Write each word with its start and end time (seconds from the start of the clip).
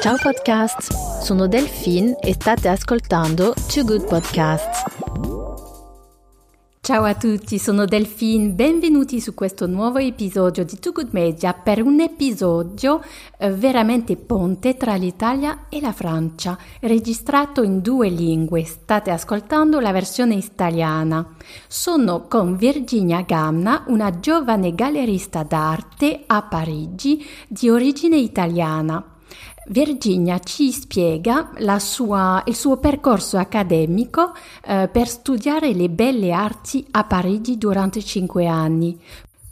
Ciao 0.00 0.16
podcast, 0.20 1.22
sono 1.22 1.46
Delphine 1.46 2.18
e 2.18 2.32
state 2.32 2.66
ascoltando 2.66 3.54
Two 3.72 3.84
Good 3.84 4.08
Podcasts. 4.08 4.82
Ciao 6.80 7.04
a 7.04 7.14
tutti, 7.14 7.58
sono 7.58 7.84
Delphine, 7.84 8.54
benvenuti 8.54 9.20
su 9.20 9.34
questo 9.34 9.68
nuovo 9.68 9.98
episodio 9.98 10.64
di 10.64 10.80
Too 10.80 10.90
Good 10.90 11.10
Media 11.12 11.52
per 11.52 11.80
un 11.80 12.00
episodio 12.00 13.00
eh, 13.38 13.52
veramente 13.52 14.16
ponte 14.16 14.76
tra 14.76 14.96
l'Italia 14.96 15.66
e 15.68 15.80
la 15.80 15.92
Francia, 15.92 16.58
registrato 16.80 17.62
in 17.62 17.80
due 17.80 18.08
lingue. 18.08 18.64
State 18.64 19.12
ascoltando 19.12 19.78
la 19.78 19.92
versione 19.92 20.34
italiana. 20.34 21.36
Sono 21.68 22.26
con 22.26 22.56
Virginia 22.56 23.20
Gamna, 23.20 23.84
una 23.86 24.18
giovane 24.18 24.74
gallerista 24.74 25.44
d'arte 25.44 26.24
a 26.26 26.42
Parigi 26.42 27.24
di 27.46 27.70
origine 27.70 28.16
italiana. 28.16 29.12
Virginia 29.70 30.38
ci 30.38 30.72
spiega 30.72 31.50
sua, 31.78 32.42
il 32.46 32.54
suo 32.54 32.78
percorso 32.78 33.36
accademico 33.36 34.32
eh, 34.64 34.88
per 34.90 35.08
studiare 35.08 35.72
le 35.72 35.90
belle 35.90 36.32
arti 36.32 36.86
a 36.92 37.04
Parigi 37.04 37.58
durante 37.58 38.02
cinque 38.02 38.46
anni. 38.46 38.98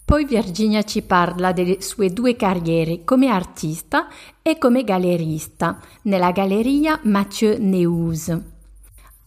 Poi 0.04 0.24
Virginia 0.24 0.84
ci 0.84 1.02
parla 1.02 1.52
delle 1.52 1.82
sue 1.82 2.12
due 2.12 2.36
carriere 2.36 3.02
come 3.04 3.28
artista 3.28 4.08
e 4.40 4.56
come 4.56 4.84
gallerista 4.84 5.80
nella 6.02 6.30
galleria 6.30 6.98
Mathieu 7.02 7.56
Neuse. 7.58 8.55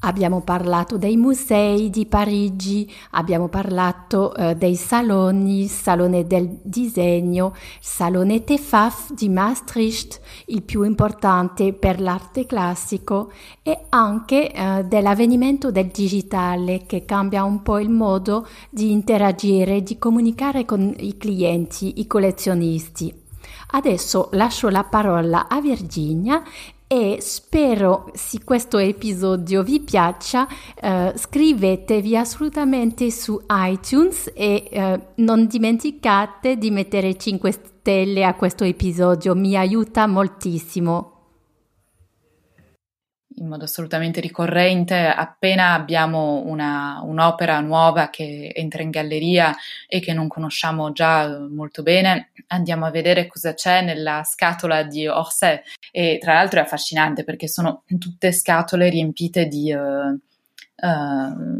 Abbiamo 0.02 0.40
parlato 0.40 0.98
dei 0.98 1.18
musei 1.18 1.90
di 1.90 2.06
Parigi, 2.06 2.90
abbiamo 3.12 3.50
parlato 3.50 4.34
eh, 4.34 4.56
dei 4.56 4.76
saloni, 4.76 5.68
Salone 5.68 6.26
del 6.26 6.60
Disegno, 6.62 7.54
Salone 7.82 8.46
Tefaf 8.46 9.12
di 9.12 9.28
Maastricht, 9.28 10.22
il 10.46 10.64
più 10.64 10.84
importante 10.84 11.74
per 11.74 12.00
l'arte 12.00 12.46
classico, 12.46 13.34
e 13.62 13.88
anche 13.90 14.50
eh, 14.50 14.86
dell'avvenimento 14.86 15.70
del 15.70 15.88
digitale 15.88 16.86
che 16.86 17.04
cambia 17.04 17.44
un 17.44 17.62
po' 17.62 17.78
il 17.78 17.90
modo 17.90 18.48
di 18.70 18.94
interagire, 18.94 19.84
di 19.84 19.98
comunicare 19.98 20.64
con 20.64 20.94
i 20.98 21.18
clienti, 21.18 22.00
i 22.00 22.08
collezionisti. 22.08 23.14
Adesso 23.72 24.30
lascio 24.32 24.70
la 24.70 24.84
parola 24.84 25.50
a 25.50 25.60
Virginia 25.60 26.42
e 26.92 27.20
spero 27.22 28.10
se 28.16 28.44
questo 28.44 28.80
episodio 28.80 29.62
vi 29.62 29.80
piaccia 29.80 30.48
eh, 30.82 31.14
scrivetevi 31.16 32.18
assolutamente 32.18 33.12
su 33.12 33.40
iTunes 33.48 34.32
e 34.34 34.68
eh, 34.72 35.00
non 35.18 35.46
dimenticate 35.46 36.58
di 36.58 36.72
mettere 36.72 37.16
5 37.16 37.52
stelle 37.52 38.24
a 38.24 38.34
questo 38.34 38.64
episodio 38.64 39.36
mi 39.36 39.56
aiuta 39.56 40.08
moltissimo 40.08 41.19
in 43.40 43.48
modo 43.48 43.64
assolutamente 43.64 44.22
ricorrente, 44.22 44.96
appena 44.96 45.74
abbiamo 45.74 46.44
una, 46.46 47.02
un'opera 47.04 47.60
nuova 47.62 48.10
che 48.10 48.52
entra 48.54 48.84
in 48.84 48.90
galleria 48.90 49.56
e 49.88 50.00
che 50.00 50.14
non 50.14 50.28
conosciamo 50.28 50.92
già 50.92 51.40
molto 51.50 51.82
bene, 51.82 52.32
andiamo 52.48 52.86
a 52.86 52.92
vedere 52.92 53.28
cosa 53.28 53.54
c'è 53.54 53.82
nella 53.82 54.24
scatola 54.24 54.84
di 54.84 55.08
Orsay. 55.08 55.60
E 55.92 56.18
tra 56.22 56.34
l'altro 56.34 56.60
è 56.60 56.64
affascinante 56.64 57.24
perché 57.24 57.48
sono 57.48 57.84
tutte 57.98 58.32
scatole 58.32 58.90
riempite 58.90 59.48
di... 59.48 59.74
Uh, 59.74 60.20
uh, 60.82 61.60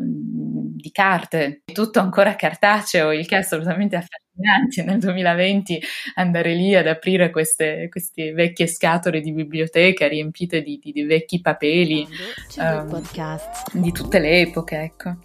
di 0.76 0.92
carte, 0.92 1.62
tutto 1.72 2.00
ancora 2.00 2.36
cartaceo, 2.36 3.12
il 3.12 3.28
che 3.28 3.36
è 3.36 3.40
assolutamente 3.40 3.96
affascinante 3.96 4.84
nel 4.84 5.00
2020 5.00 5.82
andare 6.16 6.54
lì 6.54 6.76
ad 6.76 6.88
aprire 6.88 7.30
queste, 7.30 7.88
queste 7.90 8.32
vecchie 8.32 8.68
scatole 8.68 9.20
di 9.20 9.34
biblioteca 9.34 10.08
riempite 10.08 10.62
di, 10.62 10.80
di, 10.82 10.92
di 10.92 11.04
vecchi 11.04 11.42
papeli 11.42 12.08
um, 12.58 13.02
di 13.74 13.92
tutte 13.92 14.20
le 14.20 14.42
epoche, 14.42 14.80
ecco. 14.80 15.18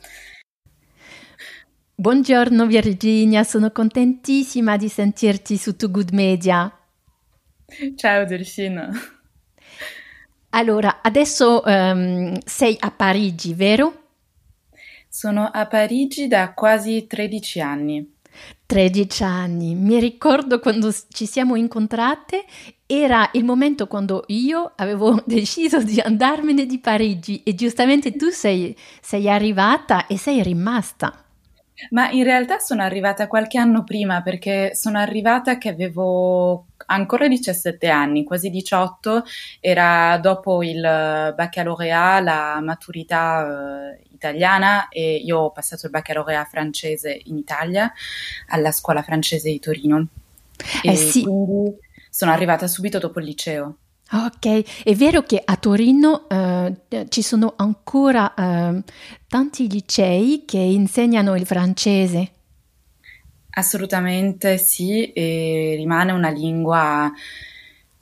Buongiorno 1.97 2.67
Virginia, 2.67 3.45
sono 3.45 3.71
contentissima 3.71 4.77
di 4.77 4.89
sentirti 4.89 5.57
su 5.57 5.77
Too 5.77 5.91
Good 5.91 6.11
Media. 6.11 6.71
Ciao 7.95 8.25
Delfino. 8.25 8.89
Allora, 10.57 11.01
adesso 11.03 11.63
um, 11.65 12.39
sei 12.45 12.77
a 12.79 12.93
Parigi, 12.93 13.55
vero? 13.55 14.03
Sono 15.09 15.51
a 15.53 15.67
Parigi 15.67 16.29
da 16.29 16.53
quasi 16.55 17.07
13 17.09 17.61
anni. 17.61 18.13
13 18.65 19.25
anni, 19.25 19.75
mi 19.75 19.99
ricordo 19.99 20.61
quando 20.61 20.95
ci 21.09 21.27
siamo 21.27 21.57
incontrate, 21.57 22.45
era 22.87 23.29
il 23.33 23.45
momento 23.45 23.89
quando 23.89 24.23
io 24.29 24.73
avevo 24.77 25.21
deciso 25.27 25.83
di 25.83 25.99
andarmene 25.99 26.67
di 26.67 26.79
Parigi 26.79 27.43
e 27.43 27.57
giustamente 27.57 28.13
tu 28.13 28.31
sei, 28.31 28.77
sei 29.01 29.29
arrivata 29.29 30.07
e 30.07 30.17
sei 30.17 30.41
rimasta. 30.41 31.24
Ma 31.91 32.11
in 32.11 32.25
realtà 32.25 32.59
sono 32.59 32.83
arrivata 32.83 33.27
qualche 33.27 33.59
anno 33.59 33.83
prima 33.83 34.23
perché 34.23 34.75
sono 34.75 34.99
arrivata 34.99 35.59
che 35.59 35.69
avevo 35.69 36.67
ancora 36.87 37.27
17 37.27 37.89
anni, 37.89 38.25
quasi 38.25 38.51
18, 38.51 39.25
era 39.61 40.19
dopo 40.19 40.63
il 40.63 40.81
baccalaureat, 40.81 42.23
la 42.23 42.61
maturità 42.63 43.93
eh, 43.93 44.03
italiana 44.13 44.89
e 44.89 45.17
io 45.17 45.39
ho 45.39 45.51
passato 45.51 45.87
il 45.87 45.93
baccalaureat 45.93 46.49
francese 46.49 47.21
in 47.25 47.37
Italia 47.39 47.93
alla 48.49 48.73
scuola 48.73 49.03
francese 49.03 49.51
di 49.51 49.59
Torino. 49.59 50.07
Eh 50.83 50.93
e 50.93 50.97
sì. 50.97 51.23
quindi 51.23 51.77
sono 52.09 52.31
arrivata 52.31 52.67
subito 52.67 52.99
dopo 52.99 53.19
il 53.19 53.27
liceo. 53.27 53.77
Ok, 54.13 54.83
è 54.85 54.95
vero 54.95 55.23
che 55.23 55.41
a 55.45 55.57
Torino 55.57 56.29
eh, 56.29 57.07
ci 57.09 57.23
sono 57.23 57.55
ancora 57.57 58.35
eh, 58.35 58.83
tanti 59.27 59.69
licei 59.69 60.45
che 60.47 60.59
insegnano 60.59 61.35
il 61.35 61.47
francese. 61.47 62.31
Assolutamente 63.51 64.59
sì, 64.59 65.13
e 65.13 65.75
rimane 65.77 66.13
una 66.13 66.29
lingua 66.29 67.13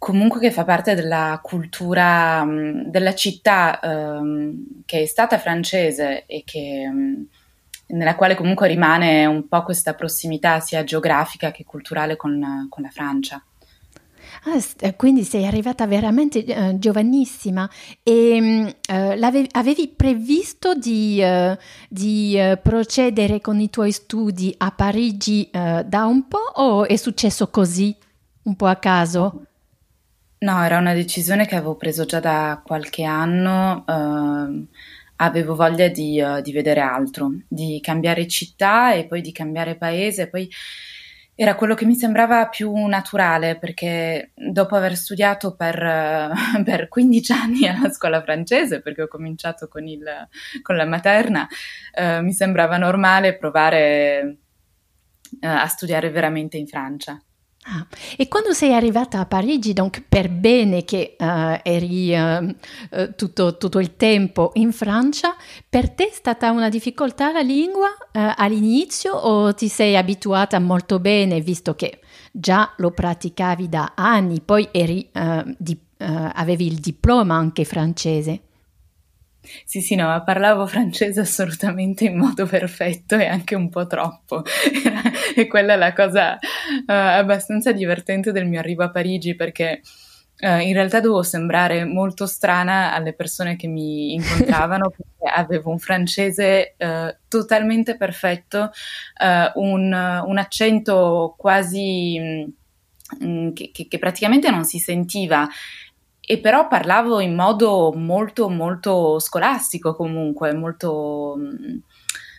comunque 0.03 0.41
che 0.41 0.51
fa 0.51 0.65
parte 0.65 0.97
della 0.97 1.39
cultura 1.41 2.43
um, 2.43 2.87
della 2.91 3.15
città 3.15 3.79
um, 3.85 4.83
che 4.85 5.03
è 5.03 5.07
stata 5.07 5.39
francese 5.39 6.27
e 6.27 6.43
che, 6.45 6.89
um, 6.91 7.25
nella 7.89 8.17
quale 8.17 8.35
comunque 8.35 8.67
rimane 8.67 9.27
un 9.27 9.47
po' 9.47 9.63
questa 9.63 9.95
prossimità 9.95 10.59
sia 10.59 10.83
geografica 10.83 11.53
che 11.53 11.63
culturale 11.65 12.17
con, 12.17 12.67
con 12.69 12.83
la 12.83 12.91
Francia. 12.91 13.41
Ah, 14.45 14.61
eh, 14.81 14.97
quindi 14.97 15.23
sei 15.23 15.47
arrivata 15.47 15.87
veramente 15.87 16.45
uh, 16.49 16.77
giovanissima 16.77 17.69
e 18.03 18.75
uh, 18.89 19.47
avevi 19.53 19.87
previsto 19.87 20.75
di, 20.75 21.23
uh, 21.23 21.57
di 21.89 22.37
procedere 22.61 23.41
con 23.41 23.61
i 23.61 23.71
tuoi 23.71 23.93
studi 23.93 24.53
a 24.59 24.73
Parigi 24.73 25.49
da 25.53 26.07
un 26.07 26.27
po' 26.27 26.39
o 26.55 26.87
è 26.87 26.97
successo 26.97 27.49
così, 27.51 27.95
un 28.43 28.57
po' 28.57 28.67
a 28.67 28.77
caso? 28.77 29.47
No, 30.39 30.65
era 30.65 30.79
una 30.79 30.93
decisione 30.93 31.47
che 31.47 31.55
avevo 31.55 31.77
preso 31.77 32.05
già 32.05 32.19
da 32.19 32.61
qualche 32.65 33.05
anno. 33.05 33.85
Uh, 33.87 34.67
avevo 35.17 35.55
voglia 35.55 35.87
di, 35.87 36.21
di, 36.43 36.53
vedere 36.53 36.81
altro, 36.81 37.33
di 37.47 37.79
cambiare 37.81 38.27
città 38.27 38.93
e 38.93 39.07
poi 39.07 39.21
di 39.21 39.31
cambiare 39.31 39.77
paese. 39.77 40.29
Poi 40.29 40.51
era 41.35 41.55
quello 41.55 41.75
che 41.75 41.87
mi 41.87 41.95
sembrava 41.95 42.49
più 42.49 42.75
naturale 42.87 43.59
perché 43.59 44.33
dopo 44.35 44.77
aver 44.77 44.97
studiato 44.97 45.57
per, 45.57 45.77
per 46.65 46.89
15 46.89 47.33
anni 47.33 47.67
alla 47.67 47.91
scuola 47.91 48.23
francese, 48.23 48.81
perché 48.81 49.03
ho 49.03 49.09
cominciato 49.09 49.69
con, 49.69 49.87
il, 49.87 50.05
con 50.63 50.77
la 50.77 50.85
materna, 50.85 51.47
eh, 51.95 52.21
mi 52.21 52.33
sembrava 52.33 52.77
normale 52.77 53.37
provare 53.37 54.37
a 55.41 55.67
studiare 55.67 56.11
veramente 56.11 56.59
in 56.59 56.67
Francia. 56.67 57.21
Ah, 57.65 57.87
e 58.17 58.27
quando 58.27 58.53
sei 58.53 58.75
arrivata 58.75 59.21
a 59.21 59.27
Parigi, 59.27 59.73
donc 59.73 60.03
per 60.09 60.29
bene 60.29 60.85
che 60.85 61.15
uh, 61.17 61.61
eri 61.63 62.13
uh, 62.13 62.45
uh, 62.45 63.15
tutto, 63.15 63.57
tutto, 63.57 63.79
il 63.79 63.95
tempo 63.95 64.51
in 64.55 64.73
Francia, 64.73 65.37
per 65.69 65.91
te 65.91 66.09
è 66.09 66.13
stata 66.13 66.51
una 66.51 66.69
difficoltà 66.69 67.31
la 67.31 67.41
lingua 67.41 67.89
all'inizio 68.13 69.15
o 69.15 69.55
ti 69.55 69.69
sei 69.69 69.97
abituata 69.97 70.59
molto 70.59 70.99
bene 70.99 71.41
visto 71.41 71.75
che 71.75 72.01
già 72.33 72.73
lo 72.79 72.91
praticavi 72.91 73.69
da 73.69 73.93
anni, 73.95 74.41
poi 74.41 74.69
eri, 74.73 75.09
di, 75.57 75.79
avevi 75.99 76.67
il 76.67 76.81
diploma 76.81 77.37
anche 77.37 77.65
francese? 77.65 78.41
Sì, 79.65 79.81
sì, 79.81 79.97
no, 79.97 80.23
parlavo 80.25 80.67
francese 80.67 81.21
assolutamente 81.21 82.05
in 82.05 82.17
modo 82.17 82.47
perfetto 82.47 83.17
e 83.17 83.27
anche 83.27 83.57
un 83.57 83.69
po' 83.69 83.87
troppo. 83.87 84.45
e 85.35 85.47
quella 85.49 85.75
è 85.75 85.77
la 85.77 85.93
cosa 85.93 86.35
uh, 86.35 86.85
abbastanza 86.87 87.73
divertente 87.73 88.31
del 88.31 88.47
mio 88.47 88.61
arrivo 88.61 88.85
a 88.85 88.91
Parigi 88.91 89.35
perché 89.35 89.81
uh, 90.43 90.59
in 90.59 90.73
realtà 90.75 91.01
dovevo 91.01 91.25
sembrare 91.25 91.85
molto 91.85 92.27
strana 92.27 92.95
alle 92.95 93.15
persone 93.15 93.57
che 93.57 93.67
mi 93.67 94.15
incontravano 94.15 94.91
perché 94.97 95.35
avevo 95.35 95.71
un 95.71 95.79
francese 95.81 96.77
uh, 96.79 97.13
totalmente 97.27 97.97
perfetto, 97.97 98.71
un, 99.55 100.23
un, 100.25 100.39
accento 100.39 101.35
quasi... 101.37 102.19
Mh, 102.19 102.53
mm, 103.25 103.53
che, 103.53 103.71
che, 103.75 103.89
che 103.89 103.99
praticamente 103.99 104.51
non 104.51 104.65
si 104.65 104.79
sentiva 104.79 105.47
e 106.25 106.39
però 106.39 106.69
parlavo 106.69 107.21
in 107.21 107.35
modo 107.35 107.93
molto 107.95 108.49
molto 108.49 109.19
scolastico 109.19 109.95
comunque, 109.95 110.53
molto 110.55 111.35
mm, 111.37 111.79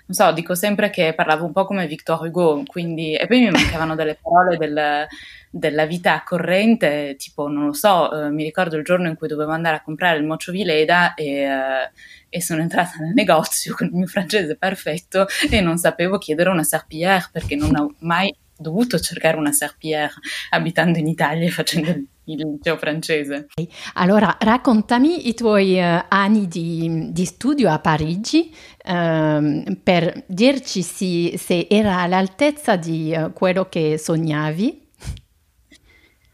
non 0.06 0.18
so, 0.18 0.32
dico 0.34 0.54
sempre 0.54 0.90
che 0.90 1.14
parlavo 1.14 1.46
un 1.46 1.54
po' 1.54 1.66
come 1.66 1.88
Victor 1.88 2.26
Hugo, 2.26 2.64
quindi 2.66 3.16
e 3.16 3.26
poi 3.26 3.42
mi 3.42 3.50
mancavano 3.52 3.96
delle 3.96 4.18
parole 4.22 4.58
del, 4.58 5.08
della 5.50 5.86
vita 5.86 6.24
corrente, 6.26 7.16
tipo 7.18 7.48
non 7.48 7.68
lo 7.68 7.74
so, 7.74 8.26
eh, 8.26 8.30
mi 8.30 8.44
ricordo 8.44 8.76
il 8.76 8.84
giorno 8.84 9.08
in 9.08 9.16
cui 9.16 9.28
dovevo 9.28 9.52
andare 9.52 9.78
a 9.78 9.82
comprare 9.82 10.18
il 10.18 10.26
mocio 10.26 10.52
Vileda 10.52 11.14
e, 11.14 11.26
eh, 11.44 11.92
e 12.30 12.42
sono 12.42 12.62
entrata 12.62 12.98
nel 13.00 13.14
negozio 13.14 13.76
con 13.76 13.88
il 13.88 13.94
mio 13.94 14.08
francese 14.08 14.58
perfetto 14.58 15.26
e 15.50 15.62
non 15.62 15.78
sapevo 15.78 16.18
chiedere 16.18 16.50
una 16.50 16.64
serpillière 16.64 17.30
perché 17.32 17.56
non 17.56 17.76
ho 17.76 17.96
mai 18.00 18.34
dovuto 18.58 19.00
cercare 19.00 19.38
una 19.38 19.52
serpillière 19.52 20.14
abitando 20.50 20.98
in 21.00 21.08
Italia 21.08 21.48
e 21.48 21.52
facendo 21.52 21.90
il 21.92 22.08
liceo 22.26 22.78
francese. 22.78 23.48
Allora, 23.94 24.38
raccontami 24.40 25.28
i 25.28 25.34
tuoi 25.34 25.80
uh, 25.80 26.06
anni 26.08 26.48
di, 26.48 27.10
di, 27.12 27.26
studio 27.26 27.70
a 27.70 27.80
Parigi 27.80 28.54
uh, 28.86 29.78
per 29.84 30.24
dirci 30.28 30.82
si, 30.82 31.34
se 31.38 31.68
era 31.70 32.00
all'altezza 32.00 32.76
di 32.76 33.14
uh, 33.16 33.34
quello 33.34 33.68
che 33.70 33.98
sognavi. 33.98 34.82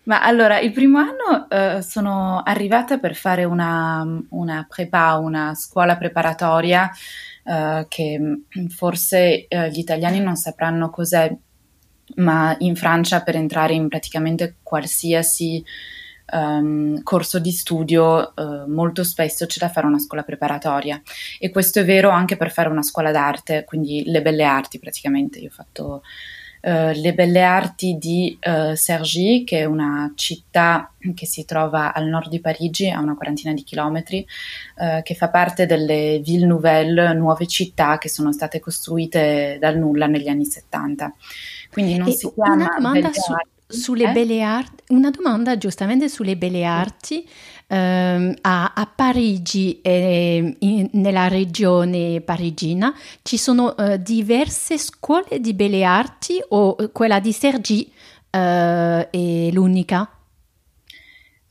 Ma 0.04 0.24
allora, 0.24 0.60
il 0.60 0.72
primo 0.72 0.98
anno 0.98 1.48
uh, 1.50 1.82
sono 1.82 2.42
arrivata 2.44 2.98
per 2.98 3.16
fare 3.16 3.44
una, 3.44 4.04
una 4.30 4.66
prepa, 4.68 5.18
una 5.18 5.54
scuola 5.54 5.98
preparatoria 5.98 6.90
uh, 7.44 7.86
che 7.88 8.18
mm, 8.20 8.66
forse 8.70 9.46
uh, 9.48 9.66
gli 9.66 9.78
italiani 9.78 10.20
non 10.20 10.36
sapranno 10.36 10.90
cos'è 10.90 11.32
ma 12.20 12.56
in 12.60 12.76
Francia 12.76 13.22
per 13.22 13.36
entrare 13.36 13.74
in 13.74 13.88
praticamente 13.88 14.56
qualsiasi 14.64 15.64
um, 16.32 17.02
corso 17.04 17.40
di 17.40 17.52
studio 17.52 18.34
uh, 18.36 18.70
molto 18.70 19.04
spesso 19.04 19.46
c'è 19.46 19.60
da 19.60 19.70
fare 19.70 19.88
una 19.88 20.00
scuola 20.00 20.24
preparatoria 20.24 21.02
e 21.40 21.50
questo 21.50 21.80
è 21.80 21.86
vero 21.86 22.10
anche 22.10 22.38
per 22.38 22.52
fare 22.52 22.70
una 22.70 22.84
scuola 22.84 23.12
d'arte, 23.12 23.64
quindi 23.66 24.04
le 24.06 24.22
belle 24.22 24.44
arti 24.44 24.80
praticamente. 24.80 25.40
Io 25.40 25.48
ho 25.48 25.54
fatto 25.54 26.02
Uh, 26.62 26.92
le 26.94 27.14
Belle 27.14 27.42
Arti 27.42 27.98
di 27.98 28.38
uh, 28.46 28.76
Cergy, 28.76 29.46
che 29.46 29.60
è 29.60 29.64
una 29.64 30.12
città 30.16 30.92
che 31.16 31.26
si 31.26 31.46
trova 31.46 31.94
al 31.94 32.08
nord 32.08 32.28
di 32.28 32.42
Parigi, 32.42 32.90
a 32.90 33.00
una 33.00 33.16
quarantina 33.16 33.54
di 33.54 33.64
chilometri, 33.64 34.28
uh, 34.76 35.02
che 35.02 35.16
fa 35.16 35.30
parte 35.30 35.66
delle 35.66 36.20
Ville 36.22 36.46
Nouvelle, 36.46 37.14
nuove 37.14 37.48
città 37.48 37.98
che 37.98 38.10
sono 38.10 38.34
state 38.34 38.60
costruite 38.60 39.56
dal 39.58 39.78
nulla 39.78 40.08
negli 40.08 40.28
anni 40.28 40.44
70. 40.44 41.14
Quindi 41.72 41.98
non 41.98 42.08
e 42.08 42.12
si 42.12 42.32
chiama 42.34 42.54
una 42.54 42.74
domanda 42.76 43.12
su, 43.14 43.34
sulle 43.68 44.10
eh? 44.10 44.12
belle 44.12 44.42
arti, 44.42 44.84
una 44.90 45.10
domanda 45.12 45.58
giustamente 45.58 46.10
sulle 46.10 46.36
belle 46.36 46.64
arti. 46.64 47.28
Um, 47.72 48.34
a, 48.42 48.74
a, 48.74 48.88
Parigi 48.88 49.80
e 49.82 50.56
in, 50.58 50.90
nella 50.94 51.28
regione 51.28 52.20
parigina 52.22 52.92
ci 53.22 53.38
sono 53.38 53.76
uh, 53.78 53.96
diverse 53.98 54.80
scuole 54.80 55.40
di 55.40 55.54
belle 55.54 55.84
arti 55.84 56.44
o 56.48 56.76
quella 56.92 57.20
di 57.20 57.32
Sergi 57.32 57.88
uh, 58.32 58.38
è 58.38 59.50
l'unica? 59.52 60.19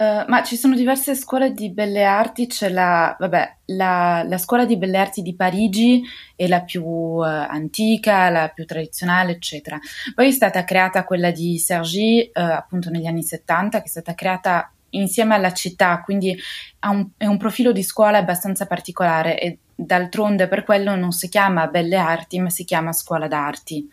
Uh, 0.00 0.22
ma 0.28 0.44
ci 0.44 0.56
sono 0.56 0.76
diverse 0.76 1.16
scuole 1.16 1.52
di 1.52 1.72
belle 1.72 2.04
arti, 2.04 2.46
c'è 2.46 2.68
la, 2.68 3.16
vabbè, 3.18 3.56
la, 3.64 4.22
la 4.24 4.38
scuola 4.38 4.64
di 4.64 4.76
belle 4.76 4.96
arti 4.96 5.22
di 5.22 5.34
Parigi 5.34 6.00
è 6.36 6.46
la 6.46 6.62
più 6.62 6.84
uh, 6.84 7.22
antica, 7.22 8.30
la 8.30 8.48
più 8.54 8.64
tradizionale, 8.64 9.32
eccetera. 9.32 9.76
Poi 10.14 10.28
è 10.28 10.30
stata 10.30 10.62
creata 10.62 11.02
quella 11.02 11.32
di 11.32 11.58
Sergi, 11.58 12.30
uh, 12.32 12.40
appunto 12.40 12.90
negli 12.90 13.06
anni 13.06 13.24
70, 13.24 13.78
che 13.78 13.86
è 13.86 13.88
stata 13.88 14.14
creata 14.14 14.72
insieme 14.90 15.34
alla 15.34 15.52
città, 15.52 16.00
quindi 16.00 16.38
un, 16.86 17.08
è 17.16 17.26
un 17.26 17.36
profilo 17.36 17.72
di 17.72 17.82
scuola 17.82 18.18
abbastanza 18.18 18.66
particolare 18.66 19.40
e 19.40 19.58
d'altronde 19.74 20.46
per 20.46 20.62
quello 20.62 20.94
non 20.94 21.10
si 21.10 21.28
chiama 21.28 21.66
belle 21.66 21.96
arti, 21.96 22.38
ma 22.38 22.50
si 22.50 22.62
chiama 22.62 22.92
scuola 22.92 23.26
d'arti, 23.26 23.88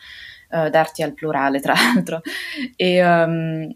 d'arti 0.50 1.02
al 1.02 1.14
plurale 1.14 1.60
tra 1.60 1.74
l'altro. 1.74 2.22
E, 2.76 3.04
um, 3.04 3.76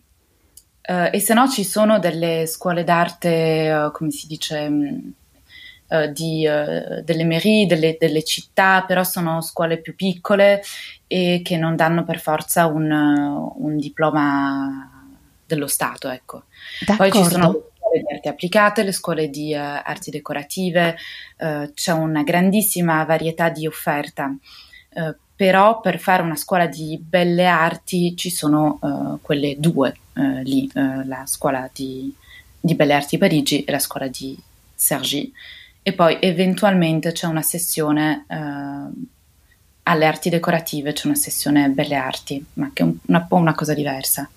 Uh, 0.89 1.07
e 1.11 1.19
se 1.19 1.35
no 1.35 1.47
ci 1.47 1.63
sono 1.63 1.99
delle 1.99 2.47
scuole 2.47 2.83
d'arte, 2.83 3.71
uh, 3.71 3.91
come 3.91 4.09
si 4.09 4.25
dice, 4.25 4.65
uh, 4.65 6.11
di, 6.11 6.41
delle 7.03 7.25
mairie, 7.25 7.67
delle, 7.67 7.95
delle, 7.99 8.23
città, 8.23 8.83
però 8.87 9.03
sono 9.03 9.39
scuole 9.41 9.81
più 9.81 9.93
piccole 9.93 10.63
e 11.05 11.41
che 11.43 11.57
non 11.57 11.75
danno 11.75 12.03
per 12.03 12.19
forza 12.19 12.65
un, 12.65 12.89
un 12.89 13.77
diploma 13.77 15.13
dello 15.45 15.67
Stato. 15.67 16.09
Ecco. 16.09 16.45
Poi 16.97 17.11
ci 17.11 17.23
sono 17.23 17.51
le 17.51 17.61
scuole 17.77 18.01
di 18.01 18.13
arte 18.15 18.29
applicate, 18.29 18.83
le 18.83 18.91
scuole 18.91 19.29
di 19.29 19.53
arti 19.53 20.09
decorative, 20.09 20.97
c'è 21.37 21.91
una 21.91 22.23
grandissima 22.23 23.03
varietà 23.03 23.49
di 23.49 23.67
offerta 23.67 24.35
però 25.39 25.79
per 25.79 25.99
fare 25.99 26.21
una 26.21 26.35
scuola 26.35 26.67
di 26.67 26.99
belle 27.01 27.45
arti 27.45 28.13
ci 28.17 28.29
sono 28.29 28.77
uh, 28.81 29.21
quelle 29.21 29.55
due 29.57 29.95
uh, 30.15 30.41
lì, 30.43 30.69
uh, 30.73 31.07
la 31.07 31.23
scuola 31.27 31.69
di, 31.71 32.13
di, 32.59 32.75
belle 32.75 32.93
arti 32.93 33.17
Parigi 33.17 33.63
e 33.63 33.71
la 33.71 33.79
scuola 33.79 34.09
di 34.09 34.37
Sergi 34.75 35.31
e 35.81 35.93
poi 35.93 36.17
eventualmente 36.19 37.13
c'è 37.13 37.25
una 37.25 37.41
sessione 37.41 38.25
alle 39.83 40.05
arti 40.05 40.29
decorative, 40.29 40.91
c'è 40.91 41.07
una 41.07 41.15
sessione 41.15 41.69
belle 41.69 41.95
arti, 41.95 42.45
ma 42.55 42.71
che 42.73 42.83
è 42.83 42.85
un, 42.85 42.97
un 43.05 43.25
po' 43.29 43.37
una 43.37 43.55
cosa 43.55 43.73
diversa. 43.73 44.29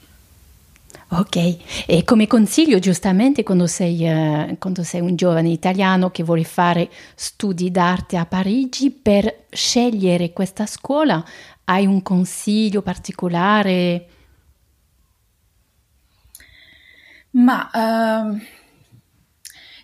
Ok, 1.09 1.85
e 1.87 2.05
come 2.05 2.29
consiglio 2.29 2.79
giustamente 2.79 3.43
quando 3.43 3.67
sei, 3.67 4.09
uh, 4.09 4.57
quando 4.59 4.85
sei, 4.85 5.01
un 5.01 5.17
giovane 5.17 5.51
italiano 5.51 6.11
che 6.11 6.23
vuole 6.23 6.45
fare 6.45 6.89
studi 7.17 7.73
d'arte 7.73 8.17
a 8.17 8.25
Parigi, 8.25 8.91
per 8.91 9.42
scegliere 9.53 10.33
questa 10.33 10.67
scuola 10.67 11.23
hai 11.65 11.87
un 11.87 12.03
consiglio 12.03 12.83
particolare? 12.83 14.07
Ma 17.33 17.71
uh, 17.73 18.41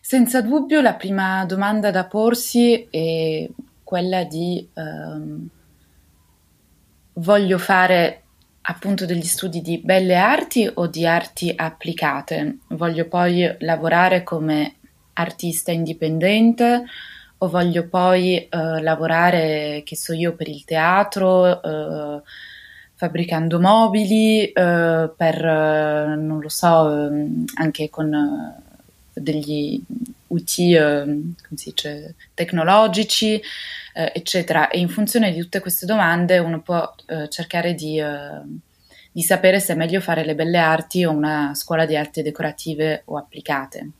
senza 0.00 0.43
dubbio 0.43 0.81
la 0.81 0.94
prima 0.94 1.44
domanda 1.44 1.91
da 1.91 2.05
porsi 2.06 2.88
è 2.91 3.49
quella 3.85 4.25
di 4.25 4.69
uh, 4.75 5.49
voglio 7.14 7.59
fare 7.59 8.23
appunto 8.61 9.06
degli 9.06 9.25
studi 9.25 9.62
di 9.62 9.81
belle 9.82 10.17
arti 10.17 10.71
o 10.73 10.87
di 10.88 11.06
arti 11.06 11.53
applicate. 11.55 12.59
Voglio 12.69 13.06
poi 13.09 13.56
lavorare 13.61 14.23
come 14.23 14.75
artista 15.14 15.73
indipendente 15.73 16.85
o 17.38 17.49
voglio 17.49 17.88
poi 17.88 18.49
uh, 18.50 18.83
lavorare, 18.83 19.83
che 19.85 19.97
so 19.97 20.12
io, 20.12 20.35
per 20.35 20.49
il 20.49 20.64
teatro, 20.64 21.61
uh, 21.61 22.23
fabbricando 22.95 23.61
mobili, 23.61 24.52
uh, 24.54 25.14
per, 25.16 25.45
non 25.45 26.40
lo 26.40 26.49
so, 26.49 26.90
ehm, 26.90 27.45
anche 27.54 27.90
con 27.90 28.57
degli 29.12 29.80
uti, 30.28 30.76
si 31.54 31.71
dice, 31.71 32.14
tecnologici 32.35 33.40
eh, 33.99 34.12
eccetera. 34.14 34.68
E 34.68 34.78
in 34.78 34.88
funzione 34.88 35.33
di 35.33 35.40
tutte 35.40 35.61
queste 35.61 35.85
domande 35.85 36.38
uno 36.38 36.62
può 36.62 36.95
eh, 37.07 37.28
cercare 37.28 37.75
di, 37.75 37.99
eh, 37.99 38.42
di, 39.11 39.23
sapere 39.23 39.59
se 39.59 39.73
è 39.73 39.76
meglio 39.76 40.00
fare 40.00 40.25
le 40.25 40.37
belle 40.37 40.59
arti 40.59 41.04
o 41.04 41.11
una 41.11 41.52
scuola 41.54 41.85
di 41.85 41.97
arti 41.97 42.23
decorative 42.23 43.02
o 43.07 43.16
applicate. 43.16 43.90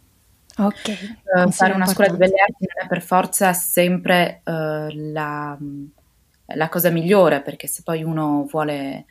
Ok. 0.59 1.17
Uh, 1.23 1.51
fare 1.51 1.73
una 1.73 1.87
scuola 1.87 2.11
di 2.11 2.17
belle 2.17 2.41
arti 2.41 2.67
non 2.67 2.85
è 2.85 2.89
per 2.89 3.03
forza 3.03 3.53
sempre 3.53 4.41
uh, 4.45 4.89
la, 5.13 5.57
la, 6.47 6.69
cosa 6.69 6.91
migliore, 6.91 7.41
perché 7.43 7.67
se 7.67 7.83
poi 7.85 8.03
uno 8.03 8.47
vuole 8.51 9.05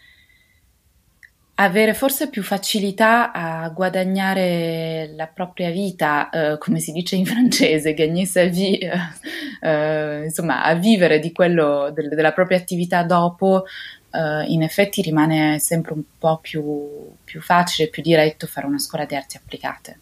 avere 1.60 1.94
forse 1.94 2.30
più 2.30 2.44
facilità 2.44 3.32
a 3.32 3.70
guadagnare 3.70 5.12
la 5.16 5.28
propria 5.28 5.72
vita, 5.72 6.30
eh, 6.30 6.58
come 6.60 6.80
si 6.80 6.92
dice 6.92 7.16
in 7.16 7.26
francese, 7.26 7.94
gagner 7.94 8.28
sa 8.28 8.44
vie, 8.44 8.78
eh, 8.78 9.68
eh, 9.68 10.24
insomma, 10.26 10.64
a 10.64 10.76
vivere 10.76 11.20
di 11.20 11.32
quello, 11.32 11.90
del, 11.94 12.10
della 12.10 12.32
propria 12.32 12.58
attività 12.58 13.02
dopo, 13.04 13.66
eh, 14.12 14.44
in 14.48 14.62
effetti 14.62 15.02
rimane 15.02 15.58
sempre 15.60 15.94
un 15.94 16.04
po' 16.20 16.38
più, 16.38 17.16
più, 17.24 17.42
facile, 17.42 17.90
più 17.90 18.04
diretto 18.04 18.46
fare 18.46 18.68
una 18.68 18.80
scuola 18.80 19.06
di 19.06 19.16
arti 19.16 19.38
applicate. 19.38 20.00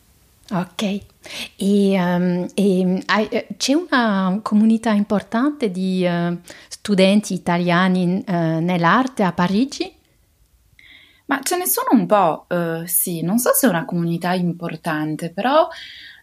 Ok, 0.52 1.00
e, 1.56 2.00
um, 2.00 2.46
e 2.54 3.02
hai, 3.08 3.48
c'è 3.58 3.74
una 3.74 4.40
comunità 4.44 4.92
importante 4.92 5.72
di 5.72 6.06
uh, 6.08 6.38
studenti 6.68 7.34
italiani 7.34 8.24
uh, 8.28 8.32
nell'arte 8.60 9.24
a 9.24 9.34
Parigi? 9.34 9.92
Ma 11.26 11.40
ce 11.42 11.58
ne 11.58 11.66
sono 11.66 11.88
un 11.94 12.06
po', 12.06 12.46
uh, 12.48 12.86
sì, 12.86 13.24
non 13.24 13.40
so 13.40 13.54
se 13.56 13.66
è 13.66 13.70
una 13.72 13.86
comunità 13.86 14.34
importante, 14.34 15.32
però 15.32 15.68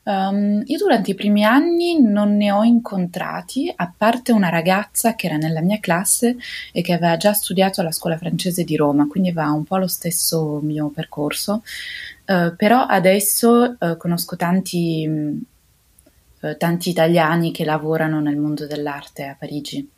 um, 0.05 0.62
io 0.64 0.79
durante 0.79 1.11
i 1.11 1.14
primi 1.17 1.45
anni 1.45 2.00
non 2.00 2.37
ne 2.37 2.52
ho 2.52 2.62
incontrati, 2.62 3.73
a 3.75 3.93
parte 3.97 4.31
una 4.31 4.50
ragazza 4.50 5.17
che 5.17 5.26
era 5.26 5.37
nella 5.37 5.62
mia 5.62 5.81
classe 5.81 6.37
e 6.71 6.81
che 6.83 6.93
aveva 6.93 7.17
già 7.17 7.33
studiato 7.33 7.81
alla 7.81 7.91
scuola 7.91 8.17
francese 8.17 8.62
di 8.62 8.76
Roma, 8.76 9.09
quindi 9.09 9.31
aveva 9.31 9.50
un 9.50 9.64
po' 9.64 9.79
lo 9.79 9.88
stesso 9.88 10.61
mio 10.62 10.91
percorso. 10.91 11.64
Uh, 12.26 12.57
però 12.57 12.87
adesso 12.87 13.76
uh, 13.79 13.97
conosco 13.97 14.37
tanti, 14.37 15.07
uh, 15.07 16.57
tanti 16.57 16.91
italiani 16.91 17.52
che 17.52 17.64
lavorano 17.64 18.21
nel 18.21 18.37
mondo 18.37 18.67
dell'arte 18.67 19.26
a 19.26 19.37
Parigi. 19.38 19.88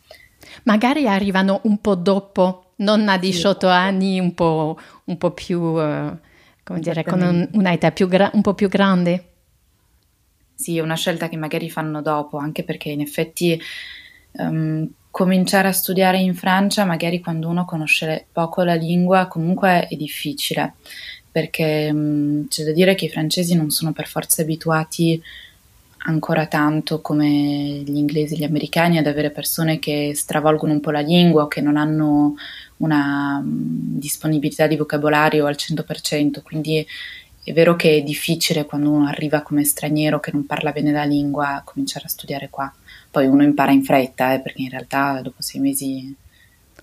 Magari 0.63 1.07
arrivano 1.07 1.61
un 1.63 1.79
po' 1.79 1.95
dopo, 1.95 2.73
non 2.77 3.07
a 3.09 3.17
18 3.17 3.59
sì. 3.59 3.73
anni, 3.73 4.19
un 4.19 4.33
po', 4.33 4.77
un 5.05 5.17
po 5.17 5.31
più, 5.31 5.59
come 5.59 6.79
dire, 6.79 7.03
con 7.03 7.21
un, 7.21 7.49
un'età 7.53 7.91
più 7.91 8.07
gra- 8.07 8.31
un 8.33 8.41
po' 8.41 8.53
più 8.53 8.69
grande. 8.69 9.29
Sì, 10.53 10.77
è 10.77 10.81
una 10.81 10.95
scelta 10.95 11.27
che 11.27 11.37
magari 11.37 11.69
fanno 11.69 12.01
dopo, 12.01 12.37
anche 12.37 12.63
perché 12.63 12.89
in 12.89 13.01
effetti 13.01 13.59
um, 14.37 14.89
cominciare 15.15 15.69
a 15.69 15.71
studiare 15.71 16.17
in 16.17 16.35
Francia, 16.35 16.83
magari 16.83 17.21
quando 17.21 17.47
uno 17.47 17.63
conosce 17.63 18.27
poco 18.33 18.63
la 18.63 18.73
lingua, 18.73 19.27
comunque 19.27 19.87
è 19.87 19.95
difficile, 19.95 20.75
perché 21.35 21.89
um, 21.91 22.47
c'è 22.47 22.63
da 22.63 22.71
dire 22.71 22.95
che 22.95 23.05
i 23.05 23.09
francesi 23.09 23.55
non 23.55 23.69
sono 23.69 23.91
per 23.91 24.07
forza 24.07 24.41
abituati 24.41 25.21
ancora 26.05 26.45
tanto 26.45 27.01
come 27.01 27.27
gli 27.85 27.97
inglesi 27.97 28.35
e 28.35 28.37
gli 28.37 28.45
americani 28.45 28.97
ad 28.97 29.05
avere 29.05 29.31
persone 29.31 29.77
che 29.77 30.13
stravolgono 30.15 30.71
un 30.71 30.79
po' 30.79 30.91
la 30.91 31.01
lingua 31.01 31.43
o 31.43 31.47
che 31.49 31.59
non 31.59 31.75
hanno 31.75 32.35
una 32.77 33.41
um, 33.43 33.97
disponibilità 33.99 34.65
di 34.65 34.77
vocabolario 34.77 35.45
al 35.45 35.57
100%, 35.59 36.41
quindi 36.41 36.87
è 37.43 37.51
vero 37.51 37.75
che 37.75 37.97
è 37.97 38.01
difficile 38.01 38.63
quando 38.63 38.91
uno 38.91 39.05
arriva 39.05 39.41
come 39.41 39.65
straniero 39.65 40.21
che 40.21 40.31
non 40.31 40.45
parla 40.45 40.71
bene 40.71 40.93
la 40.93 41.03
lingua 41.03 41.63
cominciare 41.65 42.05
a 42.05 42.09
studiare 42.09 42.47
qua. 42.49 42.73
Poi 43.11 43.27
uno 43.27 43.43
impara 43.43 43.71
in 43.73 43.83
fretta, 43.83 44.33
eh, 44.33 44.39
perché 44.39 44.61
in 44.61 44.69
realtà 44.69 45.19
dopo 45.21 45.41
sei 45.41 45.59
mesi 45.59 46.15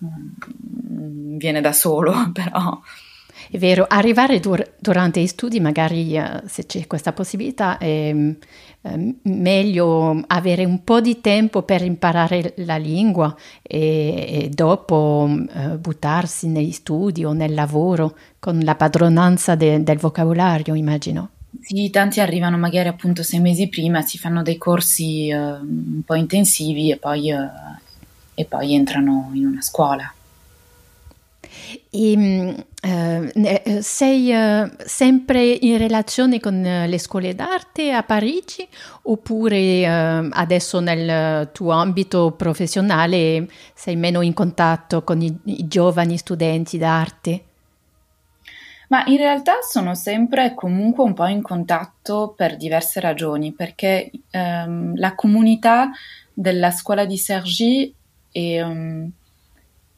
um, 0.01 1.39
viene 1.39 1.63
da 1.63 1.73
solo, 1.73 2.31
però 2.35 2.79
è 3.53 3.59
vero, 3.59 3.85
arrivare 3.87 4.41
dur- 4.41 4.77
durante 4.79 5.21
gli 5.21 5.27
studi, 5.27 5.61
magari 5.61 6.17
uh, 6.17 6.41
se 6.47 6.65
c'è 6.65 6.87
questa 6.87 7.13
possibilità, 7.13 7.77
è 7.77 8.11
uh, 8.11 9.17
meglio 9.25 10.25
avere 10.27 10.65
un 10.65 10.83
po' 10.83 11.03
di 11.03 11.21
tempo 11.21 11.61
per 11.61 11.83
imparare 11.83 12.55
la 12.65 12.79
lingua 12.79 13.37
e, 13.61 14.45
e 14.45 14.49
dopo 14.49 15.29
uh, 15.29 15.77
buttarsi 15.77 16.49
negli 16.49 16.73
studi 16.73 17.27
o 17.27 17.35
nel 17.35 17.53
lavoro 17.53 18.17
con 18.39 18.59
la 18.61 18.75
padronanza 18.75 19.55
de- 19.55 19.83
del 19.83 19.99
vocabolario, 19.99 20.75
immagino. 20.75 21.29
Sì, 21.61 21.91
tanti 21.91 22.21
arrivano 22.21 22.57
magari 22.57 22.89
appunto 22.89 23.23
sei 23.23 23.41
mesi 23.41 23.69
prima, 23.69 24.01
si 24.01 24.17
fanno 24.17 24.43
dei 24.43 24.57
corsi 24.57 25.31
un 25.31 26.01
po' 26.07 26.15
intensivi 26.15 26.91
e 26.91 26.97
poi, 26.97 27.29
e 27.29 28.45
poi 28.47 28.75
entrano 28.75 29.31
in 29.35 29.45
una 29.45 29.61
scuola. 29.61 30.11
E, 31.91 32.17
mm, 32.17 32.51
eh, 32.85 33.81
sei 33.81 34.33
eh, 34.33 34.73
sempre 34.85 35.45
in 35.45 35.79
relazione 35.79 36.41
con 36.41 36.65
eh, 36.65 36.89
le 36.89 36.99
scuole 36.99 37.33
d'arte 37.33 37.93
a 37.93 38.03
Parigi 38.03 38.67
oppure 39.03 39.57
eh, 39.57 39.87
adesso 39.89 40.81
nel 40.81 41.51
tuo 41.53 41.71
ambito 41.71 42.33
professionale 42.33 43.49
sei 43.73 43.95
meno 43.95 44.21
in 44.21 44.35
contatto 44.35 45.05
con 45.05 45.23
i, 45.23 45.39
i 45.45 45.69
giovani 45.69 46.17
studenti 46.17 46.77
d'arte? 46.77 47.45
Ma 48.89 49.05
in 49.07 49.17
realtà 49.17 49.61
sono 49.62 49.95
sempre 49.95 50.53
comunque 50.55 51.05
un 51.05 51.15
po' 51.15 51.27
in 51.27 51.41
contatto 51.41 52.35
per 52.37 52.57
diverse 52.57 52.99
ragioni, 52.99 53.53
perché 53.53 54.11
ehm, 54.31 54.97
la 54.97 55.15
comunità 55.15 55.91
della 56.35 56.73
scuola 56.73 57.05
di 57.05 57.17
Sergi 57.17 57.95
è... 58.33 58.61
Um, 58.61 59.12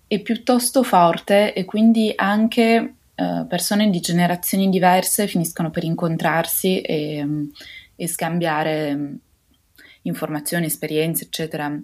è 0.07 0.21
piuttosto 0.21 0.83
forte 0.83 1.53
e 1.53 1.65
quindi 1.65 2.13
anche 2.15 2.95
eh, 3.15 3.45
persone 3.49 3.91
di 3.91 4.01
generazioni 4.01 4.69
diverse 4.69 5.27
finiscono 5.27 5.71
per 5.71 5.85
incontrarsi 5.85 6.81
e, 6.81 7.25
mm, 7.25 7.45
e 7.97 8.09
scambiare 8.09 8.95
mm, 8.95 9.15
informazioni, 10.03 10.67
esperienze, 10.67 11.25
eccetera 11.25 11.79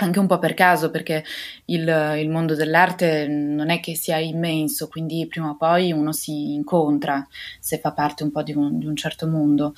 anche 0.00 0.18
un 0.18 0.26
po' 0.26 0.38
per 0.38 0.54
caso, 0.54 0.90
perché 0.90 1.24
il, 1.66 2.14
il, 2.18 2.28
mondo 2.28 2.54
dell'arte 2.54 3.26
non 3.26 3.70
è 3.70 3.80
che 3.80 3.96
sia 3.96 4.18
immenso, 4.18 4.86
quindi 4.88 5.26
prima 5.26 5.50
o 5.50 5.56
poi 5.56 5.90
uno 5.92 6.12
si 6.12 6.54
incontra 6.54 7.26
se 7.58 7.78
fa 7.78 7.92
parte 7.92 8.22
un 8.22 8.30
po' 8.30 8.42
di 8.42 8.52
un, 8.52 8.78
di 8.78 8.86
un 8.86 8.94
certo 8.94 9.26
mondo. 9.26 9.74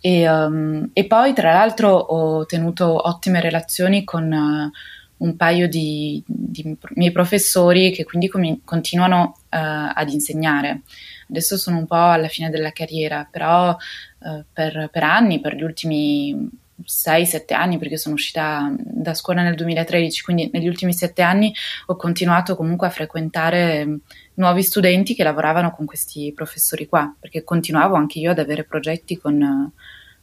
E, 0.00 0.28
um, 0.30 0.88
e, 0.92 1.06
poi, 1.06 1.32
tra 1.32 1.52
l'altro, 1.52 1.88
ho 1.88 2.46
tenuto 2.46 3.08
ottime 3.08 3.40
relazioni 3.40 4.04
con. 4.04 4.30
Uh, 4.32 4.70
un 5.18 5.36
paio 5.36 5.68
di, 5.68 6.22
di 6.26 6.76
miei 6.94 7.12
professori 7.12 7.90
che 7.92 8.04
quindi 8.04 8.28
com- 8.28 8.60
continuano 8.64 9.36
uh, 9.36 9.92
ad 9.94 10.10
insegnare. 10.10 10.82
Adesso 11.28 11.56
sono 11.56 11.78
un 11.78 11.86
po' 11.86 11.96
alla 11.96 12.28
fine 12.28 12.50
della 12.50 12.72
carriera, 12.72 13.26
però 13.30 13.70
uh, 13.70 14.44
per, 14.52 14.88
per, 14.92 15.02
anni, 15.02 15.40
per 15.40 15.56
gli 15.56 15.62
ultimi 15.62 16.48
6-7 16.84 17.54
anni, 17.54 17.78
perché 17.78 17.96
sono 17.96 18.14
uscita 18.14 18.72
da 18.78 19.14
scuola 19.14 19.42
nel 19.42 19.54
2013, 19.54 20.22
quindi 20.22 20.50
negli 20.52 20.68
ultimi 20.68 20.92
7 20.92 21.22
anni 21.22 21.52
ho 21.86 21.96
continuato 21.96 22.54
comunque 22.54 22.86
a 22.86 22.90
frequentare 22.90 24.00
nuovi 24.34 24.62
studenti 24.62 25.14
che 25.14 25.24
lavoravano 25.24 25.70
con 25.70 25.86
questi 25.86 26.32
professori 26.34 26.86
qua, 26.86 27.12
perché 27.18 27.42
continuavo 27.42 27.94
anche 27.96 28.18
io 28.18 28.32
ad 28.32 28.38
avere 28.38 28.64
progetti 28.64 29.16
con, 29.16 29.72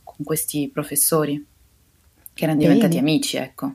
con 0.04 0.26
questi 0.26 0.70
professori, 0.72 1.44
che 2.34 2.44
erano 2.44 2.60
diventati 2.60 2.96
Bene. 2.96 3.10
amici, 3.10 3.38
ecco. 3.38 3.74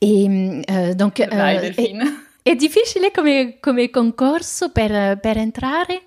Et 0.00 0.64
euh, 0.70 0.94
donc, 0.94 1.22
Dai, 1.22 1.56
euh, 1.56 1.74
è, 1.74 2.50
è, 2.50 2.54
difficile 2.54 3.10
come, 3.10 3.58
come 3.60 3.90
concorso 3.90 4.70
per, 4.70 5.18
per 5.20 5.38
entrare? 5.38 6.02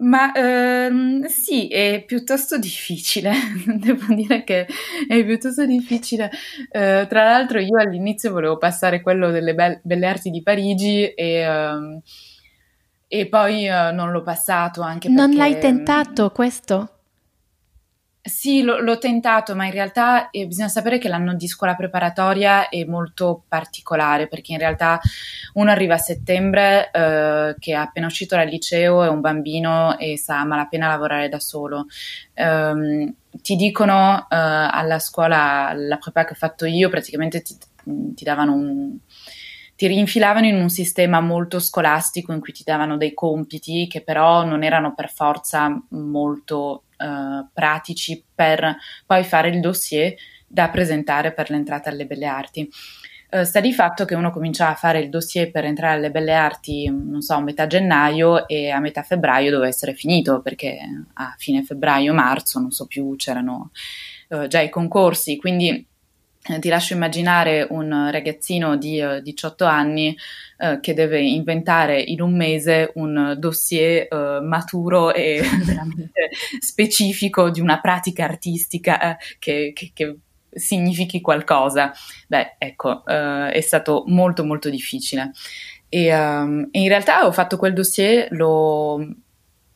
Ma 0.00 0.32
ehm, 0.32 1.24
sì, 1.26 1.68
è 1.68 2.04
piuttosto 2.06 2.56
difficile, 2.58 3.32
devo 3.66 4.14
dire 4.14 4.44
che 4.44 4.66
è 5.08 5.24
piuttosto 5.24 5.66
difficile. 5.66 6.30
Eh, 6.70 7.06
tra 7.08 7.24
l'altro 7.24 7.58
io 7.58 7.78
all'inizio 7.78 8.32
volevo 8.32 8.58
passare 8.58 9.00
quello 9.00 9.30
delle 9.30 9.54
be- 9.54 9.80
belle 9.82 10.06
arti 10.06 10.30
di 10.30 10.42
Parigi 10.42 11.04
e, 11.04 11.32
ehm, 11.40 12.00
e 13.08 13.28
poi 13.28 13.66
eh, 13.66 13.90
non 13.92 14.12
l'ho 14.12 14.22
passato 14.22 14.82
anche 14.82 15.08
perché... 15.08 15.20
Non 15.20 15.34
l'hai 15.34 15.58
tentato 15.58 16.30
questo? 16.30 16.97
Sì, 18.28 18.62
lo, 18.62 18.78
l'ho 18.78 18.98
tentato, 18.98 19.54
ma 19.54 19.64
in 19.64 19.72
realtà 19.72 20.28
eh, 20.30 20.46
bisogna 20.46 20.68
sapere 20.68 20.98
che 20.98 21.08
l'anno 21.08 21.34
di 21.34 21.48
scuola 21.48 21.74
preparatoria 21.74 22.68
è 22.68 22.84
molto 22.84 23.44
particolare 23.48 24.28
perché 24.28 24.52
in 24.52 24.58
realtà 24.58 25.00
uno 25.54 25.70
arriva 25.70 25.94
a 25.94 25.98
settembre 25.98 26.90
eh, 26.92 27.56
che 27.58 27.72
è 27.72 27.74
appena 27.74 28.06
uscito 28.06 28.36
dal 28.36 28.46
liceo, 28.46 29.02
è 29.02 29.08
un 29.08 29.20
bambino 29.20 29.96
e 29.98 30.18
sa 30.18 30.44
malapena 30.44 30.88
lavorare 30.88 31.30
da 31.30 31.40
solo. 31.40 31.86
Um, 32.34 33.14
ti 33.40 33.56
dicono 33.56 34.26
eh, 34.28 34.36
alla 34.36 34.98
scuola, 34.98 35.72
la 35.74 35.96
prepa 35.96 36.24
che 36.24 36.32
ho 36.32 36.36
fatto 36.36 36.66
io, 36.66 36.90
praticamente 36.90 37.40
ti, 37.40 37.56
ti 38.14 38.24
davano 38.24 38.52
un 38.52 38.98
ti 39.78 39.86
rinfilavano 39.86 40.44
in 40.44 40.56
un 40.56 40.70
sistema 40.70 41.20
molto 41.20 41.60
scolastico 41.60 42.32
in 42.32 42.40
cui 42.40 42.52
ti 42.52 42.64
davano 42.64 42.96
dei 42.96 43.14
compiti 43.14 43.86
che 43.86 44.00
però 44.00 44.44
non 44.44 44.64
erano 44.64 44.92
per 44.92 45.08
forza 45.08 45.80
molto 45.90 46.86
uh, 46.98 47.46
pratici 47.52 48.24
per 48.34 48.76
poi 49.06 49.22
fare 49.22 49.50
il 49.50 49.60
dossier 49.60 50.16
da 50.48 50.68
presentare 50.68 51.32
per 51.32 51.50
l'entrata 51.50 51.90
alle 51.90 52.06
belle 52.06 52.26
arti. 52.26 52.68
Uh, 53.30 53.44
sta 53.44 53.60
di 53.60 53.72
fatto 53.72 54.04
che 54.04 54.16
uno 54.16 54.32
cominciava 54.32 54.72
a 54.72 54.74
fare 54.74 54.98
il 54.98 55.10
dossier 55.10 55.52
per 55.52 55.64
entrare 55.64 55.94
alle 55.94 56.10
belle 56.10 56.34
arti, 56.34 56.90
non 56.90 57.20
so, 57.20 57.34
a 57.34 57.40
metà 57.40 57.68
gennaio 57.68 58.48
e 58.48 58.70
a 58.70 58.80
metà 58.80 59.04
febbraio 59.04 59.52
doveva 59.52 59.68
essere 59.68 59.94
finito 59.94 60.40
perché 60.42 60.76
a 61.12 61.36
fine 61.38 61.62
febbraio, 61.62 62.12
marzo, 62.12 62.58
non 62.58 62.72
so 62.72 62.86
più, 62.86 63.14
c'erano 63.14 63.70
uh, 64.30 64.48
già 64.48 64.60
i 64.60 64.70
concorsi, 64.70 65.36
quindi 65.36 65.68
eh, 65.68 65.86
ti 66.60 66.68
lascio 66.68 66.94
immaginare 66.94 67.66
un 67.68 68.08
ragazzino 68.10 68.76
di 68.76 69.00
uh, 69.00 69.16
eh, 69.16 69.22
18 69.22 69.64
anni 69.64 70.16
uh, 70.58 70.80
che 70.80 70.94
deve 70.94 71.20
inventare 71.20 72.00
in 72.00 72.22
un 72.22 72.34
mese 72.34 72.92
un 72.94 73.36
dossier 73.38 74.08
uh, 74.10 74.42
maturo 74.42 75.12
e 75.12 75.42
veramente 75.64 76.30
specifico 76.60 77.50
di 77.50 77.60
una 77.60 77.80
pratica 77.80 78.24
artistica 78.24 79.16
che, 79.38 79.72
che, 79.74 79.90
che, 79.92 80.16
significhi 80.50 81.20
qualcosa. 81.20 81.92
Beh, 82.26 82.56
ecco, 82.58 83.04
è 83.04 83.60
stato 83.60 84.04
molto 84.06 84.44
molto 84.44 84.70
difficile. 84.70 85.32
E, 85.88 86.12
um, 86.12 86.66
in 86.72 86.88
realtà 86.88 87.26
ho 87.26 87.32
fatto 87.32 87.58
quel 87.58 87.74
dossier, 87.74 88.28
l'ho, 88.30 89.14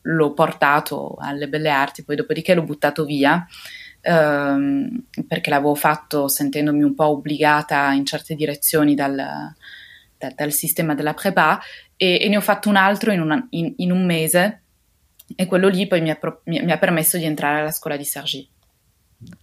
l'ho 0.01 0.33
portato 0.33 1.15
alle 1.19 1.47
belle 1.47 1.69
arti, 1.69 2.03
poi 2.03 2.15
dopodiché 2.15 2.53
l'ho 2.53 2.63
buttato 2.63 3.05
via 3.05 3.47
ehm, 4.03 5.05
perché 5.27 5.49
l'avevo 5.49 5.75
fatto 5.75 6.27
sentendomi 6.27 6.83
un 6.83 6.93
po' 6.93 7.07
obbligata 7.07 7.91
in 7.93 8.05
certe 8.05 8.35
direzioni 8.35 8.93
dal, 8.95 9.15
da, 9.15 10.29
dal 10.35 10.51
sistema 10.51 10.93
della 10.93 11.13
prepa 11.13 11.59
e, 11.95 12.19
e, 12.21 12.27
ne 12.27 12.37
ho 12.37 12.41
fatto 12.41 12.69
un 12.69 12.75
altro 12.75 13.11
in, 13.11 13.21
una, 13.21 13.47
in, 13.51 13.73
in 13.77 13.91
un 13.91 14.05
mese 14.05 14.61
e 15.35 15.45
quello 15.45 15.69
lì 15.69 15.87
poi 15.87 16.01
mi 16.01 16.11
ha, 16.11 16.19
mi, 16.45 16.61
mi 16.61 16.71
ha 16.71 16.77
permesso 16.77 17.17
di 17.17 17.25
entrare 17.25 17.61
alla 17.61 17.71
scuola 17.71 17.97
di 17.97 18.05
Sergi. 18.05 18.47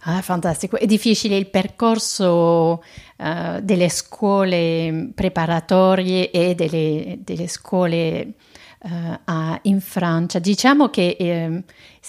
Ah, 0.01 0.21
fantastico. 0.21 0.77
È 0.77 0.85
difficile 0.85 1.35
il 1.37 1.49
percorso 1.49 2.83
uh, 3.17 3.59
delle 3.61 3.89
scuole 3.89 5.09
preparatorie 5.15 6.29
e 6.29 6.53
delle, 6.53 7.17
delle 7.23 7.47
scuole 7.47 8.35
uh, 8.81 9.59
in 9.63 9.81
Francia. 9.81 10.39
Diciamo 10.39 10.89
che 10.89 11.15
eh, 11.19 11.63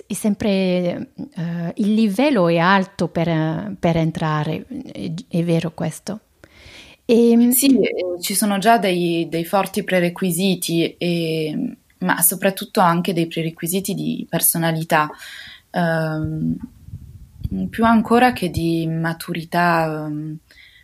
è 0.06 0.12
sempre 0.14 1.12
uh, 1.14 1.72
il 1.74 1.94
livello 1.94 2.48
è 2.48 2.58
alto 2.58 3.08
per, 3.08 3.74
per 3.78 3.96
entrare, 3.96 4.64
è, 4.92 5.12
è, 5.28 5.44
vero 5.44 5.72
questo? 5.72 6.20
E, 7.04 7.48
sì, 7.52 7.78
ci 8.20 8.34
sono 8.34 8.58
già 8.58 8.78
dei, 8.78 9.28
dei 9.28 9.44
forti 9.44 9.84
prerequisiti, 9.84 10.96
e, 10.96 11.76
ma 11.98 12.20
soprattutto 12.22 12.80
anche 12.80 13.12
dei 13.12 13.26
prerequisiti 13.26 13.94
di 13.94 14.26
personalità. 14.28 15.10
Um, 15.72 16.56
più 17.68 17.84
ancora 17.84 18.32
che 18.32 18.50
di 18.50 18.86
maturità 18.86 20.06
um, 20.06 20.36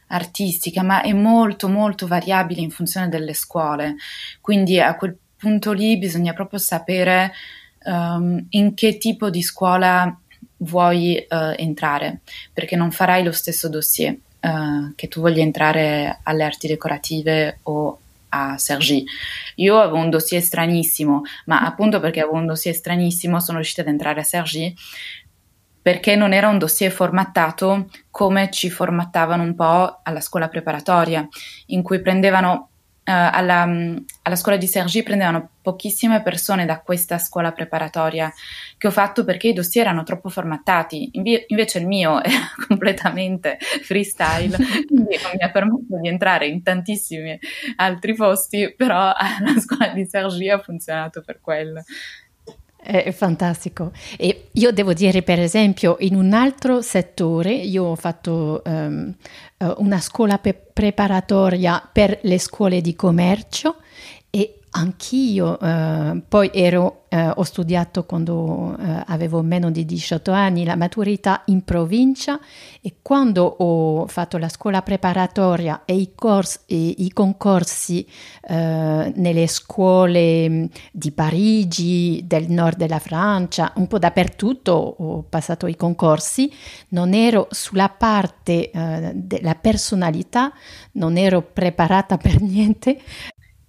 artistica, 0.08 0.82
ma 0.82 1.00
è 1.02 1.12
molto 1.12 1.68
molto 1.68 2.06
variabile 2.06 2.60
in 2.60 2.70
funzione 2.70 3.08
delle 3.08 3.32
scuole. 3.32 3.96
Quindi 4.40 4.78
a 4.80 4.94
quel 4.96 5.16
punto 5.38 5.72
lì 5.72 5.96
bisogna 5.98 6.32
proprio 6.32 6.58
sapere 6.58 7.32
um, 7.84 8.44
in 8.50 8.74
che 8.74 8.98
tipo 8.98 9.30
di 9.30 9.42
scuola 9.42 10.18
vuoi 10.58 11.24
uh, 11.28 11.54
entrare, 11.56 12.20
perché 12.52 12.76
non 12.76 12.90
farai 12.90 13.22
lo 13.22 13.32
stesso 13.32 13.68
dossier 13.68 14.16
uh, 14.40 14.92
che 14.94 15.08
tu 15.08 15.20
voglia 15.20 15.42
entrare 15.42 16.18
alle 16.24 16.44
arti 16.44 16.66
decorative 16.66 17.60
o 17.64 17.98
a 18.30 18.58
Sergi. 18.58 19.04
Io 19.56 19.78
avevo 19.78 19.98
un 19.98 20.10
dossier 20.10 20.42
stranissimo, 20.42 21.22
ma 21.46 21.60
appunto 21.60 22.00
perché 22.00 22.20
avevo 22.20 22.36
un 22.36 22.46
dossier 22.46 22.74
stranissimo 22.74 23.40
sono 23.40 23.58
riuscita 23.58 23.82
ad 23.82 23.88
entrare 23.88 24.20
a 24.20 24.24
Sergi 24.24 24.74
perché 25.80 26.16
non 26.16 26.34
era 26.34 26.48
un 26.48 26.58
dossier 26.58 26.90
formattato 26.90 27.88
come 28.10 28.50
ci 28.50 28.68
formattavano 28.68 29.42
un 29.42 29.54
po' 29.54 30.00
alla 30.02 30.20
scuola 30.20 30.48
preparatoria, 30.48 31.26
in 31.66 31.82
cui 31.82 32.02
prendevano 32.02 32.68
alla, 33.10 33.62
alla, 34.22 34.36
scuola 34.36 34.58
di 34.58 34.66
Sergi 34.66 35.02
prendevano 35.02 35.50
pochissime 35.62 36.22
persone 36.22 36.66
da 36.66 36.80
questa 36.80 37.18
scuola 37.18 37.52
preparatoria 37.52 38.32
che 38.76 38.86
ho 38.86 38.90
fatto 38.90 39.24
perché 39.24 39.48
i 39.48 39.52
dossier 39.52 39.86
erano 39.86 40.02
troppo 40.02 40.28
formattati, 40.28 41.10
Invi- 41.12 41.44
invece 41.48 41.78
il 41.78 41.86
mio 41.86 42.22
era 42.22 42.50
completamente 42.66 43.58
freestyle, 43.82 44.56
quindi 44.86 45.18
non 45.22 45.32
mi 45.34 45.42
ha 45.42 45.50
permesso 45.50 46.00
di 46.00 46.08
entrare 46.08 46.46
in 46.46 46.62
tantissimi 46.62 47.38
altri 47.76 48.14
posti, 48.14 48.74
però 48.76 49.12
la 49.14 49.60
scuola 49.60 49.92
di 49.92 50.06
Sergi 50.06 50.48
ha 50.48 50.58
funzionato 50.58 51.22
per 51.22 51.40
quello. 51.40 51.82
È 52.90 53.12
fantastico. 53.12 53.92
E 54.16 54.48
io 54.52 54.72
devo 54.72 54.94
dire, 54.94 55.22
per 55.22 55.38
esempio, 55.38 55.96
in 55.98 56.14
un 56.14 56.32
altro 56.32 56.80
settore, 56.80 57.52
io 57.52 57.84
ho 57.84 57.94
fatto 57.96 58.62
um, 58.64 59.14
una 59.76 60.00
scuola 60.00 60.38
pe- 60.38 60.54
preparatoria 60.54 61.86
per 61.92 62.18
le 62.22 62.38
scuole 62.38 62.80
di 62.80 62.96
commercio 62.96 63.76
Anch'io, 64.70 65.58
eh, 65.58 66.22
poi 66.28 66.50
ero, 66.52 67.04
eh, 67.08 67.30
ho 67.34 67.42
studiato 67.42 68.04
quando 68.04 68.76
eh, 68.78 69.02
avevo 69.06 69.40
meno 69.42 69.70
di 69.70 69.86
18 69.86 70.30
anni 70.30 70.64
la 70.64 70.76
maturità 70.76 71.42
in 71.46 71.64
provincia 71.64 72.38
e 72.82 72.96
quando 73.00 73.44
ho 73.44 74.06
fatto 74.06 74.36
la 74.36 74.50
scuola 74.50 74.82
preparatoria 74.82 75.82
e 75.86 75.94
i, 75.94 76.12
corsi, 76.14 76.58
e 76.66 76.94
i 76.98 77.10
concorsi 77.12 78.06
eh, 78.42 79.12
nelle 79.14 79.46
scuole 79.46 80.48
mm, 80.48 80.64
di 80.92 81.12
Parigi, 81.12 82.24
del 82.26 82.50
nord 82.50 82.76
della 82.76 82.98
Francia, 82.98 83.72
un 83.76 83.86
po' 83.86 83.98
dappertutto 83.98 84.72
ho 84.72 85.22
passato 85.22 85.66
i 85.66 85.76
concorsi, 85.76 86.52
non 86.88 87.14
ero 87.14 87.48
sulla 87.50 87.88
parte 87.88 88.70
eh, 88.70 89.12
della 89.14 89.54
personalità, 89.54 90.52
non 90.92 91.16
ero 91.16 91.40
preparata 91.40 92.18
per 92.18 92.42
niente, 92.42 93.00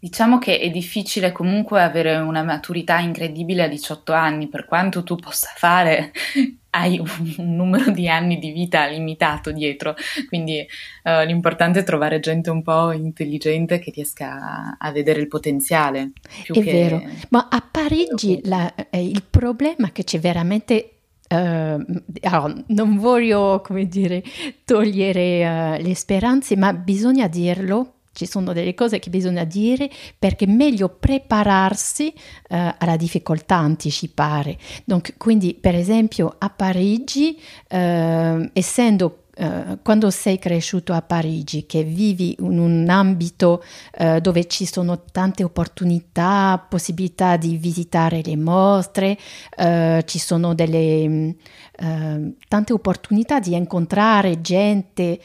Diciamo 0.02 0.40
che 0.40 0.60
è 0.60 0.70
difficile 0.70 1.34
comunque 1.34 1.82
avere 1.82 2.16
una 2.16 2.42
maturità 2.42 3.00
incredibile 3.00 3.64
a 3.64 3.68
18 3.68 4.14
anni, 4.14 4.48
per 4.48 4.64
quanto 4.64 5.04
tu 5.04 5.18
possa 5.18 5.50
fare, 5.54 6.14
hai 6.72 7.00
un, 7.00 7.56
numero 7.56 7.92
di 7.92 8.08
anni 8.08 8.40
di 8.40 8.52
vita 8.52 8.86
limitato 8.86 9.52
dietro, 9.52 9.96
quindi 10.30 10.66
uh, 11.04 11.26
l'importante 11.26 11.80
è 11.80 11.84
trovare 11.84 12.22
gente 12.22 12.50
un 12.50 12.62
po' 12.64 12.94
intelligente 12.94 13.80
che 13.80 13.92
riesca 13.94 14.32
a, 14.32 14.78
a 14.80 14.92
vedere 14.94 15.20
il 15.20 15.28
potenziale. 15.28 16.12
è 16.48 16.52
che... 16.52 16.62
vero, 16.62 17.04
ma 17.30 17.50
a 17.52 17.62
Parigi 17.70 18.40
la, 18.44 18.74
eh, 18.90 19.06
il 19.06 19.24
problema 19.30 19.92
che 19.92 20.04
c'è 20.04 20.20
veramente 20.20 20.94
Uh, 21.32 21.86
allora, 22.22 22.56
non 22.70 22.98
voglio, 22.98 23.62
come 23.64 23.88
dire, 23.88 24.24
togliere 24.66 25.78
uh, 25.78 25.80
le 25.80 25.94
speranze, 25.94 26.58
ma 26.58 26.74
bisogna 26.74 27.28
dirlo 27.28 27.99
ci 28.20 28.26
sono 28.26 28.52
delle 28.52 28.74
cose 28.74 29.00
che 29.00 29.10
bisogna 29.10 29.46
dire 29.46 29.90
perché 30.18 30.44
è 30.44 30.50
meglio 30.50 30.90
prepararsi 30.90 32.14
eh, 32.50 32.76
alla 32.78 32.98
difficoltà, 32.98 33.56
anticipare. 33.56 34.58
Donc, 34.84 35.16
quindi, 35.16 35.54
per 35.54 35.74
esempio, 35.74 36.36
a 36.38 36.50
Parigi, 36.50 37.40
eh, 37.70 38.50
essendo 38.52 39.24
Uh, 39.40 39.80
quando 39.82 40.10
sei 40.10 40.38
cresciuto 40.38 40.92
a 40.92 41.02
Parigi, 41.02 41.66
che 41.66 41.84
vivi 41.84 42.36
in 42.40 42.60
un 42.60 42.90
ambito 42.90 43.64
uh, 43.98 44.20
dove 44.20 44.48
ci 44.48 44.66
sono 44.66 45.04
tante 45.10 45.46
opportunità, 45.46 46.62
possibilità 46.68 47.38
di 47.38 47.56
visitare 47.56 48.22
le 48.22 48.36
mostre, 48.36 49.18
uh, 49.58 50.02
ci 50.04 50.20
sono 50.20 50.54
delle 50.54 51.36
tante 51.80 52.74
opportunità 52.74 53.40
di 53.40 53.56
incontrare 53.56 54.42
gente, 54.42 55.18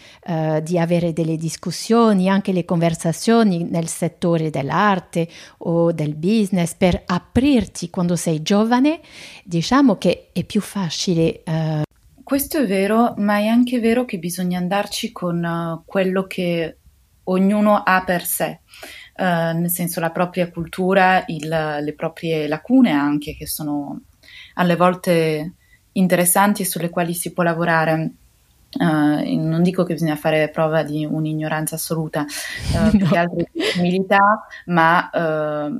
di 0.62 0.78
avere 0.78 1.12
delle 1.12 1.36
discussioni, 1.36 2.28
anche 2.28 2.52
le 2.52 2.64
conversazioni 2.64 3.64
nel 3.68 3.88
settore 3.88 4.50
dell'arte 4.50 5.28
o 5.58 5.90
del 5.90 6.14
business. 6.14 6.74
Per 6.74 7.02
aprirti 7.06 7.90
quando 7.90 8.14
sei 8.14 8.40
giovane, 8.42 9.00
diciamo 9.42 9.96
che 9.96 10.28
è 10.32 10.44
più 10.44 10.60
facile 10.60 11.42
questo 12.24 12.58
è 12.58 12.66
vero, 12.66 13.14
ma 13.18 13.36
è 13.36 13.46
anche 13.46 13.78
vero 13.80 14.06
che 14.06 14.18
bisogna 14.18 14.58
andarci 14.58 15.12
con 15.12 15.44
uh, 15.44 15.82
quello 15.84 16.26
che 16.26 16.78
ognuno 17.24 17.82
ha 17.84 18.02
per 18.02 18.24
sé, 18.24 18.60
uh, 19.18 19.22
nel 19.22 19.70
senso 19.70 20.00
la 20.00 20.10
propria 20.10 20.50
cultura, 20.50 21.22
il, 21.26 21.46
le 21.46 21.94
proprie 21.94 22.48
lacune 22.48 22.90
anche, 22.92 23.36
che 23.36 23.46
sono 23.46 24.00
alle 24.54 24.74
volte 24.74 25.52
interessanti 25.92 26.62
e 26.62 26.66
sulle 26.66 26.88
quali 26.88 27.12
si 27.12 27.32
può 27.32 27.42
lavorare. 27.42 28.12
Uh, 28.76 29.38
non 29.38 29.62
dico 29.62 29.84
che 29.84 29.92
bisogna 29.92 30.16
fare 30.16 30.48
prova 30.48 30.82
di 30.82 31.04
un'ignoranza 31.04 31.74
assoluta, 31.74 32.22
uh, 32.22 32.90
più 32.96 33.06
che 33.06 33.18
altro 33.18 33.36
di 33.36 33.62
umiltà, 33.78 34.46
ma, 34.66 35.10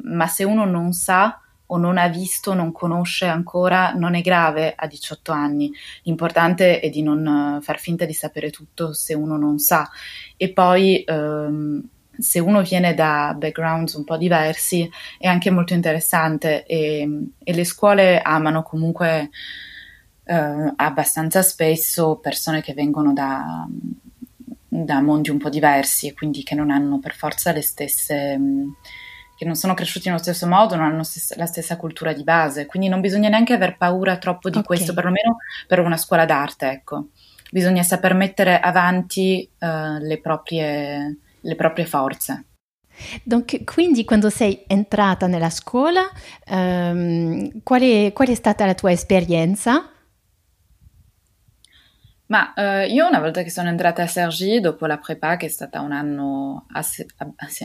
ma 0.03 0.27
se 0.27 0.45
uno 0.45 0.67
non 0.67 0.93
sa 0.93 1.39
o 1.67 1.77
non 1.77 1.99
ha 1.99 2.09
visto, 2.09 2.53
non 2.55 2.73
conosce 2.73 3.27
ancora, 3.27 3.93
non 3.93 4.15
è 4.15 4.21
grave 4.21 4.75
a 4.77 4.87
18 4.87 5.33
anni. 5.33 5.73
L'importante 6.03 6.81
è 6.81 6.91
di 6.91 7.03
non 7.03 7.59
eh, 7.59 7.63
far 7.63 7.79
finta 7.79 8.05
di 8.05 8.13
sapere 8.13 8.51
tutto 8.51 8.93
se 8.93 9.15
uno 9.15 9.37
non 9.37 9.59
sa. 9.59 9.89
E 10.37 10.53
poi 10.53 11.03
ehm, 11.05 11.89
se 12.19 12.39
uno 12.39 12.63
viene 12.63 12.95
da 12.95 13.35
backgrounds 13.37 13.95
un 13.95 14.05
po' 14.05 14.17
diversi 14.17 14.89
è 15.19 15.27
anche 15.27 15.51
molto 15.51 15.75
interessante 15.75 16.65
e, 16.65 17.09
e 17.43 17.53
le 17.53 17.65
scuole 17.65 18.21
amano 18.21 18.63
comunque 18.63 19.31
eh, 20.25 20.73
abbastanza 20.77 21.43
spesso 21.43 22.19
persone 22.21 22.63
che 22.63 22.73
vengono 22.73 23.13
da, 23.13 23.67
da 24.69 25.01
mondi 25.01 25.31
un 25.31 25.39
po' 25.39 25.49
diversi 25.49 26.09
e 26.09 26.15
quindi 26.15 26.43
che 26.43 26.55
non 26.55 26.71
hanno 26.71 26.99
per 26.99 27.15
forza 27.15 27.53
le 27.53 27.63
stesse 27.63 28.39
che 29.37 29.45
non 29.45 29.55
sono 29.55 29.75
cresciuti 29.75 30.09
nello 30.09 30.21
stesso 30.21 30.47
modo, 30.47 30.77
non 30.77 30.87
hanno 30.87 31.03
stessa, 31.03 31.35
la 31.37 31.47
stessa 31.47 31.77
cultura 31.77 32.13
di 32.13 32.23
base, 32.23 32.67
quindi 32.67 32.89
non 32.89 33.01
bisogna 33.01 33.29
neanche 33.29 33.53
aver 33.53 33.77
paura 33.77 34.17
troppo 34.19 34.49
di 34.51 34.59
okay. 34.59 34.67
questo, 34.67 34.95
perlomeno 34.95 35.37
per 35.67 35.81
una 35.81 35.97
scuola 35.97 36.25
d'arte, 36.25 36.71
ecco. 36.71 37.09
Bisogna 37.51 37.83
saper 37.83 38.15
mettere 38.15 38.59
avanti 38.59 39.49
uh, 39.61 39.99
le, 40.01 40.19
proprie, 40.21 41.19
le 41.41 41.55
proprie 41.55 41.87
forze. 41.87 42.45
Donc, 43.23 43.65
quindi 43.65 44.05
quando 44.05 44.31
sei 44.31 44.65
entrata 44.67 45.27
nella 45.27 45.51
scuola, 45.51 46.09
um, 46.49 47.63
qual, 47.63 47.81
è, 47.81 48.13
qual 48.13 48.29
è 48.29 48.35
stata 48.35 48.67
la 48.67 48.75
tua 48.75 48.93
esperienza? 48.93 49.91
Ma 52.35 52.53
eh, 52.53 52.89
io 52.89 53.07
una 53.07 53.21
volta 53.21 53.45
che 53.45 53.51
sono 53.51 53.69
entrata 53.69 54.03
a 54.03 54.09
Sergi, 54.09 54.59
dopo 54.59 54.87
la 54.87 54.99
prepa, 54.99 55.37
che 55.37 55.47
è 55.47 55.49
stata 55.49 55.81
un 55.81 55.93
anno 55.93 56.67
asse, 56.73 57.07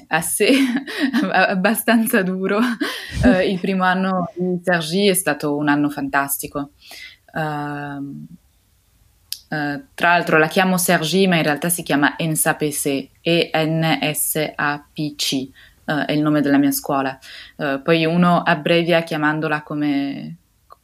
asse, 0.06 0.52
abbastanza 1.34 2.22
duro, 2.22 2.60
eh, 3.26 3.50
il 3.50 3.60
primo 3.60 3.84
anno 3.84 4.32
di 4.36 4.62
Sergi 4.64 5.08
è 5.08 5.16
stato 5.16 5.56
un 5.56 5.70
anno 5.70 5.90
fantastico. 5.90 6.74
Uh, 7.34 7.40
uh, 7.40 8.28
tra 9.96 10.10
l'altro 10.10 10.38
la 10.38 10.48
chiamo 10.48 10.78
Sergi, 10.78 11.26
ma 11.26 11.38
in 11.38 11.44
realtà 11.44 11.70
si 11.70 11.82
chiama 11.82 12.16
ENSAPC, 12.16 13.10
E-N-S-A-P-C, 13.22 15.50
uh, 15.86 16.06
è 16.06 16.12
il 16.12 16.22
nome 16.22 16.42
della 16.42 16.60
mia 16.60 16.70
scuola. 16.70 17.18
poi 17.82 18.06
uno 18.06 18.44
abbrevia 18.44 19.02
chiamandola 19.02 19.64
come 19.64 20.39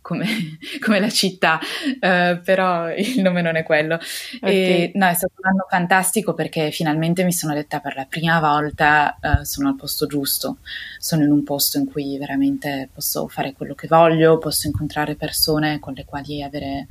come, 0.06 0.28
come 0.80 1.00
la 1.00 1.10
città, 1.10 1.60
uh, 1.60 2.40
però 2.44 2.94
il 2.94 3.22
nome 3.22 3.42
non 3.42 3.56
è 3.56 3.64
quello. 3.64 3.96
Okay. 3.96 4.54
E, 4.54 4.92
no, 4.94 5.08
è 5.08 5.16
stato 5.16 5.34
un 5.38 5.50
anno 5.50 5.66
fantastico 5.68 6.36
perché 6.36 6.70
finalmente 6.70 7.24
mi 7.24 7.34
sono 7.34 7.56
detta 7.56 7.80
per 7.80 7.96
la 7.96 8.06
prima 8.08 8.40
volta 8.40 9.18
uh, 9.20 9.44
sono 9.44 9.70
al 9.70 9.76
posto 9.76 10.06
giusto, 10.06 10.58
sono 11.00 11.24
in 11.24 11.32
un 11.32 11.44
posto 11.44 11.80
in 11.80 11.90
cui 11.90 12.20
veramente 12.20 12.88
posso 12.94 13.28
fare 13.28 13.54
quello 13.54 13.74
che 13.74 13.88
voglio, 13.88 14.38
posso 14.38 14.68
incontrare 14.68 15.16
persone 15.16 15.80
con 15.80 15.94
le 15.94 16.06
quali 16.06 16.44
avere 16.44 16.86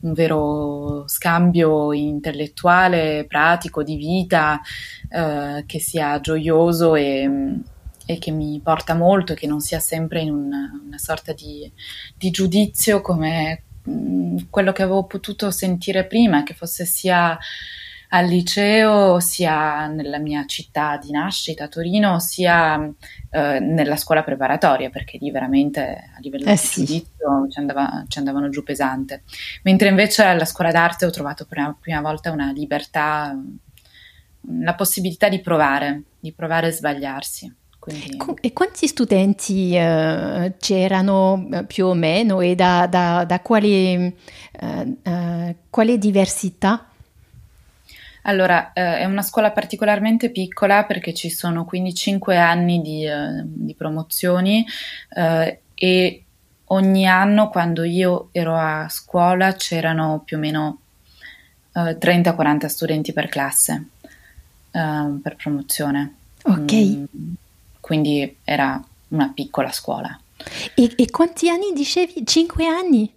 un 0.00 0.12
vero 0.12 1.04
scambio 1.08 1.94
intellettuale, 1.94 3.24
pratico, 3.26 3.82
di 3.82 3.96
vita, 3.96 4.60
uh, 5.10 5.64
che 5.64 5.80
sia 5.80 6.20
gioioso 6.20 6.94
e 6.96 7.62
e 8.10 8.16
che 8.16 8.30
mi 8.30 8.58
porta 8.64 8.94
molto 8.94 9.34
e 9.34 9.36
che 9.36 9.46
non 9.46 9.60
sia 9.60 9.80
sempre 9.80 10.22
in 10.22 10.32
una, 10.32 10.72
una 10.82 10.96
sorta 10.96 11.34
di, 11.34 11.70
di, 12.16 12.30
giudizio 12.30 13.02
come 13.02 13.64
mh, 13.82 13.90
mm, 13.90 14.36
quello 14.48 14.72
che 14.72 14.82
avevo 14.82 15.04
potuto 15.04 15.50
sentire 15.50 16.06
prima, 16.06 16.42
che 16.42 16.54
fosse 16.54 16.86
sia 16.86 17.38
al 18.08 18.24
liceo, 18.24 19.20
sia 19.20 19.88
nella 19.88 20.16
mia 20.16 20.46
città 20.46 20.96
di 20.96 21.10
nascita, 21.10 21.68
Torino, 21.68 22.18
sia 22.18 22.82
eh, 23.28 23.58
nella 23.60 23.96
scuola 23.96 24.24
preparatoria, 24.24 24.88
perché 24.88 25.18
lì 25.20 25.30
veramente 25.30 26.10
a 26.16 26.18
livello 26.20 26.46
eh 26.46 26.52
di 26.52 26.56
sì. 26.56 26.84
giudizio 26.86 27.46
ci, 27.50 27.58
andava, 27.58 28.06
ci, 28.08 28.16
andavano 28.16 28.48
giù 28.48 28.62
pesante. 28.62 29.24
Mentre 29.64 29.88
invece 29.88 30.22
alla 30.22 30.46
scuola 30.46 30.70
d'arte 30.70 31.04
ho 31.04 31.10
trovato 31.10 31.44
per 31.44 31.58
la 31.58 31.76
prima 31.78 32.00
volta 32.00 32.30
una 32.30 32.52
libertà, 32.52 33.38
la 34.62 34.74
possibilità 34.74 35.28
di 35.28 35.40
provare, 35.40 36.04
di 36.18 36.32
provare 36.32 36.68
a 36.68 36.72
sbagliarsi. 36.72 37.57
Quindi... 37.88 38.38
E 38.40 38.52
quanti 38.52 38.86
studenti 38.86 39.76
uh, 39.76 40.54
c'erano 40.58 41.46
uh, 41.50 41.66
più 41.66 41.86
o 41.86 41.94
meno 41.94 42.40
e 42.40 42.54
da, 42.54 42.86
da, 42.86 43.24
da 43.24 43.40
quale, 43.40 44.14
uh, 44.60 45.54
quale, 45.70 45.98
diversità? 45.98 46.86
Allora, 48.22 48.72
è 48.74 49.06
una 49.06 49.22
scuola 49.22 49.52
particolarmente 49.52 50.30
piccola 50.30 50.84
perché 50.84 51.14
ci 51.14 51.30
sono 51.30 51.64
quindi 51.64 51.94
5 51.94 52.36
anni 52.36 52.82
di, 52.82 53.08
di 53.42 53.74
promozioni 53.74 54.66
e 55.74 56.24
ogni 56.64 57.06
anno 57.06 57.48
quando 57.48 57.84
io 57.84 58.28
ero 58.32 58.54
a 58.54 58.86
scuola 58.90 59.54
c'erano 59.54 60.20
più 60.26 60.36
o 60.36 60.40
meno 60.40 60.80
30-40 61.72 62.66
studenti 62.66 63.14
per 63.14 63.28
classe 63.28 63.86
per 64.72 65.36
promozione. 65.36 66.14
Ok. 66.42 66.72
Mm 66.72 67.04
quindi 67.88 68.36
era 68.44 68.78
una 69.08 69.32
piccola 69.34 69.72
scuola. 69.72 70.20
E, 70.74 70.92
e 70.94 71.10
quanti 71.10 71.48
anni 71.48 71.72
dicevi? 71.74 72.26
Cinque 72.26 72.66
anni? 72.66 73.10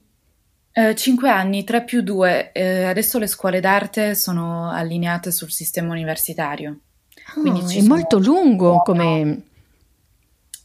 Eh, 0.71 0.95
cinque 0.95 1.29
anni, 1.29 1.65
tre 1.65 1.83
più 1.83 2.01
due. 2.01 2.53
Eh, 2.53 2.85
adesso 2.85 3.19
le 3.19 3.27
scuole 3.27 3.59
d'arte 3.59 4.15
sono 4.15 4.71
allineate 4.71 5.29
sul 5.29 5.51
sistema 5.51 5.91
universitario. 5.91 6.79
Oh, 7.35 7.43
è 7.43 7.67
sono... 7.67 7.87
molto 7.87 8.17
lungo 8.17 8.81
come 8.81 9.41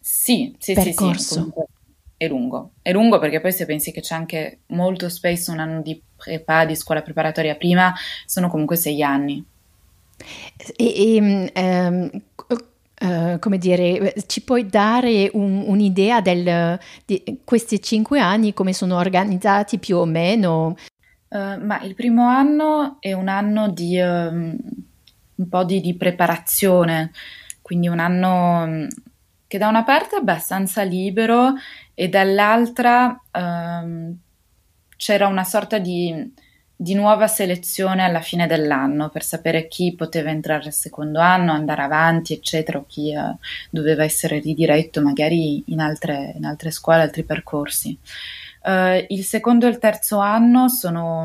sì, 0.00 0.54
sì, 0.56 0.74
percorso. 0.74 1.34
Sì, 1.34 1.50
sì, 1.52 1.64
è 2.16 2.28
lungo. 2.28 2.74
È 2.82 2.92
lungo 2.92 3.18
perché 3.18 3.40
poi 3.40 3.50
se 3.50 3.66
pensi 3.66 3.90
che 3.90 4.02
c'è 4.02 4.14
anche 4.14 4.60
molto 4.66 5.08
spesso 5.08 5.50
un 5.50 5.58
anno 5.58 5.82
di 5.82 6.00
prepa, 6.14 6.64
di 6.64 6.76
scuola 6.76 7.02
preparatoria 7.02 7.56
prima, 7.56 7.92
sono 8.24 8.48
comunque 8.48 8.76
sei 8.76 9.02
anni. 9.02 9.44
E, 10.76 11.16
e 11.16 11.50
um, 11.56 12.22
Uh, 12.98 13.38
come 13.40 13.58
dire, 13.58 14.14
ci 14.26 14.42
puoi 14.42 14.66
dare 14.66 15.30
un, 15.34 15.64
un'idea 15.66 16.22
del, 16.22 16.78
di 17.04 17.40
questi 17.44 17.82
cinque 17.82 18.20
anni, 18.20 18.54
come 18.54 18.72
sono 18.72 18.96
organizzati 18.96 19.78
più 19.78 19.98
o 19.98 20.06
meno? 20.06 20.76
Uh, 21.28 21.62
ma 21.62 21.80
il 21.82 21.94
primo 21.94 22.26
anno 22.26 22.96
è 23.00 23.12
un 23.12 23.28
anno 23.28 23.68
di 23.68 23.98
um, 23.98 24.56
un 25.34 25.48
po' 25.48 25.64
di, 25.64 25.80
di, 25.80 25.94
preparazione, 25.94 27.10
quindi 27.60 27.88
un 27.88 27.98
anno 27.98 28.62
um, 28.62 28.88
che 29.46 29.58
da 29.58 29.68
una 29.68 29.84
parte 29.84 30.16
è 30.16 30.18
abbastanza 30.18 30.82
libero 30.82 31.52
e 31.92 32.08
dall'altra 32.08 33.20
um, 33.32 34.16
c'era 34.96 35.26
una 35.26 35.44
sorta 35.44 35.78
di 35.78 36.32
di 36.78 36.92
nuova 36.92 37.26
selezione 37.26 38.02
alla 38.02 38.20
fine 38.20 38.46
dell'anno 38.46 39.08
per 39.08 39.24
sapere 39.24 39.66
chi 39.66 39.94
poteva 39.94 40.28
entrare 40.28 40.66
al 40.66 40.74
secondo 40.74 41.20
anno, 41.20 41.52
andare 41.52 41.82
avanti, 41.82 42.34
eccetera, 42.34 42.78
o 42.78 42.84
chi 42.86 43.14
uh, 43.16 43.34
doveva 43.70 44.04
essere 44.04 44.40
ridiretto 44.40 45.00
magari 45.00 45.64
in 45.68 45.80
altre, 45.80 46.34
in 46.36 46.44
altre 46.44 46.70
scuole, 46.70 47.00
altri 47.00 47.24
percorsi. 47.24 47.98
Uh, 48.62 49.02
il 49.08 49.24
secondo 49.24 49.66
e 49.66 49.70
il 49.70 49.78
terzo 49.78 50.18
anno 50.18 50.68
sono 50.68 51.22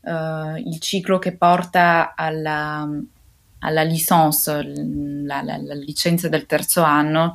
uh, 0.00 0.56
il 0.56 0.78
ciclo 0.80 1.18
che 1.18 1.36
porta 1.36 2.14
alla, 2.16 2.88
alla 3.58 3.82
licence, 3.82 4.62
la, 4.62 5.42
la, 5.42 5.58
la, 5.58 5.74
licenza 5.74 6.30
del 6.30 6.46
terzo 6.46 6.82
anno, 6.82 7.34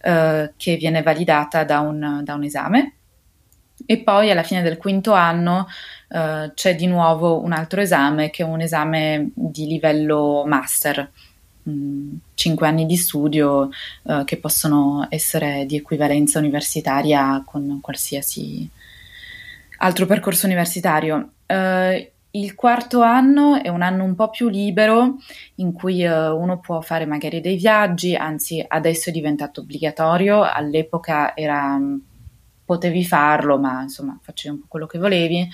che 0.00 0.76
viene 0.76 1.00
validata 1.02 1.62
da 1.62 1.78
un, 1.78 2.22
da 2.24 2.34
un 2.34 2.42
esame. 2.42 2.94
E 3.86 3.98
poi 3.98 4.30
alla 4.30 4.42
fine 4.42 4.62
del 4.62 4.76
quinto 4.76 5.12
anno 5.12 5.66
uh, 6.08 6.52
c'è 6.54 6.74
di 6.74 6.86
nuovo 6.86 7.42
un 7.42 7.52
altro 7.52 7.80
esame 7.80 8.30
che 8.30 8.42
è 8.42 8.46
un 8.46 8.60
esame 8.60 9.30
di 9.34 9.66
livello 9.66 10.44
master, 10.46 11.10
mm, 11.68 12.14
cinque 12.34 12.66
anni 12.66 12.86
di 12.86 12.96
studio 12.96 13.68
uh, 14.02 14.24
che 14.24 14.36
possono 14.36 15.06
essere 15.08 15.64
di 15.66 15.76
equivalenza 15.76 16.38
universitaria 16.38 17.42
con 17.44 17.78
qualsiasi 17.80 18.68
altro 19.78 20.06
percorso 20.06 20.46
universitario. 20.46 21.32
Uh, 21.46 22.10
il 22.34 22.54
quarto 22.54 23.02
anno 23.02 23.60
è 23.62 23.68
un 23.68 23.82
anno 23.82 24.04
un 24.04 24.14
po' 24.14 24.30
più 24.30 24.48
libero 24.48 25.18
in 25.56 25.72
cui 25.72 26.02
uh, 26.04 26.34
uno 26.34 26.60
può 26.60 26.80
fare 26.80 27.04
magari 27.04 27.42
dei 27.42 27.56
viaggi, 27.56 28.14
anzi 28.14 28.64
adesso 28.66 29.10
è 29.10 29.12
diventato 29.12 29.60
obbligatorio, 29.60 30.42
all'epoca 30.42 31.36
era, 31.36 31.78
potevi 32.64 33.04
farlo, 33.04 33.58
ma 33.58 33.82
insomma 33.82 34.18
facevi 34.20 34.54
un 34.54 34.60
po' 34.60 34.66
quello 34.68 34.86
che 34.86 34.98
volevi 34.98 35.48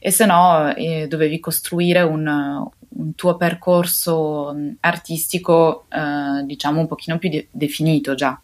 e 0.00 0.10
se 0.10 0.26
no 0.26 0.74
eh, 0.74 1.06
dovevi 1.08 1.40
costruire 1.40 2.02
un, 2.02 2.26
un, 2.26 3.14
tuo 3.14 3.36
percorso 3.36 4.54
artistico 4.80 5.86
eh, 5.88 6.44
diciamo 6.44 6.80
un 6.80 6.86
pochino 6.86 7.18
più 7.18 7.28
de- 7.28 7.48
definito 7.50 8.14
già, 8.14 8.40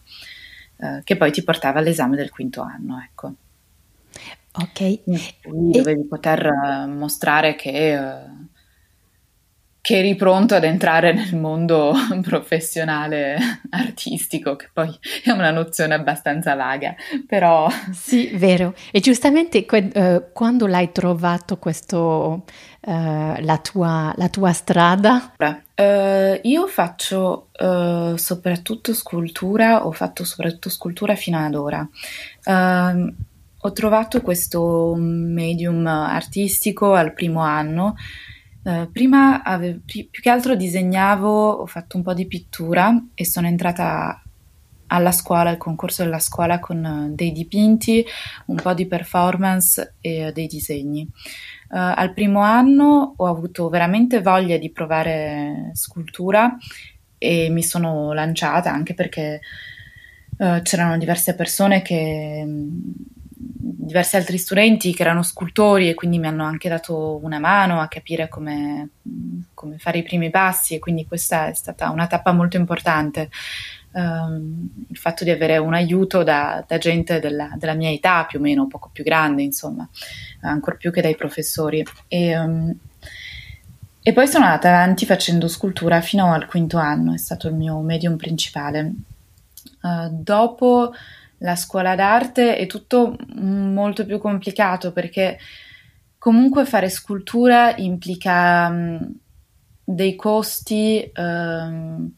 eh, 0.76 1.00
che 1.04 1.16
poi 1.16 1.32
ti 1.32 1.42
portava 1.42 1.78
all'esame 1.78 2.16
del 2.16 2.30
quinto 2.30 2.62
anno, 2.62 3.00
ecco. 3.02 3.34
Ok. 4.56 5.02
Quindi 5.42 5.78
dovevi 5.78 6.02
e... 6.02 6.06
poter 6.06 6.46
eh, 6.46 6.86
mostrare 6.86 7.56
che 7.56 7.94
eh, 7.94 8.33
che 9.84 9.98
eri 9.98 10.14
pronto 10.14 10.54
ad 10.54 10.64
entrare 10.64 11.12
nel 11.12 11.36
mondo 11.36 11.92
professionale 12.24 13.36
artistico, 13.68 14.56
che 14.56 14.70
poi 14.72 14.88
è 15.22 15.30
una 15.30 15.50
nozione 15.50 15.92
abbastanza 15.92 16.54
vaga, 16.54 16.94
però... 17.26 17.68
Sì, 17.92 18.30
vero. 18.32 18.74
E 18.90 19.00
giustamente 19.00 19.66
que- 19.66 19.90
uh, 19.94 20.32
quando 20.32 20.66
l'hai 20.66 20.90
trovato 20.90 21.58
questo, 21.58 22.44
uh, 22.80 22.90
la, 23.40 23.60
tua, 23.62 24.10
la, 24.16 24.28
tua, 24.30 24.54
strada? 24.54 25.34
Uh, 25.36 26.38
io 26.44 26.66
faccio 26.66 27.48
soprattutto 28.14 28.94
scultura, 28.94 29.86
ho 29.86 29.92
fatto 29.92 30.24
soprattutto 30.24 30.70
scultura 30.70 31.14
fino 31.14 31.38
ad 31.38 31.54
ora. 31.54 31.86
Ehm, 32.44 33.14
ho 33.60 33.72
trovato 33.72 34.22
questo 34.22 34.94
medium 34.96 35.86
artistico 35.86 36.94
al 36.94 37.12
primo 37.12 37.40
anno 37.40 37.96
Uh, 38.64 38.90
prima 38.90 39.42
avevo, 39.42 39.80
più, 39.84 40.08
che 40.10 40.30
altro 40.30 40.54
disegnavo, 40.54 41.50
ho 41.50 41.66
fatto 41.66 41.98
un 41.98 42.02
po' 42.02 42.14
di 42.14 42.26
pittura 42.26 42.98
e 43.12 43.26
sono 43.26 43.46
entrata 43.46 44.22
alla 44.86 45.12
scuola, 45.12 45.50
al 45.50 45.58
concorso 45.58 46.02
della 46.02 46.18
scuola 46.18 46.60
con 46.60 46.82
uh, 46.82 47.14
dei 47.14 47.32
dipinti, 47.32 48.02
un 48.46 48.56
po' 48.56 48.72
di 48.72 48.86
performance 48.86 49.96
e 50.00 50.28
uh, 50.28 50.32
dei 50.32 50.46
disegni. 50.46 51.06
al 51.68 52.14
primo 52.14 52.40
anno 52.40 53.12
ho 53.16 53.26
avuto 53.26 53.68
veramente 53.68 54.22
voglia 54.22 54.56
di 54.56 54.70
provare 54.70 55.70
scultura 55.74 56.56
e 57.18 57.50
mi 57.50 57.62
sono 57.62 58.12
lanciata 58.14 58.72
anche 58.72 58.94
perché 58.94 59.40
c'erano 60.36 60.98
diverse 60.98 61.34
persone 61.34 61.80
che 61.82 62.44
diversi 63.36 64.16
altri 64.16 64.38
studenti 64.38 64.94
che 64.94 65.02
erano 65.02 65.22
scultori 65.22 65.88
e 65.88 65.94
quindi 65.94 66.18
mi 66.18 66.26
hanno 66.26 66.44
anche 66.44 66.68
dato 66.68 67.18
una 67.22 67.38
mano 67.38 67.80
a 67.80 67.88
capire 67.88 68.28
come, 68.28 68.90
come 69.52 69.78
fare 69.78 69.98
i 69.98 70.02
primi 70.02 70.30
passi 70.30 70.74
e 70.74 70.78
quindi 70.78 71.06
questa 71.06 71.48
è 71.48 71.54
stata 71.54 71.90
una 71.90 72.06
tappa 72.06 72.32
molto 72.32 72.56
importante. 72.56 73.30
Um, 73.92 74.68
il 74.88 74.96
fatto 74.96 75.22
di 75.22 75.30
avere 75.30 75.56
un 75.58 75.72
aiuto 75.72 76.24
da, 76.24 76.64
da 76.66 76.78
gente 76.78 77.20
della, 77.20 77.52
della, 77.56 77.74
mia 77.74 77.90
età, 77.90 78.24
più 78.24 78.40
o 78.40 78.42
meno, 78.42 78.66
poco 78.66 78.90
più 78.92 79.04
grande, 79.04 79.42
insomma, 79.42 79.88
ancora 80.40 80.76
più 80.76 80.90
che 80.90 81.00
dai 81.00 81.14
professori. 81.14 81.84
E, 82.08 82.38
um, 82.38 82.74
e 84.02 84.12
poi 84.12 84.26
sono 84.26 84.44
andata 84.44 84.68
avanti 84.68 85.06
facendo 85.06 85.46
scultura 85.46 86.00
fino 86.00 86.32
al 86.32 86.46
quinto 86.46 86.76
anno, 86.78 87.14
è 87.14 87.18
stato 87.18 87.46
il 87.48 87.54
mio 87.54 87.78
medium 87.80 88.16
principale. 88.16 88.92
Uh, 89.80 90.08
dopo 90.10 90.92
la 91.38 91.56
scuola 91.56 91.94
d'arte 91.94 92.56
è 92.56 92.66
tutto 92.66 93.16
molto 93.34 94.06
più 94.06 94.18
complicato 94.18 94.92
perché 94.92 95.38
comunque 96.18 96.64
fare 96.64 96.88
scultura 96.88 97.76
implica 97.76 98.68
um, 98.68 99.14
dei 99.84 100.16
costi 100.16 101.12
um, 101.16 102.10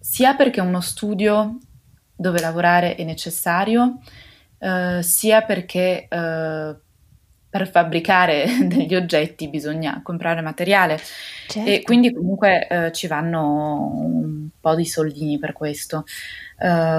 sia 0.00 0.34
perché 0.34 0.60
uno 0.60 0.80
studio 0.80 1.58
dove 2.16 2.40
lavorare 2.40 2.96
è 2.96 3.04
necessario, 3.04 4.00
uh, 4.58 5.00
sia 5.00 5.42
perché 5.42 6.08
uh, 6.10 6.76
per 7.48 7.70
fabbricare 7.70 8.46
degli 8.66 8.94
oggetti 8.96 9.48
bisogna 9.48 10.00
comprare 10.02 10.40
materiale 10.40 10.98
certo. 11.48 11.70
e 11.70 11.82
quindi 11.82 12.12
comunque 12.12 12.66
uh, 12.68 12.90
ci 12.90 13.06
vanno 13.06 13.92
un 13.94 14.48
po' 14.60 14.74
di 14.74 14.86
soldini 14.86 15.38
per 15.38 15.52
questo. 15.52 16.04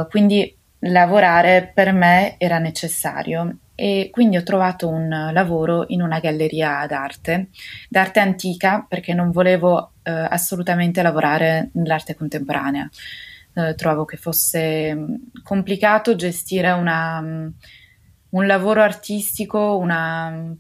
quindi 0.10 0.58
lavorare 0.84 1.72
per 1.74 1.94
me 1.94 2.36
era 2.38 2.58
necessario 2.58 3.58
e 3.76 4.10
quindi 4.12 4.38
ho 4.38 4.44
trovato 4.44 4.88
un 4.88 5.30
lavoro 5.32 5.86
in 5.88 6.02
una 6.02 6.20
galleria 6.20 6.86
d'arte, 6.88 7.50
d'arte 7.90 8.20
antica, 8.20 8.86
perché 8.88 9.14
non 9.14 9.32
volevo 9.32 9.94
eh, 10.04 10.12
assolutamente 10.12 11.02
lavorare 11.02 11.70
nell'arte 11.74 12.16
contemporanea. 12.16 12.88
Eh, 13.56 13.76
trovo 13.76 14.06
che 14.06 14.18
fosse 14.18 14.96
mm, 14.96 15.16
complicato 15.44 16.16
gestire 16.16 16.72
una, 16.72 17.22
mm, 17.22 17.48
un 18.30 18.46
lavoro 18.46 18.82
artistico, 18.82 19.78
una 19.78 20.30
mm, 20.30 20.52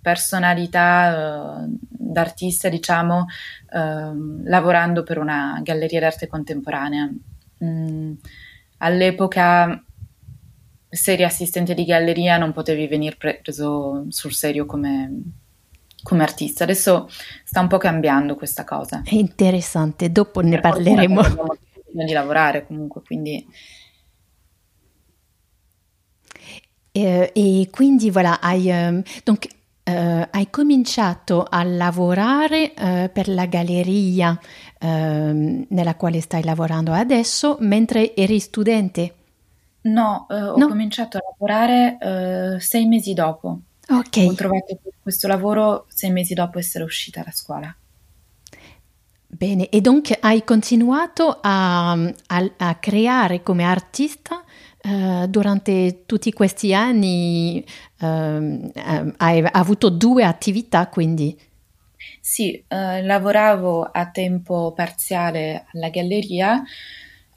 personalità 0.00 1.60
uh, 1.62 1.78
d'artista, 1.90 2.68
diciamo, 2.68 3.26
uh, 3.72 4.42
lavorando 4.44 5.02
per 5.02 5.18
una 5.18 5.60
galleria 5.62 6.00
d'arte 6.00 6.26
contemporanea. 6.26 7.10
Mm, 7.64 8.12
all'epoca 8.78 9.82
se 10.90 11.12
eri 11.12 11.24
assistente 11.24 11.74
di 11.74 11.84
galleria 11.84 12.38
non 12.38 12.52
potevi 12.52 12.86
venire 12.86 13.16
preso 13.16 14.06
sul 14.08 14.32
serio 14.32 14.64
come, 14.66 15.22
come 16.02 16.22
artista. 16.22 16.64
Adesso 16.64 17.08
sta 17.44 17.60
un 17.60 17.68
po' 17.68 17.78
cambiando 17.78 18.34
questa 18.36 18.64
cosa. 18.64 19.02
È 19.04 19.14
interessante, 19.14 20.10
dopo 20.10 20.40
ne 20.40 20.58
per 20.58 20.60
parleremo. 20.60 21.22
di 21.92 22.12
lavorare 22.12 22.66
comunque, 22.66 23.02
quindi... 23.02 23.46
Eh, 26.90 27.30
e 27.32 27.68
quindi 27.70 28.10
voilà, 28.10 28.40
hai, 28.40 28.70
um, 28.70 29.02
donc, 29.22 29.46
uh, 29.88 30.28
hai 30.30 30.50
cominciato 30.50 31.44
a 31.48 31.62
lavorare 31.64 32.72
uh, 32.76 33.10
per 33.12 33.28
la 33.28 33.46
galleria 33.46 34.38
uh, 34.80 34.86
nella 35.68 35.94
quale 35.96 36.20
stai 36.20 36.44
lavorando 36.44 36.92
adesso 36.92 37.56
mentre 37.60 38.14
eri 38.14 38.38
studente. 38.38 39.14
No, 39.80 40.26
eh, 40.28 40.34
ho 40.42 40.56
No? 40.56 40.66
cominciato 40.68 41.16
a 41.18 41.20
lavorare 41.30 41.98
eh, 42.00 42.60
sei 42.60 42.86
mesi 42.86 43.14
dopo. 43.14 43.60
Ho 43.88 44.34
trovato 44.34 44.78
questo 45.02 45.26
lavoro 45.28 45.86
sei 45.88 46.10
mesi 46.10 46.34
dopo 46.34 46.58
essere 46.58 46.84
uscita 46.84 47.22
da 47.22 47.30
scuola. 47.32 47.74
Bene, 49.30 49.68
e 49.68 49.80
donc 49.80 50.16
hai 50.20 50.42
continuato 50.42 51.38
a, 51.42 51.92
a- 51.92 52.52
a 52.56 52.74
creare 52.76 53.42
come 53.42 53.62
artista 53.64 54.42
eh, 54.80 55.26
durante 55.28 56.04
tutti 56.06 56.32
questi 56.32 56.72
anni, 56.74 57.64
ehm, 58.00 58.70
eh, 58.74 59.12
hai 59.16 59.44
avuto 59.50 59.90
due 59.90 60.24
attività, 60.24 60.88
quindi? 60.88 61.36
Sì, 62.20 62.62
eh, 62.68 63.02
lavoravo 63.02 63.82
a 63.82 64.10
tempo 64.10 64.72
parziale 64.74 65.66
alla 65.72 65.88
galleria 65.88 66.62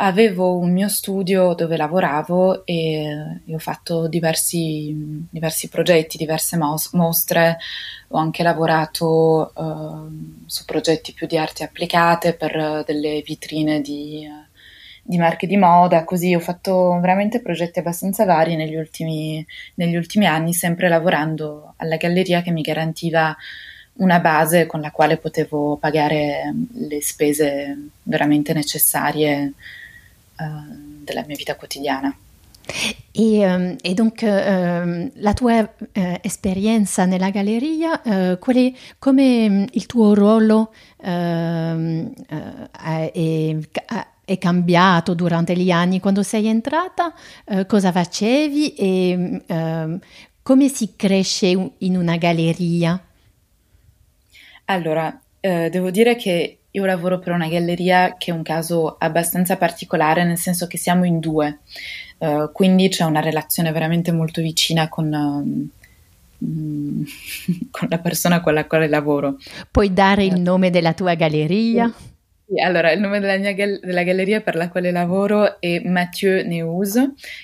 avevo 0.01 0.57
un 0.57 0.71
mio 0.71 0.89
studio 0.89 1.53
dove 1.53 1.77
lavoravo 1.77 2.65
e, 2.65 3.39
e 3.45 3.53
ho 3.53 3.59
fatto 3.59 4.07
diversi, 4.07 5.25
diversi, 5.29 5.69
progetti, 5.69 6.17
diverse 6.17 6.57
mos- 6.57 6.91
mostre, 6.93 7.57
ho 8.09 8.17
anche 8.17 8.43
lavorato 8.43 9.51
uh, 9.55 10.43
su 10.45 10.65
progetti 10.65 11.13
più 11.13 11.27
di 11.27 11.37
arti 11.37 11.63
applicate 11.63 12.33
per 12.33 12.83
delle 12.85 13.21
vitrine 13.23 13.79
di, 13.81 14.27
di, 15.11 15.17
marche 15.17 15.45
di 15.45 15.57
moda, 15.57 16.05
così 16.05 16.33
ho 16.33 16.39
fatto 16.39 16.97
veramente 17.01 17.41
progetti 17.41 17.79
abbastanza 17.79 18.23
vari 18.23 18.55
negli 18.55 18.75
ultimi, 18.75 19.45
negli 19.75 19.97
ultimi 19.97 20.25
anni, 20.25 20.53
sempre 20.53 20.87
lavorando 20.87 21.73
alla 21.75 21.97
galleria 21.97 22.41
che 22.41 22.51
mi 22.51 22.61
garantiva 22.61 23.35
una 23.95 24.19
base 24.21 24.67
con 24.67 24.79
la 24.79 24.89
quale 24.89 25.17
potevo 25.17 25.75
pagare 25.75 26.53
le 26.71 27.01
spese 27.01 27.89
veramente 28.03 28.53
necessarie 28.53 29.51
eh, 30.39 30.45
della 31.03 31.25
mia 31.27 31.35
vita 31.35 31.55
quotidiana. 31.55 32.15
E, 33.11 33.45
um, 33.45 33.75
e 33.81 33.93
donc 33.93 34.21
uh, 34.21 35.11
la 35.15 35.33
tua 35.33 35.59
uh, 35.59 36.17
esperienza 36.21 37.03
nella 37.03 37.31
galleria, 37.31 37.99
uh, 38.01 38.39
è, 38.39 38.73
come 38.97 39.45
um, 39.47 39.65
il 39.71 39.85
tuo 39.87 40.13
ruolo 40.13 40.71
ehm, 41.03 42.13
è, 42.71 43.11
è, 44.33 44.37
cambiato 44.37 45.13
durante 45.13 45.55
gli 45.55 45.71
anni? 45.71 45.99
Quando 45.99 46.23
sei 46.23 46.47
entrata, 46.47 47.13
cosa 47.67 47.91
facevi 47.91 48.73
e 48.73 49.43
um, 49.47 49.99
come 50.41 50.67
si 50.69 50.93
cresce 50.95 51.47
in 51.77 51.95
una 51.95 52.17
galleria? 52.17 52.99
Allora, 54.65 55.19
devo 55.39 55.91
dire 55.91 56.15
che 56.15 56.61
io 56.71 56.85
lavoro 56.85 57.19
per 57.19 57.33
una 57.33 57.49
galleria 57.49 58.15
che 58.17 58.31
è 58.31 58.33
un 58.33 58.43
caso 58.43 58.95
abbastanza 58.97 59.57
particolare, 59.57 60.23
nel 60.23 60.37
senso 60.37 60.67
che 60.67 60.77
siamo 60.77 61.03
in 61.03 61.19
due, 61.19 61.59
uh, 62.19 62.49
quindi 62.53 62.87
c'è 62.87 63.03
una 63.03 63.19
relazione 63.19 63.71
veramente 63.71 64.11
molto 64.13 64.41
vicina 64.41 64.87
con, 64.87 65.11
um, 65.11 65.69
con, 67.71 67.87
la 67.89 67.97
persona 67.97 68.39
con 68.39 68.53
la 68.53 68.65
quale 68.65 68.87
lavoro. 68.87 69.37
Puoi 69.69 69.91
dare 69.91 70.23
il 70.23 70.39
nome 70.39 70.69
della 70.69 70.93
tua 70.93 71.15
galleria? 71.15 71.93
Sì, 72.51 72.59
allora, 72.59 72.91
il 72.91 72.99
nome 72.99 73.21
della, 73.21 73.37
mia 73.37 73.53
della 73.53 74.03
galleria 74.03 74.41
per 74.41 74.55
la 74.55 74.67
quale 74.67 74.91
lavoro 74.91 75.61
è 75.61 75.79
Mathieu 75.85 76.45
Neus, 76.45 76.99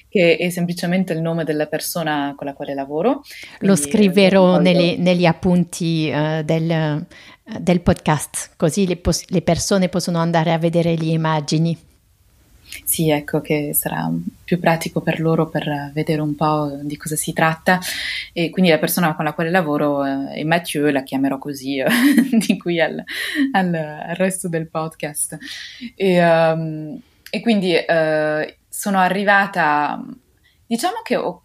che 0.09 0.35
è 0.35 0.49
semplicemente 0.49 1.13
il 1.13 1.21
nome 1.21 1.45
della 1.45 1.67
persona 1.67 2.33
con 2.35 2.45
la 2.45 2.53
quale 2.53 2.73
lavoro. 2.73 3.21
Lo 3.59 3.77
scriverò 3.77 4.59
negli, 4.59 4.97
negli 4.99 5.25
appunti 5.25 6.11
uh, 6.13 6.43
del, 6.43 7.05
del 7.57 7.79
podcast, 7.79 8.49
così 8.57 8.85
le, 8.85 8.97
pos- 8.97 9.29
le 9.29 9.41
persone 9.41 9.87
possono 9.87 10.17
andare 10.17 10.51
a 10.51 10.57
vedere 10.57 10.97
le 10.97 11.05
immagini. 11.05 11.77
Sì, 12.83 13.09
ecco 13.09 13.41
che 13.41 13.71
sarà 13.73 14.09
più 14.43 14.59
pratico 14.59 15.01
per 15.01 15.19
loro 15.19 15.49
per 15.49 15.91
vedere 15.93 16.21
un 16.21 16.35
po' 16.35 16.77
di 16.81 16.95
cosa 16.97 17.15
si 17.15 17.33
tratta 17.33 17.79
e 18.33 18.49
quindi 18.49 18.71
la 18.71 18.77
persona 18.77 19.15
con 19.15 19.25
la 19.25 19.33
quale 19.33 19.49
lavoro 19.49 20.05
eh, 20.05 20.35
è 20.35 20.43
Mathieu, 20.43 20.89
la 20.89 21.03
chiamerò 21.03 21.37
così 21.37 21.79
eh, 21.79 21.85
di 22.31 22.57
qui 22.57 22.79
al, 22.79 23.03
al, 23.51 23.73
al, 23.73 24.15
resto 24.15 24.47
del 24.47 24.69
podcast. 24.69 25.37
E, 25.95 26.23
um, 26.23 26.99
e 27.29 27.41
quindi 27.41 27.75
uh, 27.75 28.53
sono 28.69 28.99
arrivata, 28.99 30.01
diciamo 30.65 31.01
che 31.03 31.15
ho 31.17 31.41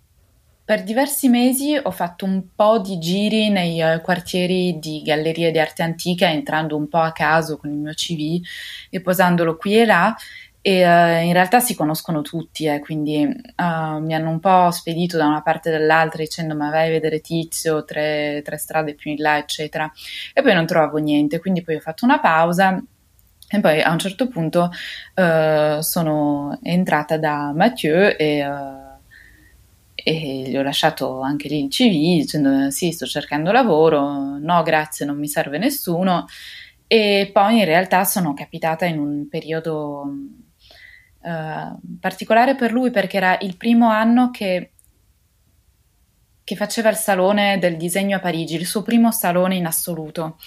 per 0.65 0.85
diversi 0.85 1.29
mesi 1.29 1.79
ho 1.83 1.91
fatto 1.91 2.25
un 2.25 2.55
po' 2.55 2.79
di 2.79 2.99
giri 2.99 3.51
nei 3.51 4.01
quartieri 4.01 4.79
di 4.79 5.03
gallerie 5.03 5.51
di 5.51 5.59
arte 5.59 5.83
antica, 5.83 6.31
entrando 6.31 6.77
un 6.77 6.89
po' 6.89 7.01
a 7.01 7.13
caso 7.13 7.57
con 7.57 7.71
il 7.71 7.77
mio 7.77 7.93
CV 7.93 8.41
e 8.89 9.01
posandolo 9.01 9.57
qui 9.57 9.81
e 9.81 9.85
là. 9.85 10.17
E 10.65 10.85
uh, 10.85 11.25
in 11.25 11.33
realtà 11.33 11.59
si 11.59 11.75
conoscono 11.75 12.23
tutti, 12.23 12.67
eh, 12.67 12.79
quindi 12.79 13.25
uh, 13.25 13.99
mi 13.99 14.15
hanno 14.15 14.31
un 14.31 14.39
po' 14.39 14.71
spedito 14.71 15.17
da 15.17 15.27
una 15.27 15.43
parte 15.43 15.69
e 15.69 15.73
dall'altra 15.73 16.23
dicendo 16.23 16.55
ma 16.55 16.71
vai 16.71 16.87
a 16.87 16.91
vedere 16.91 17.21
Tizio, 17.21 17.85
tre, 17.85 18.43
tre 18.45 18.57
strade 18.59 18.95
più 18.95 19.11
in 19.11 19.17
là, 19.19 19.39
eccetera. 19.39 19.91
E 20.33 20.41
poi 20.41 20.55
non 20.55 20.65
trovavo 20.67 20.99
niente, 20.99 21.41
quindi 21.41 21.63
poi 21.63 21.75
ho 21.77 21.81
fatto 21.81 22.05
una 22.05 22.21
pausa 22.21 22.81
e 23.55 23.61
poi 23.61 23.83
a 23.83 23.91
un 23.91 23.99
certo 23.99 24.29
punto 24.29 24.71
sono 25.81 26.59
entrata 26.63 27.19
da 27.19 27.53
Mathieu 27.55 28.15
e 28.17 28.43
e 29.95 30.45
gli 30.49 30.57
ho 30.57 30.63
lasciato 30.63 31.21
anche 31.21 31.49
lì 31.49 31.65
il 31.65 31.69
CV 31.69 32.21
dicendo 32.21 32.71
sì 32.71 32.91
sto 32.93 33.07
cercando 33.07 33.53
lavoro, 33.53 34.39
no 34.39 34.63
grazie 34.63 35.07
non 35.07 35.19
mi 35.19 35.29
serve 35.29 35.59
nessuno 35.59 36.27
e 36.87 37.31
poi 37.33 37.59
in 37.59 37.65
realtà 37.65 38.05
sono 38.05 38.35
capitata 38.35 38.85
in 38.87 38.99
un 38.99 39.29
periodo 39.29 40.05
uh, 41.23 41.79
particolare 42.01 42.55
per 42.55 42.73
lui 42.73 42.91
perché 42.91 43.17
era 43.17 43.39
il 43.41 43.57
primo 43.57 43.89
anno 43.89 44.31
che, 44.31 44.73
che 46.45 46.57
faceva 46.57 46.89
il 46.91 46.97
salone 46.97 47.59
del 47.59 47.77
disegno 47.77 48.17
a 48.17 48.21
Parigi, 48.21 48.57
il 48.57 48.67
suo 48.67 48.83
primo 48.83 49.11
salone 49.11 49.57
in 49.57 49.67
assoluto 49.67 50.39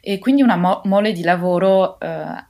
e 0.00 0.18
quindi 0.18 0.42
una 0.42 0.56
mo- 0.56 0.80
mole 0.84 1.12
di 1.12 1.22
lavoro 1.22 1.98
uh, 2.00 2.44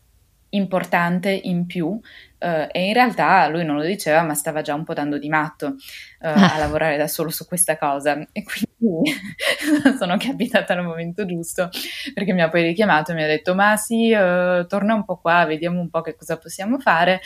importante 0.50 1.30
in 1.30 1.66
più 1.66 2.00
Uh, 2.40 2.66
e 2.72 2.86
in 2.86 2.94
realtà 2.94 3.46
lui 3.48 3.66
non 3.66 3.76
lo 3.76 3.84
diceva, 3.84 4.22
ma 4.22 4.32
stava 4.32 4.62
già 4.62 4.72
un 4.72 4.82
po' 4.82 4.94
dando 4.94 5.18
di 5.18 5.28
matto 5.28 5.66
uh, 5.66 5.74
ah. 6.20 6.54
a 6.54 6.58
lavorare 6.58 6.96
da 6.96 7.06
solo 7.06 7.28
su 7.28 7.46
questa 7.46 7.76
cosa. 7.76 8.18
E 8.32 8.42
quindi 8.42 9.12
sono 9.98 10.16
capitata 10.16 10.72
al 10.72 10.82
momento 10.82 11.26
giusto 11.26 11.68
perché 12.14 12.32
mi 12.32 12.40
ha 12.40 12.48
poi 12.48 12.62
richiamato 12.62 13.12
e 13.12 13.14
mi 13.14 13.24
ha 13.24 13.26
detto: 13.26 13.54
Ma 13.54 13.76
sì, 13.76 14.10
uh, 14.10 14.66
torna 14.66 14.94
un 14.94 15.04
po' 15.04 15.18
qua, 15.18 15.44
vediamo 15.44 15.80
un 15.80 15.90
po' 15.90 16.00
che 16.00 16.16
cosa 16.16 16.38
possiamo 16.38 16.78
fare. 16.78 17.20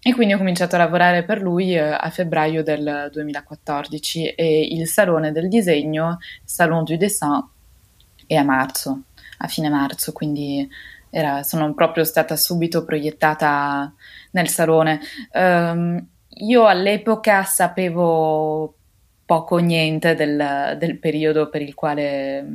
E 0.00 0.14
quindi 0.14 0.32
ho 0.32 0.38
cominciato 0.38 0.76
a 0.76 0.78
lavorare 0.78 1.24
per 1.24 1.42
lui 1.42 1.74
eh, 1.74 1.80
a 1.80 2.08
febbraio 2.10 2.62
del 2.62 3.10
2014 3.12 4.28
e 4.28 4.60
il 4.70 4.86
Salone 4.86 5.32
del 5.32 5.48
Disegno, 5.48 6.18
Salon 6.44 6.84
du 6.84 6.96
Dessin, 6.96 7.44
è 8.26 8.34
a 8.34 8.44
marzo, 8.44 9.02
a 9.38 9.48
fine 9.48 9.68
marzo, 9.68 10.12
quindi 10.12 10.68
era, 11.10 11.42
sono 11.42 11.72
proprio 11.74 12.04
stata 12.04 12.36
subito 12.36 12.84
proiettata 12.84 13.92
nel 14.32 14.48
salone. 14.48 15.00
Um, 15.32 16.06
io 16.28 16.66
all'epoca 16.66 17.42
sapevo 17.42 18.74
poco 19.24 19.56
o 19.56 19.58
niente 19.58 20.14
del, 20.14 20.76
del 20.78 20.98
periodo 20.98 21.48
per 21.48 21.62
il 21.62 21.74
quale 21.74 22.46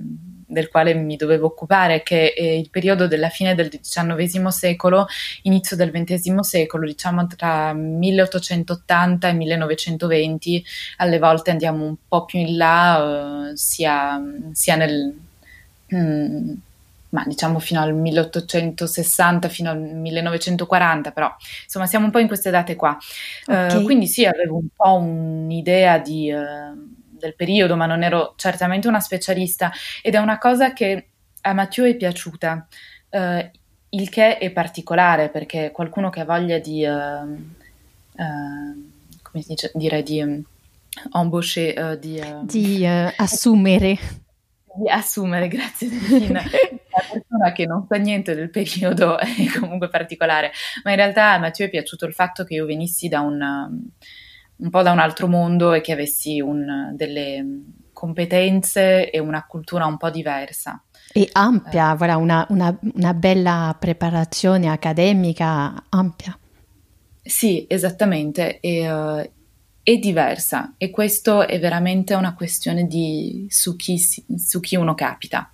del 0.46 0.70
quale 0.70 0.94
mi 0.94 1.16
dovevo 1.16 1.48
occupare, 1.48 2.04
che 2.04 2.34
è 2.34 2.44
il 2.44 2.70
periodo 2.70 3.08
della 3.08 3.30
fine 3.30 3.56
del 3.56 3.70
XIX 3.70 4.48
secolo, 4.48 5.08
inizio 5.44 5.76
del 5.76 5.92
XX 5.92 6.40
secolo, 6.40 6.86
diciamo 6.86 7.28
tra 7.28 7.74
1880 7.74 9.28
e 9.28 9.34
1920, 9.34 10.64
alle 10.98 11.20
volte 11.20 11.52
andiamo 11.52 11.86
un 11.86 11.96
po' 12.08 12.26
più 12.26 12.40
in 12.40 12.58
là, 12.58 13.50
uh, 13.50 13.56
sia, 13.56 14.22
sia 14.52 14.76
nel... 14.76 15.16
Mm, 15.94 16.54
ma 17.10 17.24
diciamo 17.28 17.60
fino 17.60 17.80
al 17.80 17.94
1860, 17.94 19.48
fino 19.48 19.70
al 19.70 19.80
1940, 19.80 21.12
però 21.12 21.32
insomma 21.64 21.86
siamo 21.86 22.06
un 22.06 22.12
po' 22.12 22.18
in 22.18 22.26
queste 22.26 22.50
date 22.50 22.76
qua. 22.76 22.98
Okay. 23.46 23.82
Uh, 23.82 23.84
quindi 23.84 24.08
sì, 24.08 24.26
avevo 24.26 24.58
un 24.58 24.68
po' 24.76 24.96
un'idea 24.96 26.00
di... 26.00 26.32
Uh, 26.32 27.02
del 27.24 27.36
periodo, 27.36 27.76
ma 27.76 27.86
non 27.86 28.04
ero 28.04 28.34
certamente 28.36 28.88
una 28.88 29.00
specialista 29.00 29.72
ed 30.02 30.16
è 30.16 30.18
una 30.18 30.38
cosa 30.38 30.74
che 30.74 31.08
a 31.42 31.54
Mathieu 31.54 31.86
è 31.86 31.96
piaciuta, 31.96 32.68
uh, 33.10 33.50
il 33.90 34.10
che 34.10 34.38
è 34.38 34.52
particolare 34.52 35.30
perché 35.30 35.72
qualcuno 35.72 36.10
che 36.10 36.22
ha 36.22 36.26
voglia 36.26 36.60
di, 36.60 36.86
uh, 36.86 36.92
uh, 36.92 38.92
come 39.22 39.42
si 39.42 39.48
dice, 39.48 39.72
dire, 39.74 40.04
di 40.04 40.22
um, 40.22 40.44
embaucher, 41.14 41.98
di, 41.98 42.22
di 42.44 42.86
assumere. 42.86 43.98
Di 44.76 44.90
assumere, 44.90 45.48
grazie 45.48 45.90
Delfina. 45.90 46.42
la 46.94 47.04
persona 47.12 47.52
che 47.52 47.66
non 47.66 47.86
sa 47.88 47.98
niente 47.98 48.36
del 48.36 48.50
periodo 48.50 49.20
è 49.20 49.28
comunque 49.60 49.90
particolare, 49.90 50.52
ma 50.84 50.92
in 50.92 50.98
realtà 50.98 51.34
a 51.34 51.40
Mathieu 51.40 51.68
è 51.68 51.70
piaciuto 51.70 52.06
il 52.06 52.14
fatto 52.14 52.44
che 52.44 52.56
io 52.56 52.66
venissi 52.66 53.08
da 53.08 53.22
un... 53.22 53.92
Un 54.64 54.70
po' 54.70 54.82
da 54.82 54.92
un 54.92 55.00
altro 55.00 55.28
mondo 55.28 55.74
e 55.74 55.82
che 55.82 55.92
avessi 55.92 56.40
un, 56.40 56.94
delle 56.96 57.46
competenze 57.92 59.10
e 59.10 59.20
una 59.20 59.46
cultura 59.46 59.86
un 59.86 59.98
po' 59.98 60.10
diversa. 60.10 60.82
E 61.12 61.28
ampia, 61.32 61.98
eh. 61.98 62.14
una, 62.14 62.46
una, 62.50 62.80
una 62.94 63.14
bella 63.14 63.76
preparazione 63.78 64.70
accademica 64.70 65.84
ampia. 65.90 66.38
Sì, 67.22 67.66
esattamente, 67.68 68.60
e, 68.60 68.92
uh, 68.92 69.30
è 69.84 69.98
diversa 69.98 70.76
e 70.78 70.90
questo 70.90 71.46
è 71.46 71.60
veramente 71.60 72.14
una 72.14 72.34
questione 72.34 72.88
di 72.88 73.46
su 73.50 73.76
chi, 73.76 73.98
su 74.00 74.60
chi 74.62 74.76
uno 74.78 74.96
capita. 74.96 75.52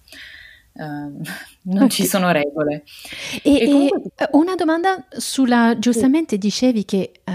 Uh, 0.74 1.22
non 1.74 1.90
ci 1.90 2.06
sono 2.06 2.32
regole. 2.32 2.84
E, 3.44 3.62
e 3.62 3.66
comunque... 3.66 4.12
una 4.32 4.56
domanda 4.56 5.06
sulla, 5.10 5.78
giustamente 5.78 6.38
dicevi 6.38 6.86
che 6.86 7.12
uh, 7.26 7.32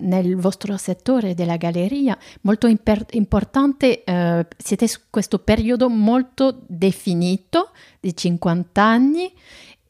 nel 0.00 0.36
vostro 0.36 0.76
settore 0.76 1.34
della 1.34 1.56
galleria 1.56 2.16
molto 2.42 2.66
imper- 2.66 3.14
importante 3.14 4.02
uh, 4.06 4.46
siete 4.56 4.88
su 4.88 5.00
questo 5.10 5.38
periodo 5.38 5.88
molto 5.88 6.62
definito 6.66 7.70
di 8.00 8.16
50 8.16 8.82
anni 8.82 9.32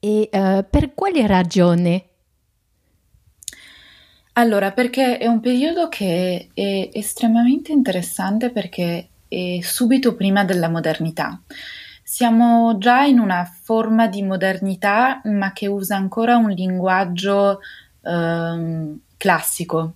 e 0.01 0.29
per 0.31 0.95
quale 0.95 1.27
ragione? 1.27 2.05
Allora, 4.35 4.71
perché 4.71 5.19
è 5.19 5.27
un 5.27 5.41
periodo 5.41 5.89
che 5.89 6.51
è 6.55 6.91
estremamente 6.93 7.73
interessante 7.73 8.51
perché 8.51 9.09
è 9.27 9.59
subito 9.61 10.15
prima 10.15 10.45
della 10.45 10.69
modernità. 10.69 11.43
Siamo 12.11 12.79
già 12.79 13.03
in 13.03 13.19
una 13.19 13.45
forma 13.45 14.07
di 14.09 14.23
modernità, 14.23 15.21
ma 15.25 15.53
che 15.53 15.67
usa 15.67 15.97
ancora 15.97 16.39
un 16.39 16.49
linguaggio 16.49 17.61
ehm, 18.03 18.99
classico. 19.19 19.93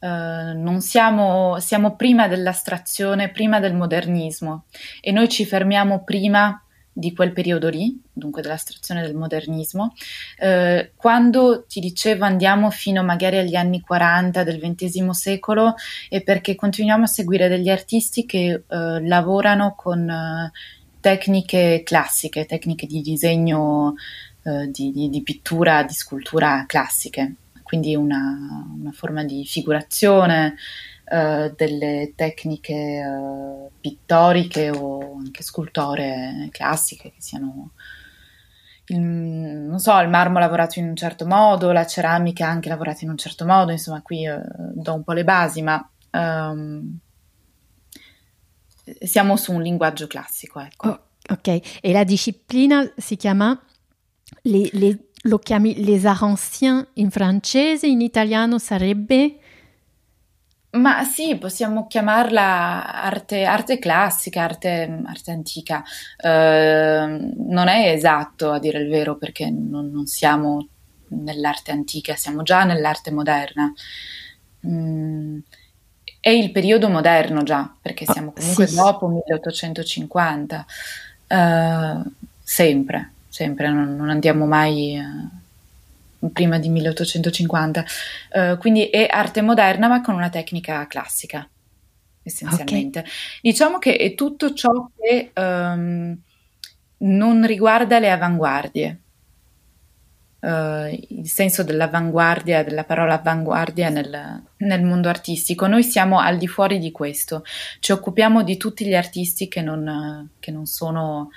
Non 0.00 0.80
siamo, 0.82 1.58
siamo 1.58 1.96
prima 1.96 2.28
dell'astrazione, 2.28 3.30
prima 3.30 3.60
del 3.60 3.74
modernismo 3.74 4.64
e 5.00 5.10
noi 5.10 5.30
ci 5.30 5.46
fermiamo 5.46 6.04
prima 6.04 6.62
di 6.92 7.14
quel 7.14 7.32
periodo 7.32 7.70
lì, 7.70 7.98
dunque 8.12 8.42
dell'astrazione 8.42 9.00
del 9.00 9.14
modernismo. 9.14 9.94
Uh, 10.38 10.90
quando 10.96 11.64
ti 11.64 11.80
dicevo 11.80 12.24
andiamo 12.24 12.70
fino 12.70 13.02
magari 13.02 13.38
agli 13.38 13.54
anni 13.54 13.80
40 13.80 14.42
del 14.42 14.58
XX 14.60 15.08
secolo 15.10 15.74
è 16.08 16.22
perché 16.22 16.54
continuiamo 16.54 17.04
a 17.04 17.06
seguire 17.06 17.48
degli 17.48 17.70
artisti 17.70 18.26
che 18.26 18.64
uh, 18.66 18.98
lavorano 19.06 19.74
con 19.76 20.50
tecniche 21.00 21.82
classiche, 21.84 22.46
tecniche 22.46 22.86
di 22.86 23.00
disegno, 23.00 23.94
eh, 24.42 24.70
di, 24.70 24.92
di, 24.92 25.08
di, 25.08 25.22
pittura, 25.22 25.82
di 25.82 25.94
scultura 25.94 26.64
classiche, 26.66 27.34
quindi 27.62 27.94
una, 27.94 28.66
una 28.78 28.92
forma 28.92 29.24
di 29.24 29.44
figurazione, 29.44 30.56
eh, 31.04 31.52
delle 31.56 32.12
tecniche 32.14 32.72
eh, 32.72 33.70
pittoriche 33.80 34.70
o 34.70 35.16
anche 35.16 35.42
scultore 35.42 36.48
classiche 36.52 37.10
che 37.10 37.20
siano 37.20 37.72
il, 38.86 39.00
non 39.00 39.78
so, 39.78 39.98
il 39.98 40.08
marmo 40.08 40.38
lavorato 40.38 40.78
in 40.78 40.88
un 40.88 40.96
certo 40.96 41.26
modo, 41.26 41.72
la 41.72 41.86
ceramica 41.86 42.46
anche 42.46 42.68
lavorata 42.68 43.00
in 43.02 43.10
un 43.10 43.16
certo 43.16 43.44
modo, 43.44 43.72
insomma 43.72 44.02
qui 44.02 44.26
eh, 44.26 44.40
do 44.74 44.94
un 44.94 45.02
po' 45.02 45.12
le 45.12 45.24
basi, 45.24 45.62
ma 45.62 45.88
um, 46.12 46.98
siamo 49.00 49.36
su 49.36 49.52
un 49.52 49.62
linguaggio 49.62 50.06
classico. 50.06 50.60
Ecco. 50.60 50.88
Oh, 50.88 51.00
ok, 51.28 51.80
e 51.80 51.92
la 51.92 52.04
disciplina 52.04 52.90
si 52.96 53.16
chiama, 53.16 53.60
le, 54.42 54.68
le, 54.72 54.98
lo 55.22 55.38
chiami 55.38 55.84
les 55.84 56.04
arts 56.04 56.22
anciens 56.22 56.86
in 56.94 57.10
francese, 57.10 57.86
in 57.86 58.00
italiano 58.00 58.58
sarebbe? 58.58 59.38
Ma 60.72 61.02
sì, 61.02 61.36
possiamo 61.36 61.88
chiamarla 61.88 63.02
arte, 63.02 63.44
arte 63.44 63.80
classica, 63.80 64.44
arte, 64.44 65.02
arte 65.04 65.30
antica. 65.32 65.82
Uh, 66.22 67.48
non 67.48 67.66
è 67.66 67.88
esatto 67.88 68.52
a 68.52 68.60
dire 68.60 68.78
il 68.78 68.88
vero 68.88 69.16
perché 69.16 69.50
non, 69.50 69.90
non 69.90 70.06
siamo 70.06 70.68
nell'arte 71.08 71.72
antica, 71.72 72.14
siamo 72.14 72.44
già 72.44 72.62
nell'arte 72.62 73.10
moderna. 73.10 73.72
Mm, 74.66 75.38
è 76.20 76.28
il 76.28 76.52
periodo 76.52 76.88
moderno 76.90 77.42
già, 77.42 77.72
perché 77.80 78.04
ah, 78.06 78.12
siamo 78.12 78.32
comunque 78.32 78.66
sì. 78.66 78.74
dopo 78.74 79.08
1850, 79.08 80.66
uh, 81.28 81.34
eh, 81.34 82.02
sempre, 82.42 83.12
sempre, 83.28 83.70
non, 83.70 83.96
non 83.96 84.10
andiamo 84.10 84.44
mai 84.44 84.98
uh, 84.98 86.30
prima 86.30 86.58
di 86.58 86.68
1850, 86.68 87.80
uh, 87.80 88.38
eh, 88.38 88.56
quindi 88.58 88.84
è 88.84 89.06
arte 89.10 89.40
moderna 89.40 89.88
ma 89.88 90.02
con 90.02 90.14
una 90.14 90.28
tecnica 90.28 90.86
classica, 90.86 91.48
essenzialmente. 92.22 92.98
Okay. 92.98 93.12
Diciamo 93.40 93.78
che 93.78 93.96
è 93.96 94.14
tutto 94.14 94.52
ciò 94.52 94.90
che 94.94 95.30
um, 95.34 96.16
non 96.98 97.46
riguarda 97.46 97.98
le 97.98 98.10
avanguardie, 98.10 98.98
Uh, 100.40 100.88
il 101.08 101.28
senso 101.28 101.62
dell'avanguardia, 101.62 102.64
della 102.64 102.84
parola 102.84 103.20
avanguardia 103.20 103.90
nel, 103.90 104.42
nel, 104.56 104.82
mondo 104.82 105.10
artistico. 105.10 105.66
Noi 105.66 105.82
siamo 105.82 106.18
al 106.18 106.38
di 106.38 106.46
fuori 106.46 106.78
di 106.78 106.90
questo, 106.90 107.44
ci 107.80 107.92
occupiamo 107.92 108.42
di 108.42 108.56
tutti 108.56 108.86
gli 108.86 108.94
artisti 108.94 109.48
che 109.48 109.60
non, 109.60 110.30
che 110.40 110.50
non, 110.50 110.64
sono, 110.64 111.28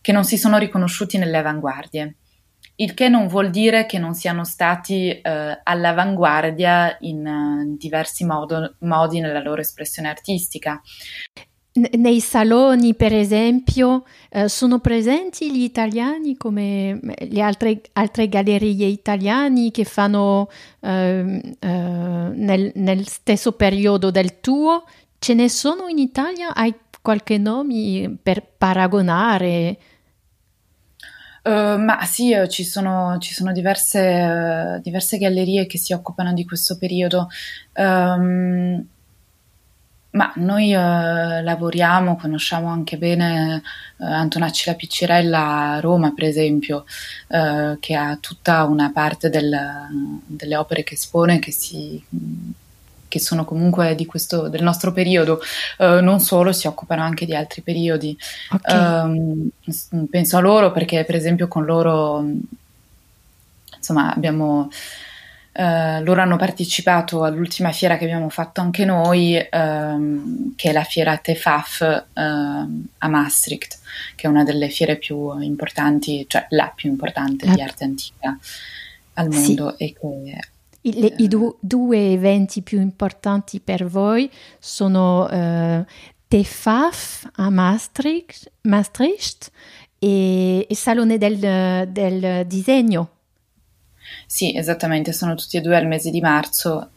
che 0.00 0.10
non 0.10 0.24
si 0.24 0.36
sono 0.36 0.58
riconosciuti 0.58 1.16
nelle 1.16 1.36
avanguardie. 1.36 2.16
Il 2.74 2.94
che 2.94 3.08
non 3.08 3.28
vuol 3.28 3.50
dire 3.50 3.86
che 3.86 3.98
non 3.98 4.14
siano 4.14 4.44
stati 4.44 5.20
uh, 5.22 5.60
all'avanguardia 5.62 6.96
in 7.00 7.26
uh, 7.26 7.76
diversi 7.78 8.24
modo, 8.24 8.74
modi 8.80 9.20
nella 9.20 9.40
loro 9.40 9.60
espressione 9.60 10.08
artistica 10.08 10.80
nei 11.72 12.20
saloni, 12.20 12.94
per 12.94 13.12
esempio, 13.12 14.04
eh, 14.28 14.48
sono 14.48 14.80
presenti 14.80 15.52
gli 15.52 15.62
italiani 15.62 16.36
come 16.36 16.98
eh, 17.00 17.28
le 17.30 17.40
altre, 17.42 17.80
altre 17.92 18.28
gallerie 18.28 18.86
italiane 18.86 19.70
che 19.70 19.84
fanno 19.84 20.48
eh, 20.80 21.56
eh, 21.58 21.68
nel, 21.68 22.72
nel, 22.74 23.06
stesso 23.06 23.52
periodo 23.52 24.10
del 24.10 24.40
tuo? 24.40 24.84
Ce 25.18 25.34
ne 25.34 25.48
sono 25.48 25.86
in 25.86 25.98
Italia? 25.98 26.54
Hai 26.54 26.74
qualche 27.00 27.38
nome 27.38 28.16
per 28.20 28.44
paragonare? 28.58 29.78
Uh, 31.42 31.78
ma 31.78 32.04
sì, 32.04 32.34
uh, 32.34 32.46
ci 32.46 32.64
sono, 32.64 33.16
ci 33.18 33.32
sono 33.32 33.52
diverse, 33.52 34.76
uh, 34.76 34.80
diverse, 34.82 35.16
gallerie 35.16 35.64
che 35.66 35.78
si 35.78 35.94
occupano 35.94 36.34
di 36.34 36.44
questo 36.44 36.76
periodo. 36.76 37.28
Um, 37.76 38.86
Ma 40.12 40.32
noi 40.36 40.72
eh, 40.72 41.42
lavoriamo, 41.42 42.16
conosciamo 42.16 42.68
anche 42.68 42.96
bene 42.96 43.62
eh, 43.98 44.04
Antonacci 44.04 44.68
la 44.68 44.74
Piccirella 44.74 45.74
a 45.74 45.80
Roma, 45.80 46.12
per 46.12 46.24
esempio, 46.24 46.84
eh, 47.28 47.76
che 47.78 47.94
ha 47.94 48.16
tutta 48.20 48.64
una 48.64 48.90
parte 48.92 49.30
del, 49.30 49.56
delle 50.26 50.56
opere 50.56 50.82
che 50.82 50.94
espone 50.94 51.38
che, 51.38 51.52
si, 51.52 52.02
che 53.06 53.20
sono 53.20 53.44
comunque 53.44 53.94
questo, 54.06 54.48
del 54.48 54.64
nostro 54.64 54.92
periodo. 54.92 55.40
Eh, 55.78 56.00
non 56.00 56.18
solo, 56.18 56.52
si 56.52 56.66
occupano 56.66 57.02
anche 57.02 57.24
di 57.24 57.36
altri 57.36 57.62
periodi. 57.62 58.18
Okay. 58.50 58.76
Ehm, 58.76 59.50
penso 60.10 60.36
a 60.36 60.40
loro 60.40 60.72
perché, 60.72 61.04
per 61.04 61.14
esempio, 61.14 61.46
con 61.46 61.64
loro 61.64 62.24
insomma 63.76 64.12
abbiamo 64.12 64.68
Uh, 65.52 66.00
loro 66.04 66.20
hanno 66.20 66.36
partecipato 66.36 67.24
all'ultima 67.24 67.72
fiera 67.72 67.96
che 67.96 68.04
abbiamo 68.04 68.28
fatto 68.28 68.60
anche 68.60 68.84
noi, 68.84 69.36
um, 69.50 70.54
che 70.54 70.70
è 70.70 70.72
la 70.72 70.84
fiera 70.84 71.16
TEFAF 71.16 72.06
uh, 72.14 72.20
a 72.98 73.08
Maastricht, 73.08 73.80
che 74.14 74.28
è 74.28 74.30
una 74.30 74.44
delle 74.44 74.68
fiere 74.68 74.96
più 74.96 75.36
importanti, 75.40 76.24
cioè 76.28 76.46
la 76.50 76.72
più 76.72 76.88
importante 76.88 77.46
la... 77.46 77.54
di 77.54 77.62
arte 77.62 77.82
antica 77.82 78.38
al 79.14 79.28
mondo. 79.28 79.74
Sì. 79.76 79.84
E 79.84 79.92
che, 79.92 80.40
I, 80.82 81.00
le, 81.00 81.06
uh, 81.06 81.22
i 81.22 81.26
du- 81.26 81.56
due 81.58 82.12
eventi 82.12 82.62
più 82.62 82.80
importanti 82.80 83.58
per 83.58 83.86
voi 83.86 84.30
sono 84.60 85.26
TEFAF 86.28 87.28
a 87.34 87.50
Maastricht, 87.50 88.52
Maastricht 88.62 89.50
e 89.98 90.64
il 90.68 90.76
Salone 90.76 91.18
del, 91.18 91.88
del 91.90 92.46
Disegno 92.46 93.10
sì, 94.32 94.56
esattamente, 94.56 95.12
sono 95.12 95.34
tutti 95.34 95.56
e 95.56 95.60
due 95.60 95.76
al 95.76 95.88
mese 95.88 96.08
di 96.08 96.20
marzo, 96.20 96.90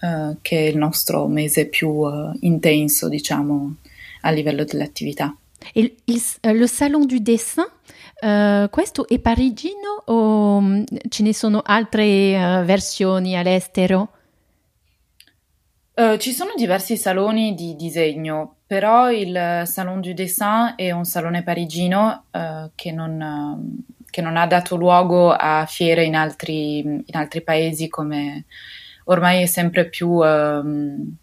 eh, 0.00 0.36
che 0.42 0.66
è 0.66 0.68
il 0.68 0.76
nostro 0.76 1.28
mese 1.28 1.66
più 1.66 2.04
eh, 2.08 2.36
intenso, 2.40 3.08
diciamo, 3.08 3.76
a 4.22 4.30
livello 4.32 4.64
dell'attività. 4.64 5.32
Il, 5.74 5.94
il, 6.06 6.20
eh, 6.40 6.52
lo 6.52 6.66
Salon 6.66 7.06
du 7.06 7.18
Dessin, 7.18 7.62
uh, 7.62 8.68
questo 8.68 9.06
è 9.06 9.20
parigino 9.20 10.02
o 10.06 10.56
um, 10.56 10.84
ce 11.08 11.22
ne 11.22 11.32
sono 11.32 11.62
altre 11.64 12.34
uh, 12.34 12.64
versioni 12.64 13.38
all'estero? 13.38 14.10
Uh, 15.94 16.16
ci 16.16 16.32
sono 16.32 16.50
diversi 16.56 16.96
saloni 16.96 17.54
di 17.54 17.76
disegno, 17.76 18.56
però 18.66 19.08
il 19.08 19.62
Salon 19.66 20.00
du 20.00 20.12
Dessin 20.14 20.74
è 20.74 20.90
un 20.90 21.04
salone 21.04 21.44
parigino 21.44 22.24
che 22.74 22.90
non, 22.90 23.84
che 24.12 24.20
non 24.20 24.36
ha 24.36 24.46
dato 24.46 24.76
luogo 24.76 25.32
a 25.32 25.64
fiere 25.66 26.04
in 26.04 26.14
altri, 26.14 26.80
in 26.80 27.14
altri 27.14 27.40
paesi 27.42 27.88
come 27.88 28.44
ormai 29.04 29.42
è 29.42 29.46
sempre 29.46 29.88
più... 29.88 30.08
Um, 30.10 31.16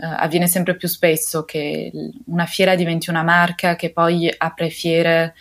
Uh, 0.00 0.14
avviene 0.16 0.46
sempre 0.46 0.76
più 0.76 0.86
spesso 0.86 1.44
che 1.44 1.90
una 2.26 2.46
fiera 2.46 2.76
diventi 2.76 3.10
una 3.10 3.24
marca 3.24 3.74
che 3.74 3.90
poi 3.90 4.32
apre 4.32 4.70
fiere 4.70 5.34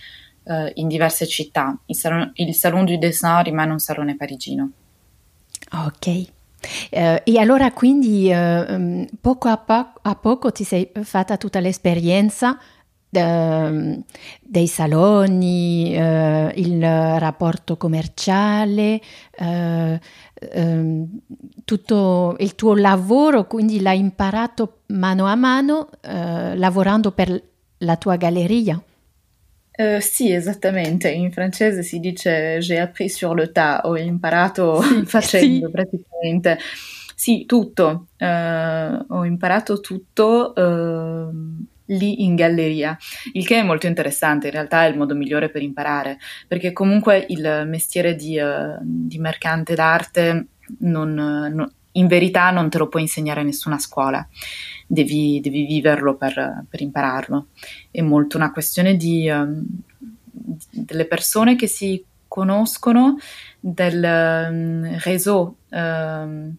uh, 0.45 0.71
in 0.73 0.87
diverse 0.87 1.27
città. 1.27 1.77
Il, 1.85 1.95
salon, 1.95 2.31
il 2.33 2.55
Salon 2.55 2.85
du 2.85 2.97
Dessin 2.97 3.43
rimane 3.43 3.71
un 3.73 3.77
salone 3.77 4.15
parigino. 4.15 4.71
Ok. 5.71 6.07
Uh, 6.89 7.21
e 7.23 7.37
allora 7.37 7.71
quindi 7.71 8.31
um, 8.31 9.05
poco 9.21 9.47
a, 9.47 9.57
po- 9.57 9.93
a, 10.01 10.15
poco 10.15 10.51
ti 10.51 10.63
sei 10.63 10.91
fatta 11.03 11.37
tutta 11.37 11.59
l'esperienza 11.59 12.59
Ehm, 13.09 14.03
dei 14.41 14.67
saloni, 14.67 15.95
eh, 15.95 16.51
il 16.55 16.81
rapporto 16.81 17.77
commerciale, 17.77 18.99
eh, 19.31 19.99
eh, 20.39 21.05
tutto 21.63 22.35
il 22.39 22.55
tuo 22.55 22.75
lavoro, 22.75 23.47
quindi 23.47 23.81
l'hai 23.81 23.99
imparato 23.99 24.79
mano 24.87 25.25
a 25.25 25.35
mano 25.35 25.89
eh, 26.01 26.55
lavorando 26.57 27.11
per 27.11 27.41
la 27.79 27.95
tua 27.95 28.17
galleria. 28.17 28.81
Uh, 29.77 29.99
sì, 29.99 30.31
esattamente. 30.31 31.09
In 31.09 31.31
francese 31.31 31.83
si 31.83 31.99
dice 31.99 32.57
j'ai 32.61 32.79
appris 32.79 33.15
sur 33.15 33.35
le 33.35 33.51
tas, 33.51 33.81
ho 33.83 33.95
imparato 33.95 34.81
sì, 34.81 35.05
facendo 35.05 35.67
sì. 35.67 35.71
praticamente. 35.71 36.57
Sì, 37.15 37.45
tutto. 37.45 38.07
Uh, 38.17 39.05
ho 39.07 39.23
imparato 39.23 39.79
tutto. 39.79 40.53
Uh, 40.55 41.65
lì 41.87 42.23
in 42.23 42.35
galleria, 42.35 42.97
il 43.33 43.45
che 43.45 43.59
è 43.59 43.63
molto 43.63 43.87
interessante, 43.87 44.47
in 44.47 44.53
realtà 44.53 44.85
è 44.85 44.89
il 44.89 44.97
modo 44.97 45.15
migliore 45.15 45.49
per 45.49 45.61
imparare, 45.61 46.17
perché 46.47 46.73
comunque 46.73 47.25
il 47.29 47.63
mestiere 47.67 48.15
di, 48.15 48.37
uh, 48.37 48.77
di 48.81 49.19
mercante 49.19 49.75
d'arte 49.75 50.47
non, 50.79 51.13
non, 51.13 51.71
in 51.93 52.07
verità 52.07 52.51
non 52.51 52.69
te 52.69 52.77
lo 52.77 52.87
può 52.87 52.99
insegnare 52.99 53.43
nessuna 53.43 53.79
scuola, 53.79 54.25
devi, 54.85 55.39
devi 55.41 55.65
viverlo 55.65 56.15
per, 56.15 56.65
per, 56.69 56.81
impararlo. 56.81 57.47
È 57.91 58.01
molto 58.01 58.37
una 58.37 58.51
questione 58.51 58.95
di, 58.95 59.29
um, 59.29 59.65
delle 60.71 61.05
persone 61.05 61.55
che 61.55 61.67
si 61.67 62.03
conoscono, 62.27 63.17
del 63.59 64.03
um, 64.03 64.99
réseau. 64.99 65.55
Um, 65.69 66.55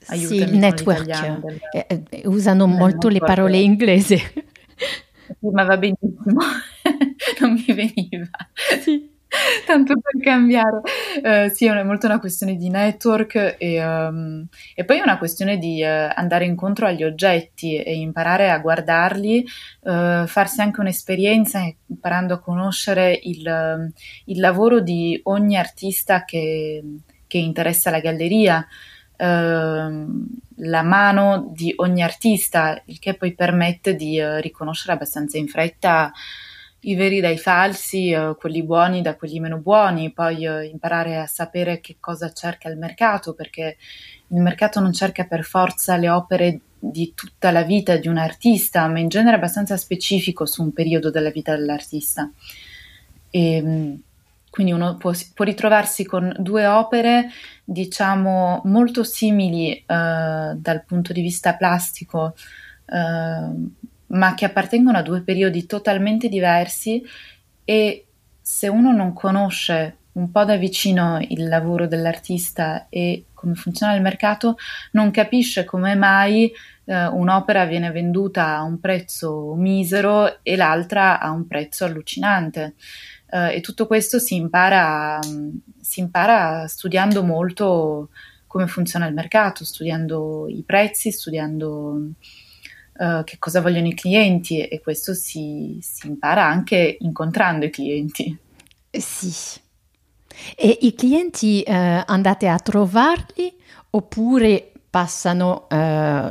sì, 0.00 0.36
il 0.36 0.56
network. 0.56 1.38
Del, 1.40 1.60
eh, 1.72 2.02
eh, 2.10 2.22
usano 2.26 2.66
molto 2.66 3.08
network. 3.08 3.12
le 3.12 3.18
parole 3.20 3.58
inglesi. 3.58 4.20
Sì, 5.40 5.48
ma 5.52 5.64
va 5.64 5.76
benissimo, 5.76 6.40
non 7.40 7.52
mi 7.54 7.74
veniva. 7.74 8.28
Sì. 8.80 9.12
Tanto 9.66 9.94
per 9.98 10.22
cambiare, 10.22 10.76
uh, 11.48 11.52
sì, 11.52 11.66
è 11.66 11.82
molto 11.82 12.06
una 12.06 12.20
questione 12.20 12.54
di 12.54 12.68
network 12.68 13.56
e, 13.58 13.84
um, 13.84 14.46
e 14.76 14.84
poi 14.84 14.98
è 14.98 15.02
una 15.02 15.18
questione 15.18 15.58
di 15.58 15.82
uh, 15.82 16.12
andare 16.14 16.44
incontro 16.44 16.86
agli 16.86 17.02
oggetti 17.02 17.76
e 17.82 17.96
imparare 17.96 18.50
a 18.50 18.58
guardarli, 18.60 19.44
uh, 19.80 20.26
farsi 20.26 20.60
anche 20.60 20.78
un'esperienza 20.80 21.60
imparando 21.86 22.34
a 22.34 22.38
conoscere 22.38 23.18
il, 23.24 23.90
il 24.26 24.38
lavoro 24.40 24.78
di 24.80 25.18
ogni 25.24 25.56
artista 25.56 26.24
che, 26.24 26.82
che 27.26 27.38
interessa 27.38 27.90
la 27.90 27.98
galleria. 28.00 28.64
Ehm, 29.16 30.26
la 30.58 30.82
mano 30.82 31.50
di 31.52 31.72
ogni 31.76 32.02
artista, 32.02 32.80
il 32.86 32.98
che 32.98 33.14
poi 33.14 33.34
permette 33.34 33.96
di 33.96 34.20
uh, 34.20 34.36
riconoscere 34.36 34.92
abbastanza 34.92 35.36
in 35.36 35.48
fretta 35.48 36.12
i 36.80 36.94
veri 36.94 37.20
dai 37.20 37.38
falsi, 37.38 38.12
uh, 38.12 38.36
quelli 38.36 38.62
buoni 38.62 39.02
da 39.02 39.16
quelli 39.16 39.40
meno 39.40 39.58
buoni, 39.58 40.12
poi 40.12 40.46
uh, 40.46 40.62
imparare 40.62 41.18
a 41.18 41.26
sapere 41.26 41.80
che 41.80 41.96
cosa 41.98 42.32
cerca 42.32 42.68
il 42.68 42.78
mercato, 42.78 43.34
perché 43.34 43.76
il 44.28 44.40
mercato 44.40 44.80
non 44.80 44.92
cerca 44.92 45.24
per 45.24 45.44
forza 45.44 45.96
le 45.96 46.08
opere 46.08 46.60
di 46.78 47.14
tutta 47.14 47.50
la 47.50 47.62
vita 47.62 47.96
di 47.96 48.08
un 48.08 48.18
artista, 48.18 48.86
ma 48.88 48.98
in 48.98 49.08
genere 49.08 49.36
abbastanza 49.36 49.76
specifico 49.76 50.44
su 50.46 50.62
un 50.62 50.72
periodo 50.72 51.10
della 51.10 51.30
vita 51.30 51.56
dell'artista. 51.56 52.30
E, 53.30 53.56
ehm, 53.56 54.02
quindi 54.54 54.70
uno 54.70 54.94
può, 54.94 55.10
può, 55.34 55.44
ritrovarsi 55.44 56.04
con 56.06 56.32
due 56.38 56.64
opere, 56.64 57.28
diciamo, 57.64 58.62
molto 58.66 59.02
simili 59.02 59.72
eh, 59.72 59.84
dal 59.84 60.84
punto 60.86 61.12
di 61.12 61.22
vista 61.22 61.56
plastico, 61.56 62.36
eh, 62.86 63.48
ma 64.06 64.34
che 64.36 64.44
appartengono 64.44 64.96
a 64.96 65.02
due 65.02 65.22
periodi 65.22 65.66
totalmente 65.66 66.28
diversi 66.28 67.02
e 67.64 68.06
se 68.40 68.68
uno 68.68 68.92
non 68.92 69.12
conosce 69.12 69.96
un 70.12 70.30
po' 70.30 70.44
da 70.44 70.54
vicino 70.56 71.18
il 71.20 71.48
lavoro 71.48 71.88
dell'artista 71.88 72.86
e 72.90 73.24
come 73.34 73.56
funziona 73.56 73.96
il 73.96 74.02
mercato, 74.02 74.54
non 74.92 75.10
capisce 75.10 75.64
come 75.64 75.96
mai 75.96 76.48
eh, 76.84 77.06
un'opera 77.06 77.64
viene 77.64 77.90
venduta 77.90 78.56
a 78.56 78.62
un 78.62 78.78
prezzo 78.78 79.54
misero 79.56 80.44
e 80.44 80.54
l'altra 80.54 81.18
a 81.18 81.30
un 81.32 81.48
prezzo 81.48 81.84
allucinante. 81.84 82.74
Uh, 83.34 83.50
e 83.50 83.60
tutto 83.60 83.88
questo 83.88 84.20
si 84.20 84.36
impara, 84.36 85.18
si 85.80 85.98
impara 85.98 86.68
studiando 86.68 87.24
molto 87.24 88.10
come 88.46 88.68
funziona 88.68 89.08
il 89.08 89.12
mercato, 89.12 89.64
studiando 89.64 90.46
i 90.46 90.62
prezzi, 90.64 91.10
studiando 91.10 92.10
uh, 92.92 93.24
che 93.24 93.38
cosa 93.40 93.60
vogliono 93.60 93.88
i 93.88 93.94
clienti 93.94 94.62
e 94.62 94.80
questo 94.80 95.14
si, 95.14 95.80
si 95.82 96.06
impara 96.06 96.44
anche 96.44 96.96
incontrando 97.00 97.64
i 97.64 97.70
clienti. 97.70 98.38
Eh, 98.90 99.00
sì. 99.00 99.60
E 100.54 100.78
i 100.82 100.94
clienti 100.94 101.64
uh, 101.66 101.72
andate 102.06 102.46
a 102.46 102.60
trovarli 102.60 103.52
oppure 103.90 104.70
passano 104.88 105.66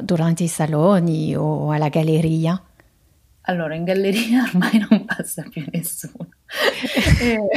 durante 0.03 0.43
i 0.43 0.47
saloni 0.47 1.35
o 1.35 1.69
alla 1.69 1.89
galleria? 1.89 2.63
Allora, 3.41 3.75
in 3.75 3.83
galleria 3.83 4.43
ormai 4.47 4.85
non 4.89 5.03
passa 5.03 5.43
più 5.49 5.65
nessuno. 5.69 6.29
Eh, 7.19 7.47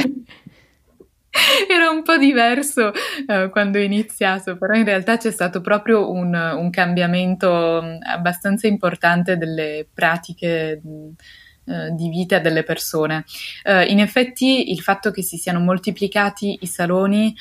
era 1.69 1.89
un 1.89 2.03
po' 2.03 2.17
diverso 2.17 2.91
uh, 3.27 3.49
quando 3.49 3.77
ho 3.77 3.81
iniziato, 3.81 4.57
però 4.57 4.73
in 4.73 4.85
realtà 4.85 5.17
c'è 5.17 5.31
stato 5.31 5.61
proprio 5.61 6.11
un, 6.11 6.33
un 6.33 6.69
cambiamento 6.69 7.81
mm, 7.83 7.97
abbastanza 8.03 8.67
importante 8.67 9.37
delle 9.37 9.87
pratiche 9.93 10.81
uh, 10.83 11.95
di 11.95 12.09
vita 12.09 12.39
delle 12.39 12.63
persone. 12.63 13.23
Uh, 13.63 13.89
in 13.89 13.99
effetti 13.99 14.71
il 14.71 14.81
fatto 14.81 15.11
che 15.11 15.21
si 15.21 15.37
siano 15.37 15.59
moltiplicati 15.59 16.59
i 16.61 16.67
saloni 16.67 17.35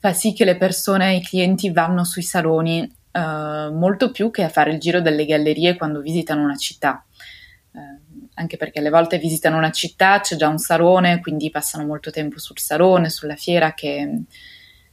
fa 0.00 0.12
sì 0.12 0.32
che 0.32 0.44
le 0.44 0.56
persone, 0.56 1.16
i 1.16 1.22
clienti 1.22 1.70
vanno 1.70 2.04
sui 2.04 2.22
saloni 2.22 2.88
uh, 3.12 3.72
molto 3.72 4.10
più 4.12 4.30
che 4.30 4.44
a 4.44 4.48
fare 4.48 4.72
il 4.72 4.78
giro 4.78 5.00
delle 5.00 5.26
gallerie 5.26 5.76
quando 5.76 6.00
visitano 6.00 6.42
una 6.42 6.56
città. 6.56 7.04
Anche 8.38 8.56
perché 8.56 8.78
alle 8.78 8.90
volte 8.90 9.18
visitano 9.18 9.56
una 9.56 9.70
città, 9.70 10.20
c'è 10.20 10.36
già 10.36 10.48
un 10.48 10.58
salone, 10.58 11.20
quindi 11.20 11.50
passano 11.50 11.84
molto 11.84 12.10
tempo 12.10 12.38
sul 12.38 12.58
salone, 12.58 13.10
sulla 13.10 13.36
fiera, 13.36 13.74
che, 13.74 14.22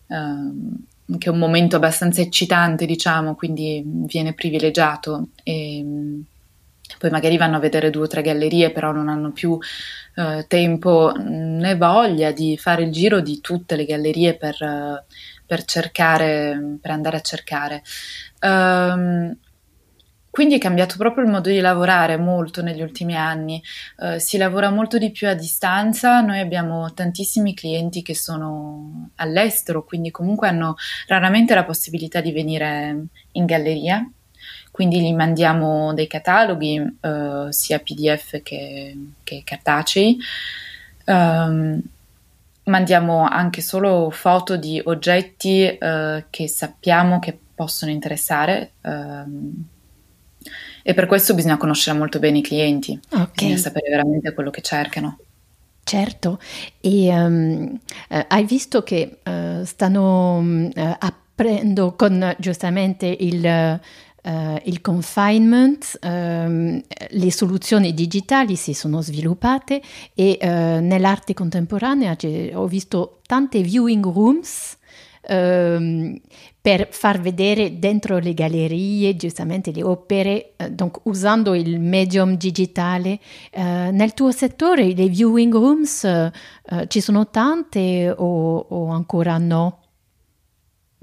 uh, 0.08 1.18
che 1.18 1.30
è 1.30 1.32
un 1.32 1.38
momento 1.38 1.76
abbastanza 1.76 2.22
eccitante, 2.22 2.86
diciamo, 2.86 3.36
quindi 3.36 3.84
viene 3.86 4.34
privilegiato. 4.34 5.30
E, 5.44 5.86
poi 7.00 7.10
magari 7.10 7.38
vanno 7.38 7.58
a 7.58 7.60
vedere 7.60 7.90
due 7.90 8.04
o 8.04 8.08
tre 8.08 8.22
gallerie, 8.22 8.72
però 8.72 8.92
non 8.92 9.10
hanno 9.10 9.32
più 9.32 9.58
eh, 10.16 10.46
tempo 10.48 11.14
né 11.18 11.76
voglia 11.76 12.32
di 12.32 12.58
fare 12.58 12.84
il 12.84 12.92
giro 12.92 13.22
di 13.22 13.42
tutte 13.42 13.76
le 13.76 13.86
gallerie 13.86 14.36
per, 14.36 15.04
per 15.46 15.66
cercare, 15.66 16.78
per 16.82 16.92
andare 16.92 17.18
a 17.18 17.22
cercare. 17.22 17.84
Um, 18.42 19.36
quindi 20.36 20.56
è 20.56 20.60
cambiato 20.60 20.98
proprio 20.98 21.24
il 21.24 21.32
modo 21.32 21.48
di 21.48 21.62
lavorare 21.62 22.18
molto 22.18 22.62
negli 22.62 22.82
ultimi 22.82 23.16
anni, 23.16 23.64
uh, 24.00 24.18
si 24.18 24.36
lavora 24.36 24.70
molto 24.70 24.98
di 24.98 25.10
più 25.10 25.30
a 25.30 25.34
distanza, 25.34 26.20
noi 26.20 26.42
abbiamo 26.42 26.94
tantissimi 26.94 27.54
clienti 27.54 28.02
che 28.02 28.16
sono 28.16 29.12
all'estero, 29.16 29.86
quindi 29.86 30.12
comunque 30.12 30.50
hanno 30.50 30.76
raramente 31.08 31.56
la 31.56 31.64
possibilità 31.64 32.20
di 32.20 32.34
venire 32.34 33.06
in 33.32 33.46
galleria, 33.46 34.06
quindi 34.72 35.00
gli 35.00 35.14
mandiamo 35.14 35.94
dei 35.94 36.08
cataloghi, 36.08 36.80
uh, 36.80 37.50
sia 37.52 37.80
PDF 37.80 38.42
che, 38.44 38.94
che 39.24 39.42
cartacei. 39.46 40.18
Um, 41.06 41.82
mandiamo 42.66 43.26
anche 43.26 43.62
solo 43.62 44.10
foto 44.10 44.58
di 44.58 44.82
oggetti 44.84 45.78
uh, 45.80 46.26
che 46.30 46.50
sappiamo 46.50 47.20
che 47.20 47.40
possono 47.56 47.90
interessare. 47.90 48.72
Um, 48.82 49.70
e 50.88 50.94
per 50.94 51.08
questo 51.08 51.34
bisogna 51.34 51.58
conoscere 51.58 51.98
molto 51.98 52.20
bene 52.20 52.38
i 52.38 52.42
clienti, 52.44 53.00
okay. 53.10 53.28
bisogna 53.34 53.58
sapere 53.58 53.90
veramente 53.90 54.36
quello 54.36 54.52
che 54.52 54.62
cercano. 54.62 55.18
Certo, 55.84 56.40
e 56.80 57.10
um, 57.10 57.80
eh, 58.08 58.26
hai 58.28 58.46
visto 58.46 58.84
che 58.84 59.18
uh, 59.24 59.64
stanno 59.64 60.38
uh, 60.38 60.72
apprendendo 61.00 61.96
con 61.96 62.36
giustamente 62.38 63.08
il 63.08 63.80
Uh, 64.26 64.60
il 64.64 64.82
confinement, 64.82 66.00
um, 66.02 66.82
le 67.10 67.32
soluzioni 67.32 67.94
digitali 67.94 68.56
si 68.56 68.74
sono 68.74 69.00
sviluppate 69.04 69.80
e 70.16 70.40
uh, 70.42 70.48
nell'arte 70.84 71.36
contemporanea 71.36 72.18
ho 72.54 72.66
visto 72.66 73.20
tante 73.28 73.62
viewing 73.62 74.04
rooms 74.04 74.78
um, 75.28 76.20
per 76.62 76.88
far 76.90 77.20
vedere 77.20 77.78
dentro 77.80 78.18
le 78.18 78.34
gallerie 78.34 79.16
giustamente 79.16 79.72
le 79.72 79.84
opere, 79.84 80.54
uh, 80.58 80.70
donc 80.70 81.00
usando 81.04 81.54
il 81.54 81.80
medium 81.80 82.36
digitale. 82.36 83.20
nel 83.54 84.14
tuo 84.14 84.32
settore 84.32 84.94
le 84.94 85.08
viewing 85.08 85.54
rooms 85.54 86.32
ci 86.88 87.02
sono 87.02 87.30
tante 87.30 88.14
o, 88.16 88.58
o 88.58 88.88
ancora 88.90 89.38
no? 89.38 89.86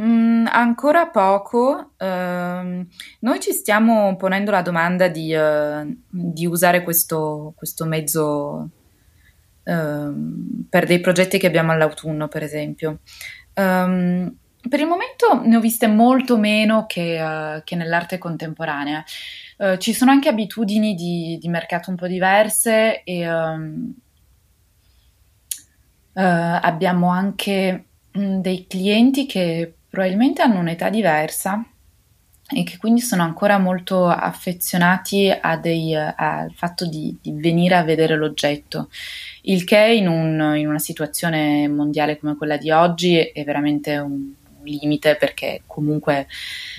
Mm, 0.03 0.47
ancora 0.51 1.09
poco. 1.09 1.93
Uh, 1.99 2.87
noi 3.21 3.41
ci 3.41 3.53
stiamo 3.53 4.17
ponendo 4.17 4.51
la 4.51 4.63
domanda 4.63 5.09
di, 5.09 5.33
uh, 5.35 5.97
di 6.09 6.47
usare 6.47 6.83
questo, 6.83 7.53
questo 7.57 7.85
mezzo 7.85 8.71
uh, 9.63 10.67
per 10.69 10.87
dei 10.87 11.01
progetti 11.01 11.39
che 11.39 11.47
abbiamo 11.47 11.73
all'autunno, 11.73 12.27
per 12.27 12.43
esempio. 12.43 13.01
Um, 13.55 14.37
per 14.69 14.81
il 14.81 14.87
momento 14.87 15.43
ne 15.45 15.57
ho 15.57 15.61
viste 15.61 15.89
molto 15.89 16.39
meno 16.39 16.87
che, 16.87 17.19
eh, 17.19 17.63
che 17.65 17.77
nell'arte 17.77 18.19
contemporanea. 18.19 19.05
Eh, 19.59 19.79
ci 19.79 19.93
sono 19.93 20.11
anche 20.11 20.29
abitudini 20.29 20.95
di, 20.95 21.37
di, 21.41 21.49
mercato 21.49 21.91
un 21.91 21.97
po' 21.97 22.07
diverse 22.07 23.03
e 23.03 23.29
um, 23.29 23.93
abbiamo 26.15 27.09
anche 27.09 27.87
mm, 28.17 28.41
dei 28.41 28.67
clienti 28.69 29.27
che 29.27 29.75
probabilmente 29.89 30.43
hanno 30.43 30.61
un'età 30.61 30.89
diversa 30.91 31.65
e 32.55 32.65
che 32.65 32.77
quindi 32.77 33.01
sono 33.01 33.23
ancora 33.23 33.59
molto 33.59 34.09
affezionati 34.09 35.31
dei, 35.61 35.95
al 35.95 36.53
fatto 36.55 36.87
di, 36.87 37.17
di, 37.21 37.33
venire 37.33 37.77
a 37.77 37.83
vedere 37.83 38.17
l'oggetto, 38.17 38.91
il 39.43 39.65
che 39.65 39.79
in, 39.79 40.09
un, 40.09 40.55
in, 40.57 40.69
una 40.69 40.79
situazione 40.79 41.69
mondiale 41.69 42.19
come 42.19 42.37
quella 42.37 42.57
di 42.57 42.71
oggi 42.71 43.19
è 43.19 43.45
veramente 43.45 43.97
un, 43.97 44.35
limite 44.65 45.17
perché 45.17 45.63
comunque 45.67 46.27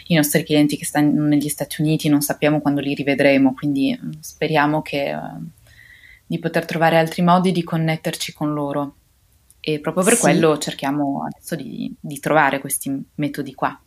i 0.08 0.16
nostri 0.16 0.44
clienti 0.44 0.78
che 0.78 0.86
stanno 0.86 1.24
negli 1.24 1.50
Stati 1.50 1.82
Uniti 1.82 2.10
non 2.10 2.22
sappiamo 2.22 2.62
quando 2.62 2.82
li 2.82 2.94
rivedremo, 2.94 3.54
quindi 3.54 3.98
mm, 4.00 4.12
speriamo 4.20 4.82
che, 4.82 5.14
uh, 5.14 5.44
di 6.26 6.40
poter 6.40 6.66
trovare 6.66 6.98
altri 6.98 7.22
modi 7.22 7.52
di 7.52 7.64
connetterci 7.64 8.34
con 8.34 8.54
loro 8.54 8.96
e 9.60 9.80
proprio 9.80 10.04
per 10.04 10.16
sì. 10.16 10.20
quello 10.22 10.58
cerchiamo 10.58 11.26
adesso 11.26 11.56
di, 11.56 11.94
di, 12.00 12.20
trovare 12.20 12.60
questi 12.60 13.02
metodi 13.16 13.54
qua. 13.54 13.80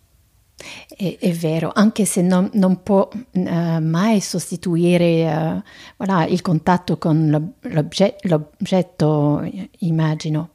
È, 0.88 1.16
è 1.20 1.32
vero, 1.32 1.70
anche 1.74 2.06
se 2.06 2.22
non, 2.22 2.48
non 2.54 2.82
può 2.82 3.08
uh, 3.12 3.80
mai 3.80 4.20
sostituire 4.20 5.24
uh, 5.24 5.62
voilà, 5.98 6.24
il 6.26 6.40
contatto 6.40 6.96
con 6.96 7.54
l'obget- 7.60 8.24
l'oggetto, 8.24 9.46
immagino. 9.80 10.50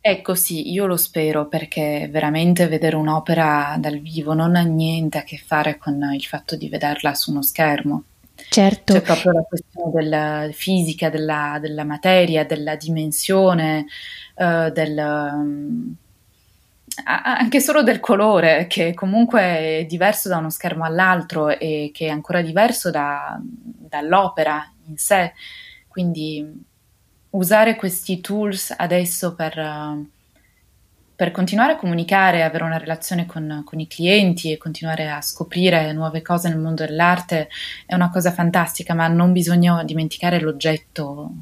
Ecco 0.00 0.34
sì, 0.34 0.72
io 0.72 0.86
lo 0.86 0.96
spero 0.96 1.48
perché 1.48 2.08
veramente 2.10 2.66
vedere 2.66 2.96
un'opera 2.96 3.76
dal 3.78 3.98
vivo 3.98 4.32
non 4.32 4.56
ha 4.56 4.62
niente 4.62 5.18
a 5.18 5.22
che 5.22 5.36
fare 5.36 5.76
con 5.76 6.00
il 6.14 6.22
fatto 6.22 6.56
di 6.56 6.68
vederla 6.68 7.14
su 7.14 7.30
uno 7.30 7.42
schermo. 7.42 8.04
Certo. 8.48 8.92
C'è 8.94 9.02
proprio 9.02 9.32
la 9.32 9.42
questione 9.42 9.90
della 9.92 10.48
fisica, 10.52 11.10
della, 11.10 11.58
della 11.60 11.84
materia, 11.84 12.44
della 12.44 12.76
dimensione, 12.76 13.86
uh, 14.36 14.70
del, 14.70 14.96
um, 14.96 15.94
anche 17.04 17.60
solo 17.60 17.82
del 17.82 18.00
colore, 18.00 18.66
che 18.66 18.94
comunque 18.94 19.40
è 19.40 19.86
diverso 19.88 20.28
da 20.28 20.38
uno 20.38 20.50
schermo 20.50 20.84
all'altro 20.84 21.48
e 21.48 21.90
che 21.92 22.06
è 22.06 22.10
ancora 22.10 22.42
diverso 22.42 22.90
da, 22.90 23.38
dall'opera 23.42 24.70
in 24.86 24.96
sé. 24.96 25.32
Quindi 25.86 26.64
usare 27.30 27.76
questi 27.76 28.20
tools 28.20 28.74
adesso 28.76 29.34
per... 29.34 30.06
Per 31.18 31.32
continuare 31.32 31.72
a 31.72 31.76
comunicare, 31.76 32.44
avere 32.44 32.62
una 32.62 32.78
relazione 32.78 33.26
con, 33.26 33.62
con, 33.64 33.80
i 33.80 33.88
clienti 33.88 34.52
e 34.52 34.56
continuare 34.56 35.10
a 35.10 35.20
scoprire 35.20 35.92
nuove 35.92 36.22
cose 36.22 36.48
nel 36.48 36.58
mondo 36.58 36.86
dell'arte 36.86 37.48
è 37.86 37.96
una 37.96 38.08
cosa 38.08 38.30
fantastica, 38.30 38.94
ma 38.94 39.08
non 39.08 39.32
bisogna 39.32 39.82
dimenticare 39.82 40.38
l'oggetto, 40.38 41.32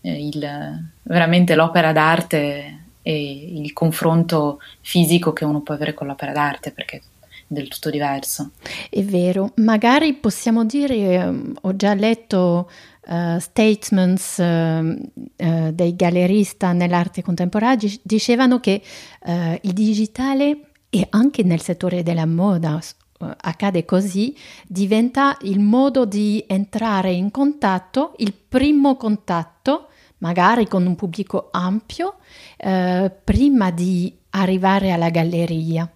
eh, 0.00 0.26
il, 0.26 0.90
veramente 1.02 1.54
l'opera 1.54 1.92
d'arte 1.92 2.83
e 3.06 3.60
il 3.60 3.72
confronto 3.74 4.60
fisico 4.80 5.34
che 5.34 5.44
uno 5.44 5.60
può 5.60 5.74
avere 5.74 5.92
con 5.92 6.06
l'opera 6.06 6.32
d'arte, 6.32 6.72
perché 6.72 7.02
del 7.46 7.68
tutto 7.68 7.90
diverso. 7.90 8.52
È 8.88 9.02
vero, 9.02 9.52
magari 9.56 10.14
possiamo 10.14 10.64
dire, 10.64 10.96
ehm, 10.96 11.54
ho 11.60 11.76
già 11.76 11.92
letto 11.92 12.70
uh, 13.06 13.38
statements 13.38 14.38
uh, 14.38 15.44
uh, 15.44 15.70
dei 15.70 15.94
gallerista 15.94 16.72
nell'arte 16.72 17.22
contemporanea 17.22 17.76
dicevano 18.02 18.58
che 18.60 18.82
il 19.60 19.72
digitale 19.72 20.70
e 20.90 21.06
anche 21.10 21.42
nel 21.42 21.60
settore 21.60 22.02
della 22.02 22.26
moda 22.26 22.80
accade 23.18 23.84
così, 23.84 24.36
diventa 24.66 25.36
il 25.42 25.60
modo 25.60 26.04
di 26.04 26.44
entrare 26.46 27.12
in 27.12 27.30
contatto, 27.30 28.14
il 28.18 28.34
primo 28.34 28.96
contatto, 28.96 29.88
magari 30.24 30.66
con 30.66 30.86
un 30.86 30.96
pubblico 30.96 31.48
ampio, 31.52 32.16
prima 33.24 33.70
di 33.70 34.16
arrivare 34.30 34.90
alla 34.90 35.10
galleria 35.10 35.88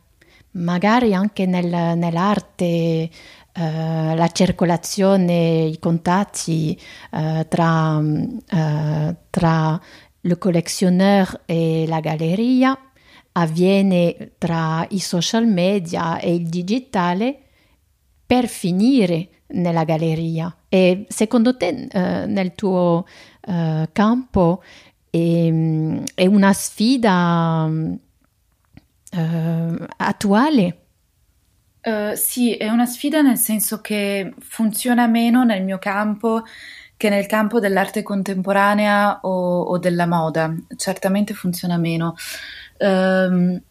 magari 0.52 1.14
anche 1.14 1.46
nel, 1.46 1.96
nell'arte 1.96 3.10
Uh, 3.58 4.14
la 4.14 4.28
circolazione, 4.32 5.64
i 5.64 5.80
contatti 5.80 6.80
uh, 7.10 7.44
tra, 7.48 7.96
uh, 7.96 9.16
tra, 9.30 9.80
le 10.20 10.38
collectionneur 10.38 11.40
e 11.44 11.84
la 11.88 11.98
galleria 11.98 12.78
avviene 13.32 14.34
tra 14.38 14.86
i 14.90 15.00
social 15.00 15.48
media 15.48 16.20
e 16.20 16.34
il 16.34 16.46
digitale 16.46 17.36
per 18.24 18.46
finire 18.46 19.28
nella 19.48 19.82
galleria. 19.82 20.54
E 20.68 21.06
secondo 21.08 21.56
te 21.56 21.88
nel 22.28 22.54
tuo 22.54 23.06
campo 23.92 24.62
è, 25.10 25.52
è, 26.14 26.26
una 26.26 26.52
sfida 26.52 27.70
attuale? 29.96 30.82
Uh, 31.80 32.14
sì, 32.14 32.54
è 32.54 32.68
una 32.68 32.84
sfida 32.84 33.22
nel 33.22 33.38
senso 33.38 33.80
che 33.80 34.34
funziona 34.40 35.06
meno 35.06 35.44
nel 35.44 35.62
mio 35.62 35.78
campo 35.78 36.42
che 36.98 37.08
nel 37.08 37.26
campo 37.26 37.60
dell'arte 37.60 38.02
contemporanea 38.02 39.20
o, 39.22 39.62
o 39.62 39.78
della 39.78 40.06
moda. 40.06 40.52
Certamente 40.76 41.32
funziona 41.32 41.76
meno. 41.76 42.16
Um, 42.78 43.62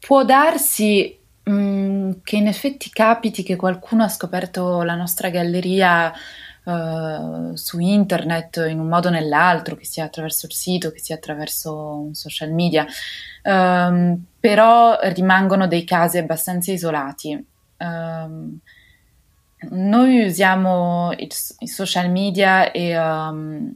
può 0.00 0.24
darsi 0.24 1.16
mm, 1.48 2.10
che 2.24 2.36
in 2.36 2.48
effetti 2.48 2.90
capiti 2.90 3.44
che 3.44 3.54
qualcuno 3.54 4.02
ha 4.02 4.08
scoperto 4.08 4.82
la 4.82 4.96
nostra 4.96 5.30
galleria 5.30 6.12
su 6.62 7.78
internet 7.78 8.64
in 8.68 8.78
un 8.78 8.86
modo 8.86 9.08
o 9.08 9.10
nell'altro, 9.10 9.76
che 9.76 9.84
sia 9.84 10.04
attraverso 10.04 10.46
il 10.46 10.52
sito, 10.52 10.90
che 10.90 11.00
sia 11.00 11.16
attraverso 11.16 11.74
un 11.74 12.14
social 12.14 12.52
media, 12.52 12.86
um, 13.44 14.22
però 14.38 14.98
rimangono 15.02 15.66
dei 15.66 15.84
casi 15.84 16.18
abbastanza 16.18 16.70
isolati. 16.70 17.46
Um, 17.78 18.58
noi 19.70 20.24
usiamo 20.24 21.12
i, 21.16 21.28
i 21.58 21.66
social 21.66 22.10
media 22.10 22.70
e, 22.70 22.98
um, 22.98 23.72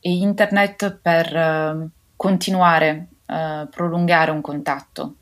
e 0.00 0.10
internet 0.10 0.98
per 1.00 1.34
uh, 1.34 1.88
continuare 2.16 3.06
uh, 3.26 3.68
prolungare 3.68 4.30
un 4.30 4.40
contatto 4.40 5.14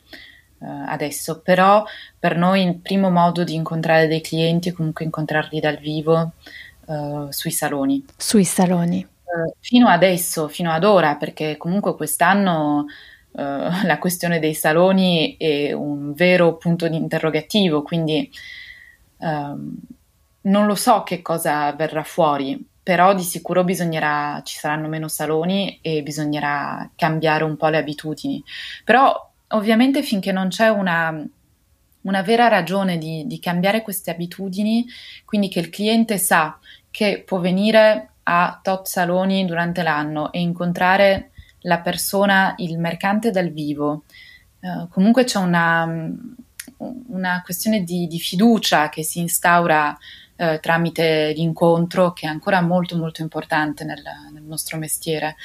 adesso, 0.60 1.40
però 1.40 1.84
per 2.18 2.36
noi 2.36 2.64
il 2.64 2.76
primo 2.76 3.10
modo 3.10 3.44
di 3.44 3.54
incontrare 3.54 4.06
dei 4.06 4.20
clienti 4.20 4.70
è 4.70 4.72
comunque 4.72 5.04
incontrarli 5.04 5.60
dal 5.60 5.78
vivo 5.78 6.32
uh, 6.86 7.30
sui 7.30 7.50
saloni. 7.50 8.04
Sui 8.16 8.44
saloni. 8.44 9.06
Uh, 9.24 9.54
fino 9.60 9.88
adesso, 9.88 10.48
fino 10.48 10.72
ad 10.72 10.84
ora, 10.84 11.16
perché 11.16 11.56
comunque 11.56 11.94
quest'anno 11.94 12.86
la 13.38 13.98
questione 13.98 14.40
dei 14.40 14.54
saloni 14.54 15.36
è 15.36 15.72
un 15.72 16.12
vero 16.12 16.56
punto 16.56 16.88
di 16.88 16.96
interrogativo, 16.96 17.82
quindi 17.82 18.28
um, 19.18 19.76
non 20.42 20.66
lo 20.66 20.74
so 20.74 21.02
che 21.04 21.22
cosa 21.22 21.72
verrà 21.72 22.02
fuori, 22.02 22.66
però 22.82 23.14
di 23.14 23.22
sicuro 23.22 23.64
bisognerà, 23.64 24.40
ci 24.44 24.56
saranno 24.56 24.88
meno 24.88 25.08
saloni 25.08 25.78
e 25.82 26.02
bisognerà 26.02 26.90
cambiare 26.96 27.44
un 27.44 27.56
po' 27.56 27.68
le 27.68 27.76
abitudini. 27.76 28.42
Però 28.84 29.30
ovviamente 29.48 30.02
finché 30.02 30.32
non 30.32 30.48
c'è 30.48 30.68
una, 30.68 31.24
una 32.02 32.22
vera 32.22 32.48
ragione 32.48 32.98
di, 32.98 33.26
di, 33.26 33.38
cambiare 33.40 33.82
queste 33.82 34.10
abitudini, 34.10 34.86
quindi 35.24 35.48
che 35.48 35.60
il 35.60 35.70
cliente 35.70 36.18
sa 36.18 36.58
che 36.90 37.22
può 37.24 37.38
venire 37.38 38.10
a 38.24 38.60
tot 38.62 38.86
saloni 38.86 39.46
durante 39.46 39.82
l'anno 39.82 40.32
e 40.32 40.40
incontrare 40.40 41.30
la 41.60 41.80
persona, 41.80 42.54
il 42.58 42.78
mercante 42.78 43.30
dal 43.30 43.50
vivo, 43.50 44.04
uh, 44.60 44.88
comunque 44.88 45.24
c'è 45.24 45.38
una, 45.38 45.88
una 46.76 47.42
questione 47.42 47.82
di, 47.82 48.06
di, 48.06 48.18
fiducia 48.18 48.88
che 48.90 49.02
si 49.02 49.20
instaura 49.20 49.96
uh, 50.36 50.58
tramite 50.60 51.32
l'incontro 51.34 52.12
che 52.12 52.26
è 52.26 52.28
ancora 52.28 52.60
molto 52.60 52.96
molto 52.96 53.22
importante 53.22 53.84
nel, 53.84 54.02
nel 54.32 54.42
nostro 54.42 54.78
mestiere. 54.78 55.36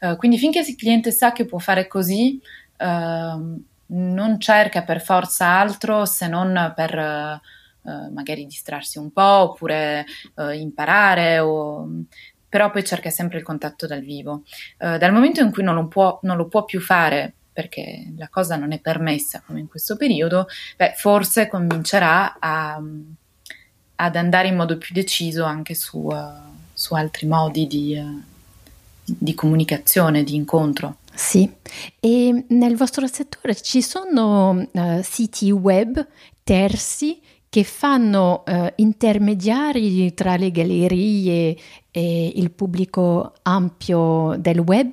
Uh, 0.00 0.16
quindi 0.16 0.36
finché 0.36 0.60
il 0.60 0.76
cliente 0.76 1.12
sa 1.12 1.32
che 1.32 1.46
può 1.46 1.58
fare 1.58 1.86
così, 1.86 2.40
non 2.76 4.40
cerca 4.40 4.82
per 4.82 5.00
forza 5.02 5.46
altro 5.46 6.04
se 6.04 6.26
non 6.26 6.72
per 6.74 7.40
uh, 7.84 8.12
magari 8.12 8.46
distrarsi 8.46 8.98
un 8.98 9.12
po' 9.12 9.22
oppure 9.22 10.04
uh, 10.34 10.50
imparare 10.50 11.38
o 11.38 11.88
però 12.48 12.70
poi 12.70 12.84
cerca 12.84 13.10
sempre 13.10 13.38
il 13.38 13.44
contatto 13.44 13.84
dal 13.88 14.00
vivo. 14.00 14.44
Uh, 14.78 14.96
dal 14.96 15.12
momento 15.12 15.40
in 15.40 15.50
cui 15.50 15.64
non 15.64 15.74
lo, 15.74 15.88
può, 15.88 16.20
non 16.22 16.36
lo, 16.36 16.46
può, 16.46 16.64
più 16.64 16.80
fare 16.80 17.32
perché 17.52 18.12
la 18.16 18.28
cosa 18.28 18.54
non 18.54 18.70
è 18.70 18.78
permessa 18.78 19.42
come 19.44 19.58
in 19.58 19.66
questo 19.66 19.96
periodo, 19.96 20.46
beh, 20.76 20.92
forse 20.96 21.48
comincerà 21.48 22.36
a, 22.38 22.80
ad 23.96 24.16
andare 24.16 24.48
in 24.48 24.54
modo 24.54 24.78
più 24.78 24.94
deciso 24.94 25.42
anche 25.42 25.74
su, 25.74 26.08
su 26.72 26.94
altri 26.94 27.26
modi 27.26 27.66
di, 27.66 28.00
di 29.02 29.34
comunicazione, 29.34 30.22
di 30.22 30.36
incontro. 30.36 30.98
Sì, 31.14 31.48
e 32.00 32.44
nel 32.48 32.76
vostro 32.76 33.06
settore 33.06 33.54
ci 33.54 33.82
sono 33.82 34.68
uh, 34.72 35.00
siti 35.02 35.50
web 35.52 36.04
terzi 36.42 37.20
che 37.48 37.62
fanno 37.62 38.42
uh, 38.44 38.66
intermediari 38.74 40.12
tra 40.12 40.34
le 40.34 40.50
gallerie 40.50 41.56
e 41.92 42.32
il 42.34 42.50
pubblico 42.50 43.32
ampio 43.42 44.34
del 44.40 44.58
web 44.58 44.92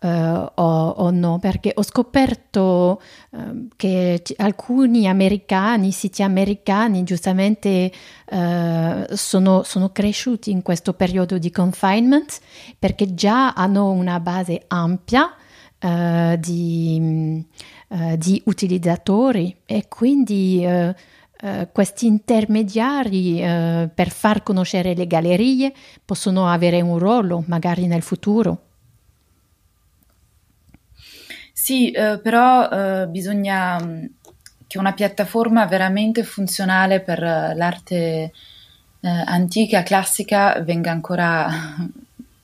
uh, 0.00 0.08
o, 0.08 0.88
o, 0.88 1.10
no? 1.10 1.38
Perché 1.38 1.72
ho 1.74 1.82
scoperto 1.82 3.02
uh, 3.28 3.68
che 3.76 4.22
c- 4.24 4.32
alcuni 4.38 5.06
americani, 5.06 5.92
siti 5.92 6.22
americani, 6.22 7.04
giustamente 7.04 7.92
sono, 8.30 9.62
sono, 9.62 9.90
cresciuti 9.90 10.50
in 10.50 10.62
questo 10.62 10.92
periodo 10.92 11.38
di 11.38 11.50
confinement 11.50 12.40
perché 12.78 13.14
già 13.14 13.52
hanno 13.52 13.90
una 13.90 14.20
base 14.20 14.64
ampia 14.68 15.34
uh, 15.80 16.36
di, 16.36 17.46
uh, 17.88 18.16
di, 18.16 18.42
utilizzatori 18.46 19.56
e 19.64 19.86
quindi 19.88 20.64
uh, 20.66 20.94
questi 21.70 22.06
intermediari 22.06 23.38
per 23.94 24.10
far 24.10 24.42
conoscere 24.42 24.94
le 24.94 25.06
gallerie 25.06 25.72
possono 26.04 26.48
avere 26.48 26.80
un 26.80 26.98
ruolo 26.98 27.44
magari 27.46 27.86
nel 27.86 28.02
futuro. 28.02 28.62
Sì, 31.52 31.92
però 31.92 33.06
bisogna 33.06 33.80
mm, 33.80 34.04
che 34.66 34.78
una 34.78 34.94
piattaforma 34.94 35.64
veramente 35.66 36.24
funzionale 36.24 36.98
per 37.02 37.20
l'arte 37.20 38.32
antica, 39.02 39.84
classica, 39.84 40.60
venga 40.60 40.90
ancora 40.90 41.48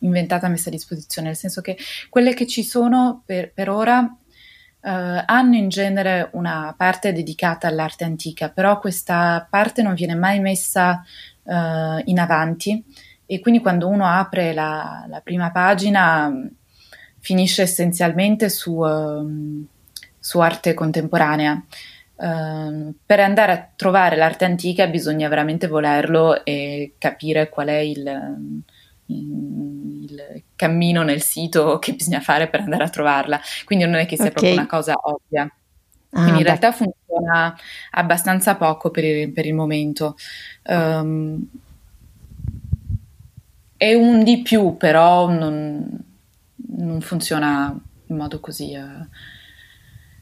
inventata 0.05 0.48
messa 0.48 0.68
a 0.68 0.72
disposizione, 0.72 1.28
nel 1.28 1.36
senso 1.36 1.61
che 1.61 1.76
quelle 2.09 2.34
che 2.34 2.46
ci 2.46 2.62
sono 2.62 3.22
per, 3.24 3.52
per 3.52 3.68
ora 3.68 4.18
Uh, 4.86 5.22
hanno 5.24 5.55
in 5.55 5.70
genere 5.70 6.28
una 6.32 6.74
parte 6.76 7.14
dedicata 7.14 7.66
all'arte 7.66 8.05
antica, 8.05 8.50
però 8.50 8.78
questa 8.78 9.46
parte 9.48 9.80
non 9.80 9.94
viene 9.94 10.14
mai 10.14 10.40
messa 10.40 11.02
uh, 11.44 12.02
in 12.05 12.18
avanti 12.18 12.84
e 13.24 13.40
quindi 13.40 13.62
quando 13.62 13.88
uno 13.88 14.05
apre 14.07 14.52
la, 14.52 15.07
la 15.09 15.20
prima 15.22 15.50
pagina 15.50 16.30
finisce 17.18 17.62
essenzialmente 17.62 18.50
su, 18.50 18.74
uh, 18.74 19.66
su 20.18 20.38
arte 20.40 20.74
contemporanea. 20.74 21.64
Uh, 22.16 22.94
per 23.07 23.20
andare 23.20 23.52
a 23.52 23.68
trovare 23.74 24.16
l'arte 24.16 24.44
antica 24.44 24.86
bisogna 24.86 25.28
veramente 25.28 25.66
volerlo 25.66 26.44
e 26.44 26.92
capire 26.98 27.48
qual 27.48 27.68
è 27.68 27.78
il, 27.78 28.62
il 29.07 30.42
cammino 30.57 31.02
nel 31.02 31.22
sito 31.22 31.78
che 31.78 31.94
bisogna 31.94 32.20
fare 32.20 32.48
per 32.48 32.61
andare 32.61 32.84
a 32.84 32.88
trovarla, 32.88 33.40
quindi 33.64 33.84
non 33.84 33.94
è 33.94 34.07
che 34.07 34.16
sia 34.16 34.26
okay. 34.26 34.32
proprio 34.32 34.52
una 34.52 34.66
cosa 34.66 34.94
ovvia. 35.02 35.42
Ah, 35.42 36.22
quindi 36.22 36.30
in 36.30 36.36
beh. 36.36 36.42
realtà 36.44 36.72
funziona 36.72 37.57
abbastanza 37.90 38.55
poco 38.55 38.90
per 38.90 39.05
il, 39.05 39.32
per 39.32 39.46
il 39.46 39.55
momento. 39.55 40.16
Um, 40.64 41.44
è 43.76 43.92
un 43.94 44.22
di 44.22 44.40
più, 44.42 44.76
però 44.76 45.28
non, 45.28 45.86
non 46.76 47.00
funziona 47.00 47.76
in 48.07 48.16
modo 48.16 48.38
così, 48.38 48.76
uh, 48.76 49.07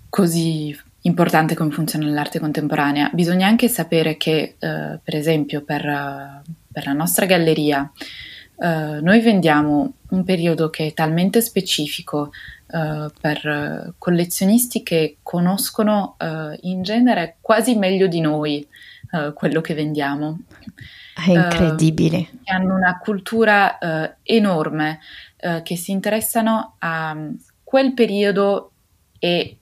così 0.08 0.76
importante 1.02 1.54
come 1.54 1.70
funziona 1.70 2.06
nell'arte 2.06 2.38
contemporanea. 2.38 3.10
Bisogna 3.12 3.46
anche 3.46 3.68
sapere 3.68 4.16
che, 4.16 4.54
uh, 4.54 4.98
per 5.02 5.14
esempio, 5.14 5.62
per, 5.62 5.84
uh, 5.84 6.50
per 6.72 6.86
la 6.86 6.92
nostra 6.92 7.26
galleria, 7.26 7.90
Uh, 8.62 9.02
noi 9.02 9.20
vendiamo 9.20 9.94
un 10.10 10.22
periodo 10.22 10.70
che 10.70 10.86
è 10.86 10.92
talmente 10.94 11.40
specifico 11.40 12.30
uh, 12.66 13.10
per 13.20 13.94
collezionisti 13.98 14.84
che 14.84 15.16
conoscono 15.20 16.14
uh, 16.16 16.56
in 16.60 16.84
genere 16.84 17.38
quasi 17.40 17.74
meglio 17.74 18.06
di 18.06 18.20
noi 18.20 18.66
quello 19.34 19.60
che 19.60 19.74
vendiamo. 19.74 20.38
È 21.14 21.30
incredibile. 21.30 22.30
hanno 22.44 22.74
una 22.74 22.96
cultura 22.96 23.78
enorme 24.22 25.00
che 25.62 25.76
si 25.76 25.90
interessano 25.90 26.76
a 26.78 27.14
quel 27.62 27.92
periodo 27.92 28.70
e 29.18 29.58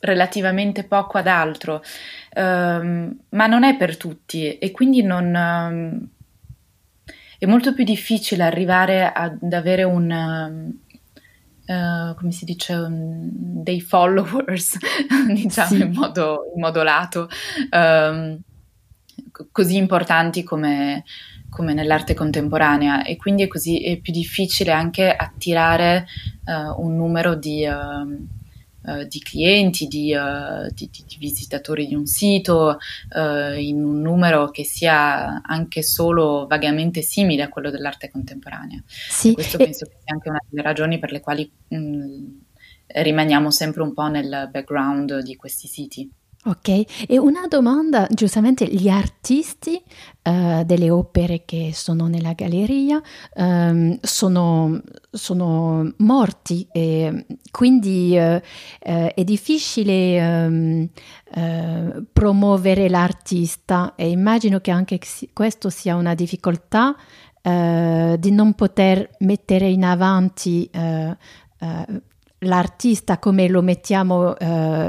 relativamente 0.00 0.82
poco 0.82 1.18
ad 1.18 1.28
altro, 1.28 1.84
um, 2.34 3.16
ma 3.28 3.46
non 3.46 3.62
è 3.62 3.76
per 3.76 3.96
tutti 3.96 4.58
e 4.58 4.70
quindi 4.72 5.04
non... 5.04 5.32
Um, 5.32 6.08
è 7.40 7.46
molto 7.46 7.72
più 7.72 7.84
difficile 7.84 8.42
arrivare 8.44 9.10
ad 9.10 9.50
avere 9.54 9.82
un... 9.82 10.74
Uh, 11.70 12.14
come 12.16 12.32
si 12.32 12.44
dice, 12.44 12.74
un, 12.74 13.30
dei 13.62 13.80
followers, 13.80 14.76
diciamo 15.32 15.68
sì. 15.68 15.80
in, 15.80 15.92
modo, 15.92 16.50
in, 16.52 16.60
modo, 16.60 16.82
lato, 16.82 17.28
um, 17.70 18.40
così 19.52 19.76
importanti 19.76 20.42
come, 20.42 21.04
come, 21.48 21.72
nell'arte 21.72 22.12
contemporanea 22.12 23.04
e 23.04 23.16
quindi 23.16 23.44
è, 23.44 23.46
così, 23.46 23.84
è 23.84 23.98
più 24.00 24.12
difficile 24.12 24.72
anche 24.72 25.14
attirare 25.14 26.06
uh, 26.44 26.84
un 26.84 26.94
numero 26.96 27.36
di... 27.36 27.64
Uh, 27.64 28.38
Uh, 28.82 29.04
di 29.04 29.18
clienti, 29.18 29.86
di, 29.88 30.14
uh, 30.14 30.66
di, 30.72 30.88
di, 30.90 31.16
visitatori 31.18 31.86
di 31.86 31.94
un 31.94 32.06
sito, 32.06 32.78
uh, 33.14 33.52
in 33.52 33.84
un 33.84 34.00
numero 34.00 34.50
che 34.50 34.64
sia 34.64 35.42
anche 35.42 35.82
solo 35.82 36.46
vagamente 36.46 37.02
simile 37.02 37.42
a 37.42 37.50
quello 37.50 37.70
dell'arte 37.70 38.10
contemporanea. 38.10 38.82
Sì, 38.86 39.34
questo 39.34 39.58
e... 39.58 39.64
penso 39.64 39.84
che 39.84 39.96
sia 40.02 40.14
anche 40.14 40.30
una 40.30 40.42
delle 40.48 40.62
ragioni 40.62 40.98
per 40.98 41.12
le 41.12 41.20
quali 41.20 41.50
mh, 41.68 42.24
rimaniamo 42.86 43.50
sempre 43.50 43.82
un 43.82 43.92
po' 43.92 44.08
nel 44.08 44.48
background 44.50 45.20
di 45.20 45.36
questi 45.36 45.68
siti. 45.68 46.10
Ok, 46.42 47.06
e 47.06 47.18
una 47.18 47.46
domanda, 47.46 48.06
giustamente 48.08 48.66
gli 48.66 48.88
artisti 48.88 49.78
uh, 50.22 50.64
delle 50.64 50.88
opere 50.88 51.42
che 51.44 51.72
sono 51.74 52.06
nella 52.06 52.32
galleria 52.32 52.98
um, 53.34 53.98
sono, 54.00 54.80
sono, 55.10 55.92
morti 55.98 56.66
e 56.72 57.26
quindi 57.50 58.16
uh, 58.16 58.36
uh, 58.36 58.40
è 59.14 59.22
difficile 59.22 60.46
um, 60.46 60.88
promuovere 62.10 62.88
l'artista 62.88 63.92
e 63.94 64.08
immagino 64.08 64.60
che 64.60 64.70
anche 64.70 64.98
questo 65.34 65.68
sia 65.68 65.94
una 65.94 66.14
difficoltà 66.14 66.96
di 67.42 68.30
non 68.32 68.52
poter 68.54 69.10
mettere 69.20 69.68
in 69.68 69.84
avanti 69.84 70.68
l'artista 72.40 73.18
come 73.18 73.48
lo 73.48 73.62
mettiamo 73.62 74.34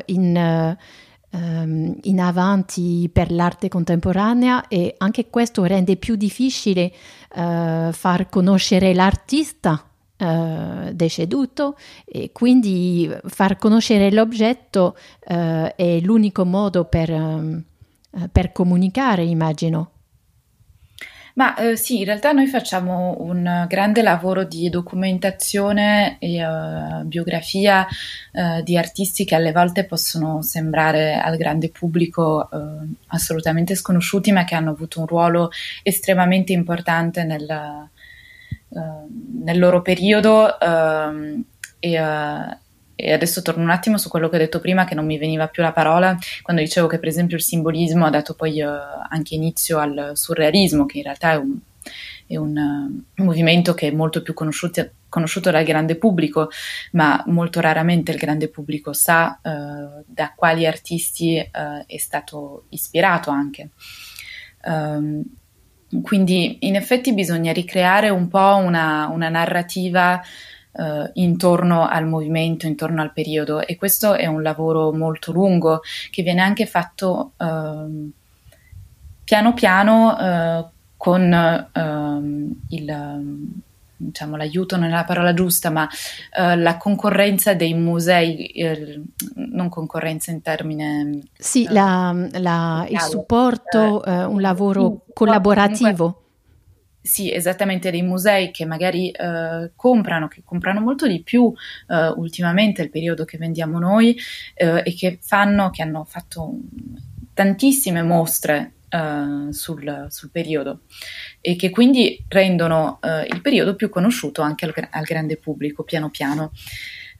in 0.08 0.76
um, 1.32 1.96
in 2.04 2.20
avanti 2.20 3.10
per 3.12 3.32
l'arte 3.32 3.68
contemporanea 3.68 4.68
e 4.68 4.96
anche 4.98 5.30
questo 5.30 5.64
rende 5.64 5.96
più 5.96 6.16
difficile 6.16 6.92
uh, 7.36 7.92
far 7.92 8.30
conoscere 8.30 8.94
l'artista 8.94 9.84
uh, 10.18 10.92
deceduto 10.92 11.78
e 12.06 12.32
quindi 12.32 13.10
far 13.26 13.58
conoscere 13.58 14.12
l'oggetto 14.12 14.96
uh, 15.28 15.34
è 15.76 16.00
l'unico 16.02 16.46
modo 16.46 16.86
per, 16.86 17.10
um, 17.12 17.64
per 18.32 18.52
comunicare, 18.52 19.24
immagino. 19.24 19.92
Ma 21.42 21.56
eh, 21.56 21.76
sì, 21.76 21.98
in 21.98 22.06
realtà 22.06 22.34
noi 22.34 22.46
facciamo 22.46 23.16
un 23.22 23.66
grande 23.68 24.04
lavoro 24.04 24.44
di 24.44 24.70
documentazione 24.70 26.18
e 26.20 26.46
uh, 26.46 27.04
biografia 27.04 27.88
uh, 28.34 28.62
di 28.62 28.78
artisti 28.78 29.26
che 29.26 29.34
alle 29.34 29.52
volte 29.52 29.86
possono 29.86 30.44
sembrare 30.44 31.16
al 31.16 31.38
grande 31.38 31.72
pubblico 31.72 32.48
uh, 32.48 32.96
assolutamente 33.08 33.74
sconosciuti, 33.74 34.32
ma 34.32 34.44
che 34.44 34.54
hanno 34.54 34.70
avuto 34.70 35.00
un 35.00 35.08
ruolo 35.08 35.50
estremamente 35.82 36.54
importante 36.54 37.24
nel, 37.24 37.90
nel 39.44 39.58
loro 39.58 39.82
periodo. 39.82 40.60
Ehm, 40.60 41.44
e, 41.80 41.98
e 43.02 43.12
adesso 43.12 43.42
torno 43.42 43.64
un 43.64 43.72
attimo 43.72 43.98
su 43.98 44.10
quello 44.10 44.30
che 44.30 44.36
ho 44.36 44.40
detto 44.40 44.60
prima, 44.60 44.86
che 44.86 44.94
non 44.94 45.06
mi 45.06 45.18
veniva 45.18 45.48
più 45.48 45.64
la 45.64 45.72
parola, 45.72 46.16
quando 46.44 46.62
dicevo 46.62 46.86
che 46.86 47.00
per 47.00 47.08
esempio 47.08 47.36
il 47.36 47.42
simbolismo 47.42 48.06
ha 48.06 48.12
dato 48.12 48.36
poi 48.36 48.62
uh, 48.62 48.70
anche 49.10 49.34
inizio 49.34 49.80
al 49.80 50.12
surrealismo, 50.14 50.86
che 50.86 50.98
in 50.98 51.04
realtà 51.04 51.32
è 51.32 51.36
un, 51.36 51.58
è 52.28 52.36
un, 52.36 53.04
movimento 53.16 53.74
che 53.74 53.88
è 53.88 53.92
molto 53.92 54.22
più 54.22 54.36
conosciuto, 54.36 54.88
conosciuto, 55.10 55.50
dal 55.50 55.64
grande 55.64 55.96
pubblico, 55.96 56.50
ma 56.92 57.24
molto 57.28 57.60
raramente 57.60 58.12
il 58.12 58.18
grande 58.18 58.50
pubblico 58.50 58.94
sa 58.94 59.40
uh, 59.42 60.04
da 60.06 60.34
quali 60.36 60.68
artisti 60.68 61.38
è 61.38 61.98
stato 61.98 62.66
ispirato 62.70 63.32
anche. 63.32 63.70
Um, 64.64 65.24
quindi 66.04 66.60
in 66.62 66.76
effetti 66.76 67.14
bisogna 67.14 67.52
ricreare 67.52 68.10
un 68.10 68.28
po' 68.28 68.56
una, 68.64 69.08
una 69.08 69.28
narrativa 69.28 70.22
Uh, 70.74 71.10
intorno 71.16 71.86
al 71.86 72.08
movimento, 72.08 72.66
intorno 72.66 73.02
al 73.02 73.12
periodo 73.12 73.60
e 73.60 73.76
questo 73.76 74.14
è 74.14 74.26
un 74.26 74.42
lavoro 74.42 74.94
molto 74.94 75.34
lungo 75.34 75.82
che 76.10 76.24
viene 76.24 76.40
anche 76.40 76.66
fatto 76.66 77.34
uh, 77.36 78.10
piano 79.26 79.54
piano 79.54 80.16
uh, 80.18 80.66
con 80.96 81.34
ehm, 81.74 82.62
il, 82.70 83.46
diciamo, 83.98 84.36
l'aiuto 84.38 84.78
non 84.78 84.88
è 84.88 84.92
la 84.92 85.04
parola 85.04 85.34
giusta, 85.34 85.70
ma 85.72 85.90
la 86.56 86.78
concorrenza 86.78 87.56
dei 87.56 87.74
musei, 87.74 88.54
non 89.34 89.68
concorrenza 89.68 90.30
in 90.30 90.44
termine... 90.44 91.22
Sì, 91.38 91.66
la, 91.70 92.16
la, 92.34 92.86
il 92.88 93.00
supporto, 93.00 94.04
un 94.06 94.40
lavoro 94.42 95.02
collaborativo. 95.12 95.96
Comunque, 95.96 96.20
sì, 97.02 97.34
esattamente, 97.34 97.90
dei 97.90 98.04
musei 98.04 98.52
che 98.52 98.66
magari 98.66 99.10
eh, 99.10 99.72
comprano, 99.76 100.28
che 100.28 100.44
comprano 100.46 100.80
molto 100.82 101.08
di 101.08 101.24
più 101.24 101.52
eh, 101.88 102.08
ultimamente 102.16 102.82
il 102.82 102.90
periodo 102.90 103.26
che 103.26 103.38
vendiamo 103.38 103.80
noi 103.80 104.18
eh, 104.54 104.84
e 104.86 104.94
che 104.94 105.18
fanno, 105.22 105.72
che 105.72 105.82
hanno 105.82 106.06
fatto 106.06 106.60
tantissime 107.34 108.04
mostre 108.04 108.74
eh, 108.90 109.52
sul, 109.52 110.08
sul, 110.10 110.30
periodo 110.30 110.82
e 111.40 111.56
che 111.56 111.70
quindi 111.70 112.24
rendono 112.28 113.00
eh, 113.02 113.26
il 113.32 113.42
periodo 113.42 113.76
più 113.76 113.90
conosciuto 113.90 114.42
anche 114.42 114.66
al, 114.66 114.74
al 114.92 115.04
grande 115.04 115.38
pubblico 115.38 115.84
piano 115.84 116.10
piano. 116.10 116.52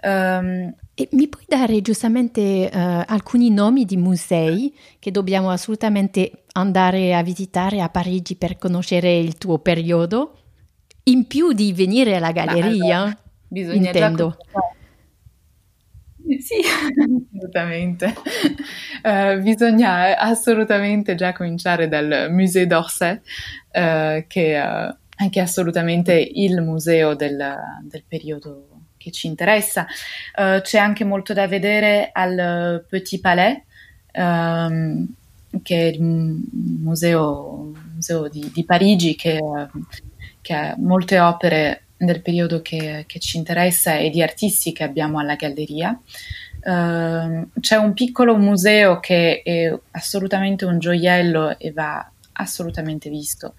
Um, 0.04 0.74
mi 1.12 1.28
puoi 1.28 1.44
dare 1.48 1.82
giustamente 1.82 2.70
uh, 2.72 3.04
alcuni 3.06 3.50
nomi 3.50 3.86
di 3.86 3.98
musei 3.98 4.74
che 5.00 5.12
dobbiamo 5.12 5.50
assolutamente 5.50 6.44
andare 6.54 7.16
a 7.16 7.24
visitare 7.24 7.82
a 7.82 7.90
Parigi 7.90 8.36
per 8.36 8.58
conoscere 8.58 9.18
il 9.18 9.38
tuo 9.38 9.60
periodo? 9.60 10.38
In 11.04 11.28
più 11.28 11.54
di 11.54 11.74
venire 11.74 12.16
alla 12.16 12.32
galleria, 12.32 12.98
allora, 12.98 13.18
bisogna 13.48 13.88
intendo. 13.88 14.38
Sì, 16.40 16.62
assolutamente. 17.34 18.14
Uh, 19.04 19.42
bisogna 19.42 20.18
assolutamente 20.18 21.16
già 21.16 21.34
cominciare 21.34 21.88
dal 21.88 22.28
Musée 22.30 22.68
d'Orsay, 22.68 23.16
uh, 23.16 24.24
che, 24.28 24.60
uh, 24.60 24.96
è 25.18 25.40
assolutamente 25.40 26.14
il 26.14 26.62
museo 26.62 27.16
del, 27.16 27.56
del 27.84 28.04
periodo 28.08 28.71
che 29.02 29.12
ci 29.12 29.28
interessa. 29.28 29.86
Uh, 30.36 30.62
c'è 30.62 30.78
anche 30.78 31.04
molto 31.04 31.34
da 31.34 31.48
vedere 31.48 32.10
al 32.14 32.86
Petit 32.88 33.20
Palais, 33.20 33.60
um, 34.14 35.08
che 35.64 35.76
è 35.76 35.86
il 35.92 36.02
museo, 36.02 37.74
museo 37.94 38.28
di, 38.30 38.52
di, 38.54 38.64
Parigi, 38.64 39.16
che, 39.16 39.40
che, 40.42 40.54
ha 40.54 40.76
molte 40.78 41.20
opere 41.20 41.84
del 41.98 42.22
periodo 42.22 42.62
che, 42.62 43.06
che, 43.08 43.20
ci 43.20 43.38
interessa 43.38 43.96
e 43.96 44.10
di 44.10 44.22
artisti 44.22 44.72
che 44.72 44.84
abbiamo 44.84 45.20
alla 45.20 45.36
galleria. 45.36 46.00
Uh, 46.64 47.50
c'è 47.60 47.76
un 47.76 47.94
piccolo 47.94 48.38
museo 48.38 49.00
che 49.00 49.42
è 49.44 49.76
assolutamente 49.92 50.64
un 50.66 50.78
gioiello 50.78 51.58
e 51.58 51.72
va 51.72 52.08
assolutamente 52.34 53.10
visto. 53.10 53.56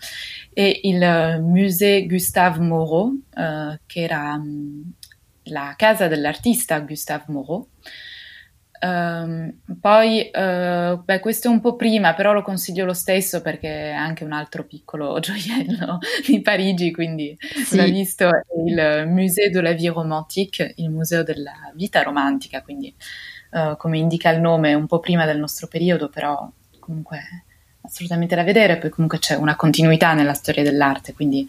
È 0.53 0.81
il 0.83 1.41
Musée 1.43 2.07
Gustave 2.07 2.61
Moreau, 2.61 3.21
uh, 3.35 3.79
che 3.87 4.01
era 4.01 4.35
um, 4.35 4.93
la 5.45 5.75
casa 5.77 6.09
dell'artista 6.09 6.81
Gustave 6.81 7.25
Moreau. 7.29 7.69
Um, 8.83 9.61
poi, 9.81 10.29
uh, 10.35 11.01
beh, 11.05 11.21
questo 11.21 11.47
è 11.47 11.51
un 11.51 11.61
po' 11.61 11.77
prima, 11.77 12.15
però 12.15 12.33
lo 12.33 12.43
consiglio 12.43 12.85
lo 12.85 12.95
stesso 12.95 13.41
perché 13.41 13.91
è 13.91 13.93
anche 13.93 14.25
un 14.25 14.33
altro 14.33 14.65
piccolo 14.65 15.19
gioiello 15.21 15.99
di 16.27 16.41
Parigi, 16.41 16.91
quindi 16.91 17.37
sì. 17.39 17.77
l'ho 17.77 17.85
visto, 17.85 18.29
è 18.29 18.43
il 18.67 19.05
Musée 19.07 19.51
de 19.51 19.61
la 19.61 19.73
Vie 19.73 19.91
Romantique, 19.91 20.73
il 20.77 20.91
museo 20.91 21.23
della 21.23 21.71
vita 21.75 22.03
romantica, 22.03 22.61
quindi 22.63 22.93
uh, 23.53 23.77
come 23.77 23.99
indica 23.99 24.31
il 24.31 24.41
nome, 24.41 24.75
un 24.75 24.87
po' 24.87 24.99
prima 24.99 25.27
del 25.27 25.39
nostro 25.39 25.69
periodo, 25.69 26.09
però 26.09 26.51
comunque 26.81 27.45
assolutamente 27.83 28.35
da 28.35 28.45
vedere, 28.45 28.79
poi 28.79 28.91
comunque 28.91 29.19
c'è 29.19 29.35
una 29.35 29.57
continuità 29.57 30.15
nella 30.15 30.35
storia 30.35 30.63
dell'arte, 30.63 31.13
quindi 31.13 31.47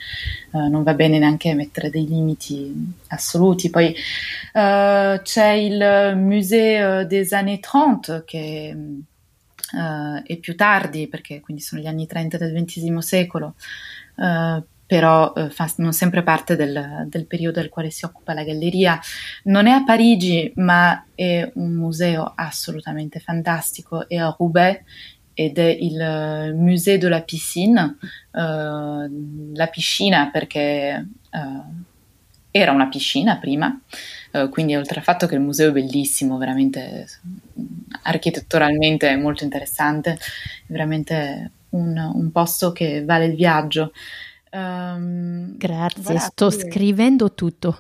uh, 0.52 0.68
non 0.68 0.84
va 0.84 0.94
bene 0.94 1.20
neanche 1.20 1.54
mettere 1.54 1.90
dei 1.90 2.08
limiti 2.08 2.94
assoluti. 3.08 3.70
Poi 3.70 3.90
uh, 3.90 5.22
c'è 5.22 5.52
il 5.52 6.14
Musée 6.18 7.06
des 7.06 7.34
années 7.34 7.60
30 7.60 8.24
che 8.26 8.76
uh, 8.76 10.24
è 10.24 10.38
più 10.38 10.56
tardi, 10.56 11.08
perché 11.08 11.40
quindi 11.40 11.62
sono 11.62 11.82
gli 11.82 11.88
anni 11.88 12.08
30 12.08 12.38
del 12.38 12.64
XX 12.64 12.98
secolo, 12.98 13.56
però 14.86 15.34
fa 15.50 15.72
non 15.78 15.92
sempre 15.92 16.22
parte 16.22 16.56
del, 16.56 17.08
del, 17.08 17.26
periodo 17.26 17.60
del 17.60 17.70
quale 17.70 17.90
si 17.90 18.06
occupa 18.06 18.34
la 18.34 18.44
galleria. 18.44 19.00
Non 19.46 19.66
è 19.66 19.72
a 19.72 19.84
Parigi, 19.84 20.52
ma 20.58 21.04
è 21.16 21.50
un 21.56 21.72
museo 21.74 22.32
assolutamente 22.36 23.20
fantastico, 23.20 24.08
è 24.08 24.18
a 24.18 24.36
Roubaix 24.38 24.82
ed 25.34 25.58
è 25.58 25.68
il 25.68 26.00
eh, 26.00 26.52
Musée 26.54 26.98
de 26.98 27.10
la 27.10 27.22
Piscine, 27.22 27.98
uh, 28.32 29.54
la 29.56 29.68
piscina 29.68 30.30
perché 30.32 31.08
uh, 31.32 31.84
era 32.52 32.72
una 32.72 32.88
piscina 32.88 33.38
prima, 33.38 33.82
quindi 34.52 34.76
oltre 34.76 35.00
al 35.00 35.04
fatto 35.04 35.26
che 35.26 35.34
il 35.34 35.42
museo 35.42 35.70
è 35.70 35.72
bellissimo, 35.72 36.38
veramente 36.38 37.08
architetturalmente 38.04 39.16
molto 39.16 39.44
interessante, 39.44 40.20
veramente 40.68 41.52
un, 41.70 41.98
un 41.98 42.32
posto 42.32 42.72
che 42.72 43.04
vale 43.04 43.26
il 43.26 43.36
viaggio. 43.36 43.92
Um, 44.56 45.58
Grazie, 45.58 46.20
sto 46.20 46.52
scrivendo 46.52 47.34
tutto, 47.34 47.80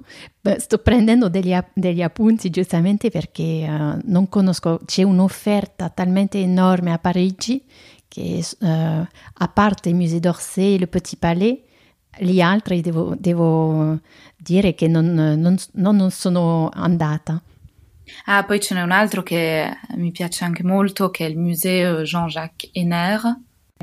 sto 0.58 0.80
prendendo 0.80 1.30
degli, 1.30 1.56
degli 1.72 2.02
appunti 2.02 2.50
giustamente 2.50 3.12
perché 3.12 3.68
uh, 3.70 4.00
non 4.06 4.28
conosco, 4.28 4.80
c'è 4.84 5.04
un'offerta 5.04 5.90
talmente 5.90 6.40
enorme 6.40 6.92
a 6.92 6.98
Parigi 6.98 7.64
che 8.08 8.44
uh, 8.60 8.66
a 8.66 9.48
parte 9.54 9.90
il 9.90 9.96
Musée 9.96 10.20
d'Orsay 10.20 10.72
e 10.72 10.74
il 10.74 10.90
Petit 10.90 11.20
Palais, 11.20 11.60
gli 12.18 12.42
altri 12.42 12.82
devo, 12.82 13.14
devo 13.20 14.00
dire 14.36 14.74
che 14.74 14.88
non, 14.88 15.14
non, 15.14 15.56
non 15.74 16.10
sono 16.10 16.70
andata. 16.74 17.40
Ah, 18.26 18.44
poi 18.46 18.60
ce 18.60 18.74
n'è 18.74 18.82
un 18.82 18.92
altro 18.92 19.22
che 19.22 19.72
mi 19.96 20.12
piace 20.12 20.44
anche 20.44 20.64
molto, 20.64 21.12
che 21.12 21.26
è 21.26 21.30
il 21.30 21.38
Museo 21.38 22.02
Jean-Jacques 22.02 22.72
Henner. 22.74 23.22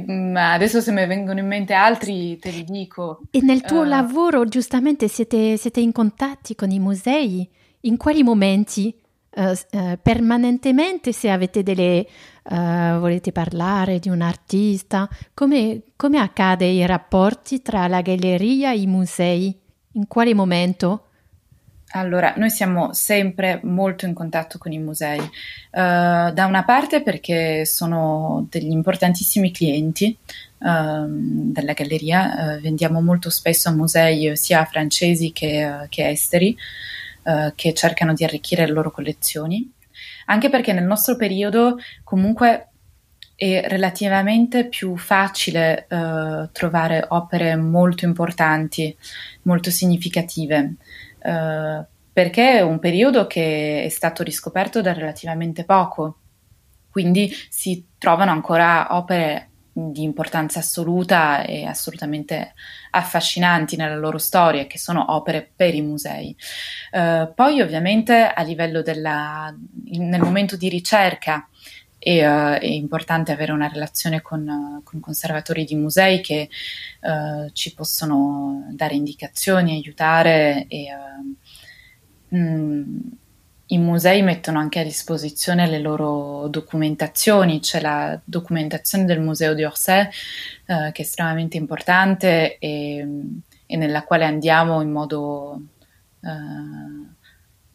Ma 0.06 0.52
adesso 0.52 0.80
se 0.80 0.92
mi 0.92 1.06
vengono 1.06 1.38
in 1.38 1.46
mente 1.46 1.72
altri 1.72 2.38
te 2.38 2.50
li 2.50 2.64
dico. 2.64 3.20
E 3.30 3.40
nel 3.42 3.62
tuo 3.62 3.80
uh, 3.82 3.84
lavoro 3.84 4.44
giustamente 4.46 5.08
siete, 5.08 5.56
siete, 5.56 5.80
in 5.80 5.92
contatti 5.92 6.54
con 6.54 6.70
i 6.70 6.78
musei? 6.78 7.48
In 7.82 7.96
quali 7.96 8.22
momenti? 8.22 8.94
Uh, 9.32 9.52
uh, 9.72 9.98
permanentemente 10.02 11.12
se 11.12 11.30
avete 11.30 11.62
delle... 11.62 12.06
volete 12.50 13.30
parlare 13.32 13.98
di 13.98 14.08
un 14.08 14.22
artista? 14.22 15.08
Come, 15.34 15.82
come 15.94 16.18
accade 16.18 16.66
i 16.66 16.84
rapporti 16.84 17.62
tra 17.62 17.86
la 17.86 18.00
galleria 18.00 18.72
e 18.72 18.80
i 18.80 18.86
musei? 18.86 19.56
In 19.92 20.06
quale 20.08 20.34
momento? 20.34 21.09
Allora, 21.92 22.34
noi 22.36 22.50
siamo 22.50 22.92
sempre 22.92 23.58
molto 23.64 24.06
in 24.06 24.14
contatto 24.14 24.58
con 24.58 24.70
i 24.70 24.78
musei, 24.78 25.18
uh, 25.18 25.28
da 25.72 26.46
una 26.46 26.62
parte 26.64 27.02
perché 27.02 27.66
sono 27.66 28.46
degli 28.48 28.70
importantissimi 28.70 29.50
clienti 29.50 30.16
uh, 30.58 31.04
della 31.08 31.72
galleria, 31.72 32.56
uh, 32.56 32.60
vendiamo 32.60 33.00
molto 33.00 33.28
spesso 33.28 33.70
a 33.70 33.72
musei 33.72 34.36
sia 34.36 34.64
francesi 34.66 35.32
che, 35.32 35.86
che 35.88 36.08
esteri 36.08 36.56
che 37.54 37.74
cercano 37.74 38.12
di 38.12 38.24
arricchire 38.24 38.66
le 38.66 38.72
loro 38.72 38.90
collezioni, 38.90 39.70
anche 40.26 40.48
perché 40.48 40.72
nel 40.72 40.84
nostro 40.84 41.14
periodo 41.16 41.78
comunque 42.02 42.70
è 43.36 43.66
relativamente 43.68 44.66
più 44.66 44.96
facile 44.96 45.86
trovare 46.50 47.04
opere 47.10 47.54
molto 47.56 48.04
importanti, 48.04 48.96
molto 49.42 49.70
significative. 49.70 50.76
Uh, 51.22 51.84
perché 52.12 52.58
è 52.58 52.60
un 52.60 52.78
periodo 52.78 53.26
che 53.26 53.84
è 53.84 53.88
stato 53.88 54.22
riscoperto 54.22 54.80
da 54.80 54.92
relativamente 54.92 55.64
poco, 55.64 56.18
quindi 56.90 57.32
si 57.48 57.86
trovano 57.98 58.30
ancora 58.32 58.96
opere 58.96 59.50
di 59.72 60.02
importanza 60.02 60.58
assoluta 60.58 61.44
e 61.44 61.64
assolutamente 61.64 62.54
affascinanti 62.90 63.76
nella 63.76 63.96
loro 63.96 64.18
storia, 64.18 64.66
che 64.66 64.78
sono 64.78 65.14
opere 65.14 65.48
per 65.54 65.74
i 65.74 65.82
musei. 65.82 66.36
Uh, 66.90 67.32
poi 67.34 67.60
ovviamente 67.60 68.26
a 68.26 68.42
livello 68.42 68.82
della, 68.82 69.54
nel 69.84 70.20
momento 70.20 70.56
di 70.56 70.68
ricerca 70.68 71.48
e, 72.02 72.26
uh, 72.26 72.54
è 72.58 72.64
importante 72.64 73.30
avere 73.30 73.52
una 73.52 73.68
relazione 73.68 74.22
con, 74.22 74.48
uh, 74.48 74.82
con 74.82 75.00
conservatori 75.00 75.64
di 75.64 75.74
musei 75.74 76.22
che 76.22 76.48
uh, 77.02 77.50
ci 77.52 77.74
possono 77.74 78.66
dare 78.70 78.94
indicazioni, 78.94 79.72
aiutare 79.72 80.64
e 80.68 80.86
mh, 82.28 82.38
mm, 82.38 82.98
i 83.66 83.78
musei 83.78 84.22
mettono 84.22 84.58
anche 84.58 84.80
a 84.80 84.82
disposizione 84.82 85.68
le 85.68 85.78
loro 85.78 86.48
documentazioni, 86.48 87.60
c'è 87.60 87.80
la 87.80 88.18
documentazione 88.24 89.04
del 89.04 89.20
Museo 89.20 89.54
di 89.54 89.62
Orsay 89.62 90.08
che 90.64 90.90
è 90.92 91.00
estremamente 91.00 91.56
importante 91.56 92.58
e, 92.58 93.06
e, 93.66 93.76
nella 93.76 94.02
quale 94.02 94.24
andiamo 94.24 94.80
in 94.80 94.90
modo 94.90 95.62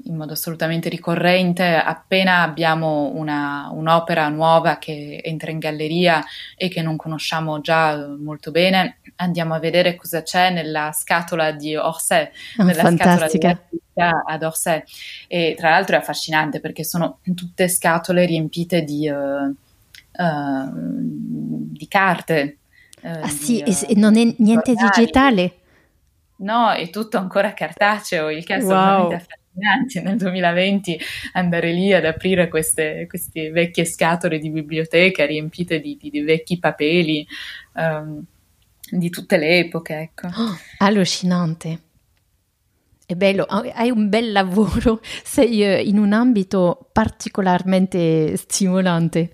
in 0.06 0.16
modo 0.16 0.34
assolutamente 0.34 0.90
ricorrente 0.90 1.76
appena 1.76 2.42
abbiamo 2.42 3.12
una, 3.16 3.70
un'opera 3.72 4.28
nuova 4.30 4.78
che 4.78 5.22
entra 5.24 5.52
in 5.52 5.60
galleria 5.60 6.24
e 6.56 6.70
che 6.70 6.82
non 6.82 6.96
conosciamo 6.96 7.60
già 7.62 7.98
molto 8.08 8.52
bene, 8.52 9.00
andiamo 9.18 9.54
a 9.54 9.60
vedere 9.60 9.96
cosa 9.96 10.22
c'è 10.22 10.52
nella 10.52 10.92
scatola 10.92 11.52
di 11.52 11.76
Orsay, 11.76 12.28
oh, 12.58 12.64
nella 12.64 12.84
fantastica. 12.84 13.50
scatola 13.50 14.24
ad 14.26 14.44
Orsay. 14.44 14.84
E 15.28 15.56
tra 15.58 15.72
l'altro 15.72 15.96
è 15.96 16.00
affascinante 16.00 16.60
perché 16.60 16.84
sono 16.84 17.20
tutte 17.34 17.68
scatole 17.68 18.26
riempite 18.26 18.84
di, 18.84 19.10
uh, 19.10 19.56
uh, 20.24 20.70
di 20.72 21.88
carte. 21.88 22.58
Uh, 23.02 23.08
ah 23.24 23.28
sì, 23.28 23.64
di, 23.64 23.76
e 23.88 23.96
non 23.96 24.18
è 24.18 24.36
niente 24.38 24.74
digitale? 24.76 25.54
No, 26.38 26.72
è 26.72 26.90
tutto 26.90 27.18
ancora 27.18 27.54
cartaceo, 27.54 28.30
il 28.30 28.44
che 28.44 28.56
è 28.56 28.58
assolutamente 28.58 29.16
wow. 29.16 29.44
Affascinante 29.56 30.02
nel 30.02 30.18
2020 30.18 31.00
andare 31.34 31.72
lì 31.72 31.94
ad 31.94 32.06
aprire 32.06 32.48
queste, 32.48 33.06
queste 33.08 33.50
vecchie 33.52 33.86
scatole 33.86 34.40
di 34.40 34.50
biblioteca 34.50 35.26
riempite 35.26 35.80
di, 35.80 35.98
di, 36.00 36.10
di 36.10 36.22
vecchi 36.22 36.60
papeli 36.60 37.26
um, 37.74 38.24
di 38.90 39.10
tutte 39.10 39.38
le 39.38 39.60
epoche. 39.60 39.96
Ecco. 39.96 40.28
Oh, 40.28 40.58
allucinante. 40.80 41.80
È 43.08 43.14
bello, 43.14 43.44
hai 43.44 43.92
un 43.92 44.10
bel 44.10 44.32
lavoro, 44.32 45.00
sei 45.24 45.64
eh, 45.64 45.82
in 45.82 46.00
un 46.00 46.12
ambito 46.12 46.90
particolarmente 46.92 48.36
stimolante. 48.36 49.32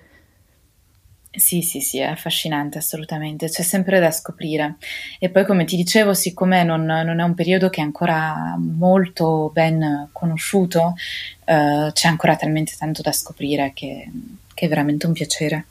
Sì, 1.34 1.62
sì, 1.62 1.80
sì, 1.80 2.00
è 2.00 2.04
affascinante 2.04 2.78
assolutamente, 2.78 3.48
c'è 3.48 3.62
sempre 3.62 4.02
da 4.02 4.12
scoprire. 4.12 4.76
E 5.18 5.30
poi, 5.30 5.46
come 5.46 5.64
ti 5.64 5.78
dicevo, 5.78 6.14
siccome 6.14 6.64
non, 6.64 6.84
non 6.84 7.20
è 7.20 7.24
un 7.24 7.34
periodo 7.36 7.70
che 7.70 7.80
è 7.80 7.84
ancora 7.84 8.58
molto 8.58 9.50
ben 9.54 10.10
conosciuto, 10.12 10.94
eh, 11.46 11.90
c'è 11.94 12.08
ancora 12.10 12.36
talmente 12.36 12.74
tanto 12.78 13.02
da 13.02 13.14
scoprire 13.14 13.72
che, 13.74 14.12
che 14.54 14.66
è 14.66 14.68
veramente 14.68 15.08
un 15.08 15.14
piacere. 15.14 15.66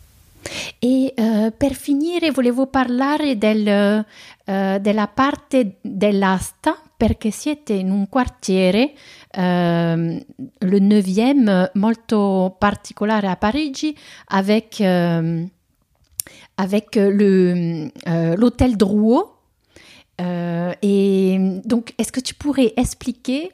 E 0.79 1.13
uh, 1.15 1.53
per 1.55 1.75
finire 1.75 2.31
volevo 2.31 2.67
parlare 2.67 3.37
del, 3.37 4.05
uh, 4.45 4.79
della 4.79 5.07
parte 5.09 5.77
dell'asta 5.83 6.81
perché 6.97 7.31
siete 7.31 7.75
in 7.75 7.91
un 7.91 8.09
quartiere, 8.09 8.93
le 9.37 10.79
9e, 10.79 11.71
molto 11.75 12.57
particolare 12.59 13.29
a 13.29 13.37
Parigi, 13.37 13.95
avec, 14.27 14.81
ehm, 14.81 15.49
avec 16.57 16.97
le, 16.97 17.91
l'hôtel 18.37 18.77
Drouot. 18.77 19.37
et 20.19 21.61
donc, 21.65 21.95
est-ce 21.97 22.13
que 22.13 22.21
tu 22.21 22.35
pourrais 22.35 22.73
expliquer 22.77 23.53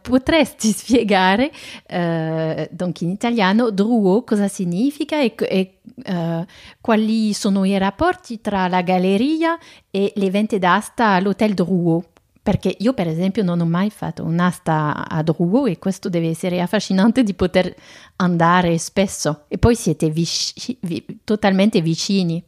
potresti 0.00 0.70
spiegare, 0.72 1.50
uh, 1.90 2.66
donc 2.70 3.00
in 3.00 3.10
italiano, 3.10 3.70
Drouot 3.70 4.24
cosa 4.24 4.48
significa 4.48 5.20
e, 5.20 5.34
e 5.36 5.78
uh, 6.06 6.44
quali 6.80 7.32
sono 7.32 7.64
i 7.64 7.76
rapporti 7.76 8.40
tra 8.40 8.68
la 8.68 8.82
galleria 8.82 9.58
e 9.90 10.12
le 10.14 10.30
vente 10.30 10.58
d'asta 10.58 11.08
all'Hotel 11.08 11.54
Drouot? 11.54 12.13
Perché 12.44 12.76
io, 12.78 12.92
per 12.92 13.08
esempio, 13.08 13.42
non 13.42 13.58
ho 13.62 13.64
mai 13.64 13.88
fatto 13.88 14.22
un'asta 14.22 15.08
a 15.08 15.22
Drouot 15.22 15.66
e 15.70 15.78
questo 15.78 16.10
deve 16.10 16.28
essere 16.28 16.60
affascinante 16.60 17.22
di 17.22 17.32
poter 17.32 17.74
andare 18.16 18.76
spesso. 18.76 19.46
E 19.48 19.56
poi 19.56 19.74
siete 19.74 20.10
vici- 20.10 20.76
vi- 20.82 21.20
totalmente 21.24 21.80
vicini. 21.80 22.44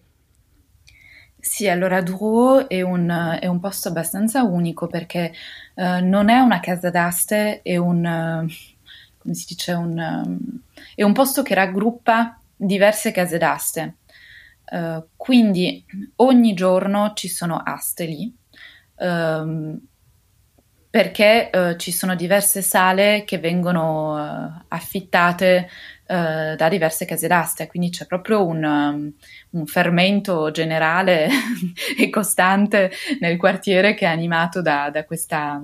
Sì, 1.39 1.67
allora 1.67 2.03
Drouot 2.03 2.67
è 2.67 2.83
un, 2.83 3.39
è 3.41 3.47
un 3.47 3.59
posto 3.59 3.89
abbastanza 3.89 4.43
unico 4.43 4.87
perché 4.87 5.33
uh, 5.77 6.05
non 6.05 6.29
è 6.29 6.41
una 6.41 6.61
casa 6.61 6.91
d'aste, 6.91 7.63
è 7.63 7.79
un, 7.79 8.05
uh, 8.05 8.53
come 9.17 9.33
si 9.33 9.47
dice, 9.49 9.73
un, 9.73 9.97
um, 9.97 10.39
è 10.95 11.05
un 11.05 11.15
posto 11.15 11.41
che 11.41 11.55
raggruppa 11.55 12.39
diverse 12.55 13.13
case 13.13 13.39
d'aste. 13.39 13.95
Uh, 14.71 15.07
quindi 15.17 15.83
ogni 16.17 16.53
giorno 16.53 17.13
ci 17.15 17.29
sono 17.29 17.57
aste 17.57 18.05
lì. 18.05 18.35
Um, 18.99 19.81
perché 20.97 21.51
uh, 21.53 21.77
ci 21.77 21.93
sono 21.93 22.15
diverse 22.15 22.63
sale 22.63 23.25
che 23.27 23.37
vengono 23.37 24.15
uh, 24.15 24.65
affittate 24.69 25.69
uh, 26.07 26.57
da 26.57 26.69
diverse 26.71 27.05
case 27.05 27.29
d'asta, 27.29 27.67
quindi 27.67 27.91
c'è 27.91 28.07
proprio 28.07 28.47
un, 28.47 28.65
um, 28.65 29.13
un 29.51 29.67
fermento 29.67 30.51
generale 30.51 31.29
e 31.99 32.09
costante 32.09 32.91
nel 33.21 33.37
quartiere 33.37 33.93
che 33.93 34.07
è 34.07 34.09
animato 34.09 34.63
da, 34.63 34.89
da, 34.89 35.05
questa, 35.05 35.61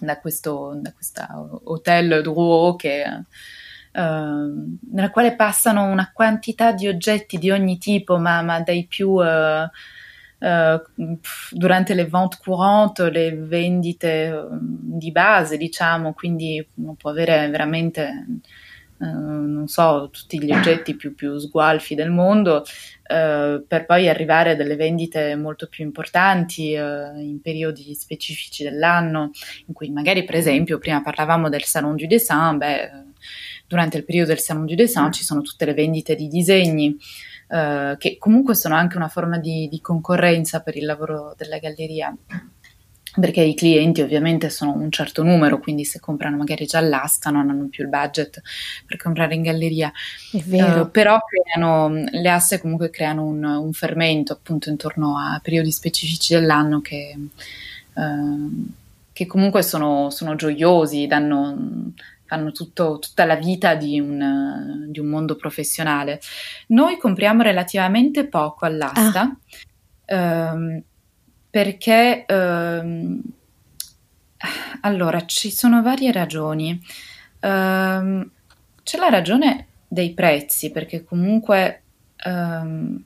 da 0.00 0.18
questo 0.18 0.78
da 0.80 0.94
questa 0.94 1.28
hotel 1.64 2.22
Drouot 2.22 2.80
che, 2.80 3.04
nella 3.92 5.10
quale 5.10 5.34
passano 5.36 5.90
una 5.90 6.10
quantità 6.10 6.72
di 6.72 6.88
oggetti 6.88 7.36
di 7.36 7.50
ogni 7.50 7.76
tipo, 7.76 8.16
ma, 8.16 8.40
ma 8.40 8.60
dai 8.60 8.86
più 8.86 9.10
Uh, 9.10 9.68
durante 10.38 11.94
le 11.94 12.04
vente 12.06 12.36
courante, 12.42 13.10
le 13.10 13.34
vendite 13.34 14.30
mm, 14.30 14.96
di 14.98 15.10
base, 15.10 15.56
diciamo, 15.56 16.12
quindi 16.12 16.64
uno 16.74 16.94
può 16.94 17.10
avere 17.10 17.48
veramente, 17.48 18.26
uh, 18.98 19.04
non 19.04 19.66
so, 19.66 20.10
tutti 20.12 20.40
gli 20.40 20.52
oggetti 20.52 20.94
più, 20.94 21.14
più 21.16 21.38
sgualfi 21.38 21.96
del 21.96 22.10
mondo, 22.10 22.58
uh, 22.58 23.66
per 23.66 23.84
poi 23.84 24.08
arrivare 24.08 24.52
a 24.52 24.54
delle 24.54 24.76
vendite 24.76 25.34
molto 25.34 25.66
più 25.66 25.84
importanti 25.84 26.70
in 26.72 27.40
periodi 27.42 27.92
specifici 27.94 28.62
dell'anno, 28.62 29.32
in 29.66 29.74
cui 29.74 29.90
magari, 29.90 30.22
per 30.24 30.36
esempio, 30.36 30.78
prima 30.78 31.02
parlavamo 31.02 31.48
del 31.48 31.64
Salon 31.64 31.96
du 31.96 32.06
Dessin, 32.06 32.58
beh, 32.58 32.90
durante 33.66 33.96
il 33.96 34.04
periodo 34.04 34.28
del 34.28 34.38
Salon 34.38 34.66
du 34.66 34.76
Dessin 34.76 35.10
ci 35.10 35.24
sono 35.24 35.42
tutte 35.42 35.64
le 35.64 35.74
vendite 35.74 36.14
di 36.14 36.28
disegni. 36.28 36.96
Eh, 37.50 37.96
che 37.98 38.18
comunque 38.18 38.54
sono 38.54 38.74
anche 38.74 38.96
una 38.96 39.08
forma 39.08 39.38
di, 39.38 39.68
di, 39.70 39.80
concorrenza 39.80 40.60
per 40.60 40.76
il 40.76 40.84
lavoro 40.84 41.34
della 41.36 41.58
galleria. 41.58 42.14
perché 43.18 43.40
i 43.40 43.54
clienti 43.54 44.02
ovviamente 44.02 44.50
sono 44.50 44.74
un 44.74 44.90
certo 44.90 45.22
numero, 45.22 45.58
quindi 45.58 45.84
se 45.84 45.98
comprano 45.98 46.36
magari 46.36 46.66
già 46.66 46.78
all'asta 46.78 47.30
non 47.30 47.48
hanno 47.48 47.66
più 47.68 47.84
il 47.84 47.90
budget 47.90 48.42
per 48.86 48.96
comprare 48.98 49.34
in 49.34 49.42
galleria. 49.42 49.90
È 50.30 50.38
vero. 50.44 50.82
Uh, 50.82 50.90
però 50.90 51.18
creano, 51.24 51.88
le 51.88 52.28
aste 52.28 52.60
comunque 52.60 52.90
creano 52.90 53.24
un, 53.24 53.42
un, 53.42 53.72
fermento 53.72 54.34
appunto 54.34 54.68
intorno 54.68 55.16
a 55.16 55.40
periodi 55.42 55.72
specifici 55.72 56.34
dell'anno 56.34 56.80
che, 56.80 57.16
uh, 57.94 58.66
che 59.12 59.26
comunque 59.26 59.62
sono, 59.62 60.10
sono, 60.10 60.36
gioiosi, 60.36 61.06
danno, 61.06 61.92
fanno 62.28 62.52
tutto, 62.52 62.98
tutta 63.00 63.24
la 63.24 63.34
vita 63.34 63.74
di 63.74 63.98
un, 63.98 64.86
di 64.88 65.00
un, 65.00 65.06
mondo 65.06 65.34
professionale. 65.34 66.20
Noi 66.68 66.98
compriamo 66.98 67.42
relativamente 67.42 68.28
poco 68.28 68.66
all'asta. 68.66 69.36
Ah. 70.06 70.52
Uh, 70.54 70.82
perché 71.50 72.24
ehm, 72.26 73.20
allora 74.82 75.24
ci 75.24 75.50
sono 75.50 75.82
varie 75.82 76.12
ragioni. 76.12 76.80
Um, 77.40 78.30
c'è 78.82 78.98
la 78.98 79.08
ragione 79.08 79.66
dei 79.88 80.12
prezzi, 80.12 80.70
perché 80.70 81.04
comunque 81.04 81.82
um, 82.26 83.02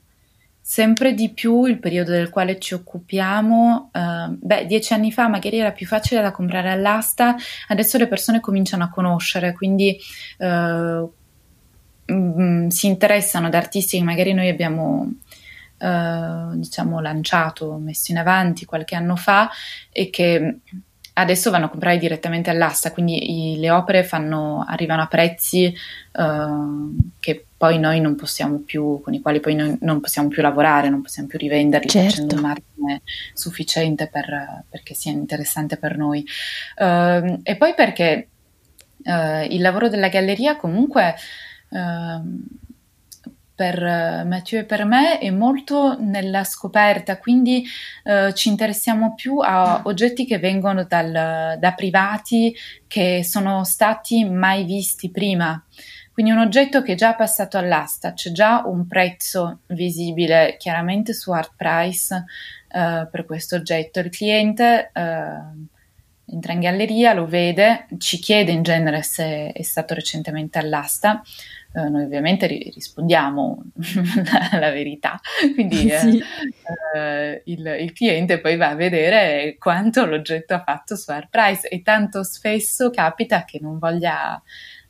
sempre 0.73 1.13
di 1.13 1.29
più 1.29 1.65
il 1.65 1.77
periodo 1.77 2.09
del 2.09 2.31
quale 2.31 2.57
ci 2.57 2.73
occupiamo, 2.73 3.91
uh, 3.93 4.35
beh, 4.39 4.65
dieci 4.65 4.93
anni 4.93 5.11
fa 5.11 5.27
magari 5.27 5.59
era 5.59 5.71
più 5.71 5.85
facile 5.85 6.19
da 6.19 6.31
comprare 6.31 6.71
all'asta, 6.71 7.35
adesso 7.67 7.99
le 7.99 8.07
persone 8.07 8.39
cominciano 8.39 8.83
a 8.83 8.89
conoscere, 8.89 9.53
quindi 9.53 9.95
uh, 10.39 11.13
mm, 12.11 12.69
si 12.69 12.87
interessano 12.87 13.45
ad 13.45 13.53
artisti 13.53 13.99
che 13.99 14.03
magari 14.03 14.33
noi 14.33 14.49
abbiamo 14.49 15.13
eh, 15.77 16.55
diciamo 16.55 16.99
lanciato, 17.01 17.73
messo 17.73 18.11
in 18.11 18.17
avanti 18.17 18.65
qualche 18.65 18.95
anno 18.95 19.15
fa 19.15 19.51
e 19.91 20.09
che 20.09 20.59
adesso 21.13 21.51
vanno 21.51 21.65
a 21.65 21.69
comprare 21.69 21.97
direttamente 21.97 22.49
all'asta, 22.49 22.91
quindi 22.91 23.53
i, 23.53 23.59
le 23.59 23.69
opere 23.69 24.03
fanno, 24.03 24.65
arrivano 24.67 25.03
a 25.03 25.07
prezzi 25.07 25.71
uh, 26.13 26.95
che 27.19 27.45
poi 27.63 27.79
noi 27.79 28.01
non 28.01 28.15
possiamo 28.15 28.57
più, 28.57 28.99
con 29.01 29.13
i 29.13 29.21
quali 29.21 29.39
poi 29.39 29.55
noi 29.55 29.77
non 29.79 30.01
possiamo 30.01 30.27
più 30.27 30.41
lavorare, 30.41 30.89
non 30.89 31.01
possiamo 31.01 31.29
più 31.29 31.37
rivenderli 31.39 31.87
certo. 31.87 32.09
facendo 32.09 32.35
un 32.35 32.41
margine 32.41 33.01
sufficiente 33.33 34.09
per, 34.11 34.65
perché 34.69 34.93
sia 34.93 35.13
interessante 35.13 35.77
per 35.77 35.95
noi. 35.95 36.25
Uh, 36.75 37.39
e 37.41 37.55
poi 37.55 37.73
perché 37.73 38.27
uh, 39.05 39.45
il 39.49 39.61
lavoro 39.61 39.87
della 39.87 40.09
galleria 40.09 40.57
comunque 40.57 41.15
per 43.55 43.81
eh, 43.81 44.23
Mathieu 44.25 44.61
e 44.61 44.65
per 44.65 44.83
me 44.83 45.19
è 45.19 45.29
molto 45.29 45.97
nella 45.99 46.43
scoperta, 46.43 47.17
quindi 47.17 47.63
eh, 48.03 48.33
ci 48.33 48.49
interessiamo 48.49 49.13
più 49.15 49.39
a 49.39 49.81
oggetti 49.85 50.25
che 50.25 50.37
vengono 50.37 50.83
dal, 50.83 51.57
da 51.57 51.73
privati 51.73 52.53
che 52.87 53.23
sono 53.23 53.63
stati 53.63 54.25
mai 54.25 54.65
visti 54.65 55.09
prima. 55.09 55.63
Quindi 56.13 56.31
un 56.31 56.37
oggetto 56.37 56.81
che 56.83 56.93
è 56.93 56.95
già 56.95 57.15
passato 57.15 57.57
all'asta, 57.57 58.13
c'è 58.13 58.31
già 58.31 58.63
un 58.65 58.87
prezzo 58.87 59.61
visibile 59.67 60.55
chiaramente 60.59 61.13
su 61.13 61.31
Art 61.31 61.53
Price 61.57 62.23
eh, 62.71 63.07
per 63.09 63.25
questo 63.25 63.55
oggetto. 63.55 63.99
Il 63.99 64.09
cliente 64.09 64.91
eh, 64.93 65.01
entra 66.25 66.53
in 66.53 66.59
galleria, 66.59 67.13
lo 67.13 67.25
vede, 67.25 67.87
ci 67.97 68.19
chiede 68.19 68.51
in 68.51 68.61
genere 68.61 69.01
se 69.01 69.51
è 69.51 69.61
stato 69.63 69.93
recentemente 69.93 70.59
all'asta 70.59 71.23
eh, 71.75 71.89
noi 71.89 72.03
ovviamente 72.03 72.45
ri- 72.45 72.71
rispondiamo 72.73 73.63
la, 73.71 74.59
la, 74.59 74.71
verità, 74.71 75.19
quindi 75.55 75.89
eh, 75.89 75.97
sì. 75.97 76.23
eh, 76.95 77.41
il, 77.45 77.65
il, 77.79 77.93
cliente 77.93 78.39
poi 78.39 78.57
va 78.57 78.69
a 78.69 78.75
vedere 78.75 79.55
quanto 79.57 80.05
l'oggetto 80.05 80.53
ha 80.53 80.63
fatto 80.63 80.95
su 80.95 81.09
AirPrice 81.09 81.67
e 81.69 81.81
tanto 81.81 82.23
spesso 82.23 82.91
capita 82.91 83.43
che 83.43 83.57
non 83.59 83.79
voglia 83.79 84.39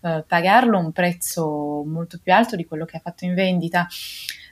eh, 0.04 0.24
pagarlo 0.28 0.78
un 0.78 0.92
prezzo 0.92 1.84
molto 1.86 2.20
più 2.22 2.34
alto 2.34 2.58
di 2.58 2.66
quello 2.66 2.84
che 2.84 2.98
ha 2.98 3.02
fatto 3.02 3.24
in 3.24 3.34
vendita. 3.34 3.88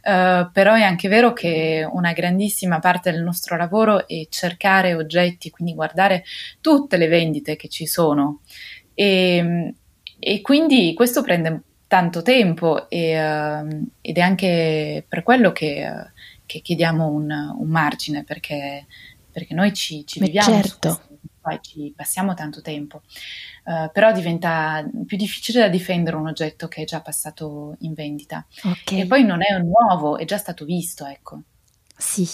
Uh, 0.03 0.49
però 0.51 0.73
è 0.73 0.81
anche 0.81 1.07
vero 1.09 1.31
che 1.31 1.87
una 1.87 2.11
grandissima 2.11 2.79
parte 2.79 3.11
del 3.11 3.21
nostro 3.21 3.55
lavoro 3.55 4.07
è 4.07 4.25
cercare 4.29 4.95
oggetti, 4.95 5.51
quindi 5.51 5.75
guardare 5.75 6.23
tutte 6.59 6.97
le 6.97 7.07
vendite 7.07 7.55
che 7.55 7.67
ci 7.67 7.85
sono. 7.85 8.39
E, 8.95 9.75
e 10.17 10.41
quindi 10.41 10.93
questo 10.95 11.21
prende 11.21 11.61
tanto 11.85 12.21
tempo 12.21 12.89
e, 12.89 13.21
uh, 13.21 13.89
ed 13.99 14.17
è 14.17 14.21
anche 14.21 15.05
per 15.07 15.21
quello 15.21 15.51
che, 15.51 15.85
uh, 15.85 16.09
che 16.45 16.61
chiediamo 16.61 17.07
un, 17.07 17.29
un, 17.29 17.67
margine 17.67 18.23
perché, 18.23 18.85
perché 19.29 19.53
noi 19.53 19.73
ci, 19.73 20.05
ci 20.07 20.19
viviamo 20.19 20.61
certo. 20.61 21.01
Poi 21.41 21.59
ci 21.61 21.93
passiamo 21.95 22.33
tanto 22.33 22.61
tempo. 22.61 23.01
Uh, 23.63 23.89
però 23.91 24.11
diventa 24.11 24.87
più 25.05 25.17
difficile 25.17 25.61
da 25.61 25.67
difendere 25.67 26.15
un 26.15 26.27
oggetto 26.27 26.67
che 26.67 26.83
è 26.83 26.85
già 26.85 27.01
passato 27.01 27.75
in 27.79 27.93
vendita. 27.93 28.45
Okay. 28.63 29.01
e 29.01 29.05
poi 29.07 29.23
non 29.23 29.41
è 29.43 29.57
nuovo 29.59 30.17
è 30.17 30.25
già 30.25 30.37
stato 30.37 30.65
visto 30.65 31.05
ecco. 31.05 31.41
Sì. 31.97 32.27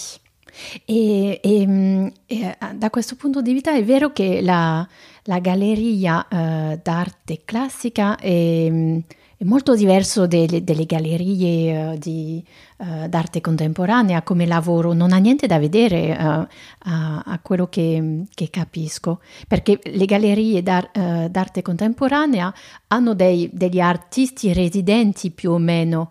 E, 0.84 1.40
e, 1.42 1.66
mm, 1.66 2.06
e, 2.26 2.56
da 2.74 2.90
questo 2.90 3.16
punto 3.16 3.42
di 3.42 3.52
vista 3.52 3.74
è 3.74 3.84
vero 3.84 4.12
che 4.12 4.40
la, 4.40 4.86
la 5.24 5.38
galleria 5.40 6.26
uh, 6.30 6.80
d'arte 6.82 7.42
classica 7.44 8.16
è, 8.16 8.68
mm, 8.70 8.98
è 9.40 9.44
molto 9.44 9.76
diverso 9.76 10.26
delle, 10.26 10.64
delle 10.64 10.84
gallerie 10.84 11.92
uh, 11.92 11.96
di, 11.96 12.44
uh, 12.78 13.06
d'arte 13.06 13.40
contemporanea. 13.40 14.22
Come 14.22 14.46
lavoro, 14.46 14.92
non 14.92 15.12
ha 15.12 15.18
niente 15.18 15.46
da 15.46 15.60
vedere 15.60 16.10
uh, 16.10 16.46
a, 16.90 17.22
a, 17.24 17.38
quello 17.40 17.68
che, 17.68 18.24
che, 18.34 18.50
capisco, 18.50 19.20
perché 19.46 19.78
le 19.80 20.04
gallerie 20.06 20.60
d'ar, 20.60 20.90
d'arte 21.30 21.62
contemporanea 21.62 22.52
hanno 22.88 23.14
dei, 23.14 23.48
degli 23.52 23.78
artisti 23.78 24.52
residenti 24.52 25.30
più 25.30 25.52
o 25.52 25.58
meno, 25.58 26.10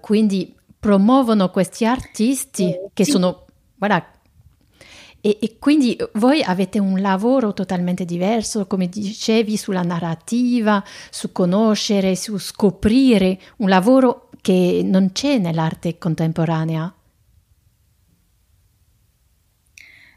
quindi 0.00 0.52
promuovono 0.80 1.50
questi 1.50 1.84
artisti 1.86 2.74
che 2.92 3.04
sono, 3.04 3.44
voilà, 3.76 4.04
e, 5.24 5.38
e, 5.40 5.56
quindi 5.60 5.96
voi 6.14 6.42
avete 6.42 6.80
un 6.80 7.00
lavoro 7.00 7.54
totalmente 7.54 8.04
diverso, 8.04 8.66
come 8.66 8.88
dicevi, 8.88 9.56
sulla 9.56 9.82
narrativa, 9.82 10.82
su 11.10 11.30
conoscere, 11.30 12.16
su 12.16 12.36
scoprire, 12.38 13.38
un 13.58 13.68
lavoro 13.68 14.30
che 14.40 14.82
non 14.84 15.12
c'è 15.12 15.38
nell'arte 15.38 15.96
contemporanea. 15.96 16.92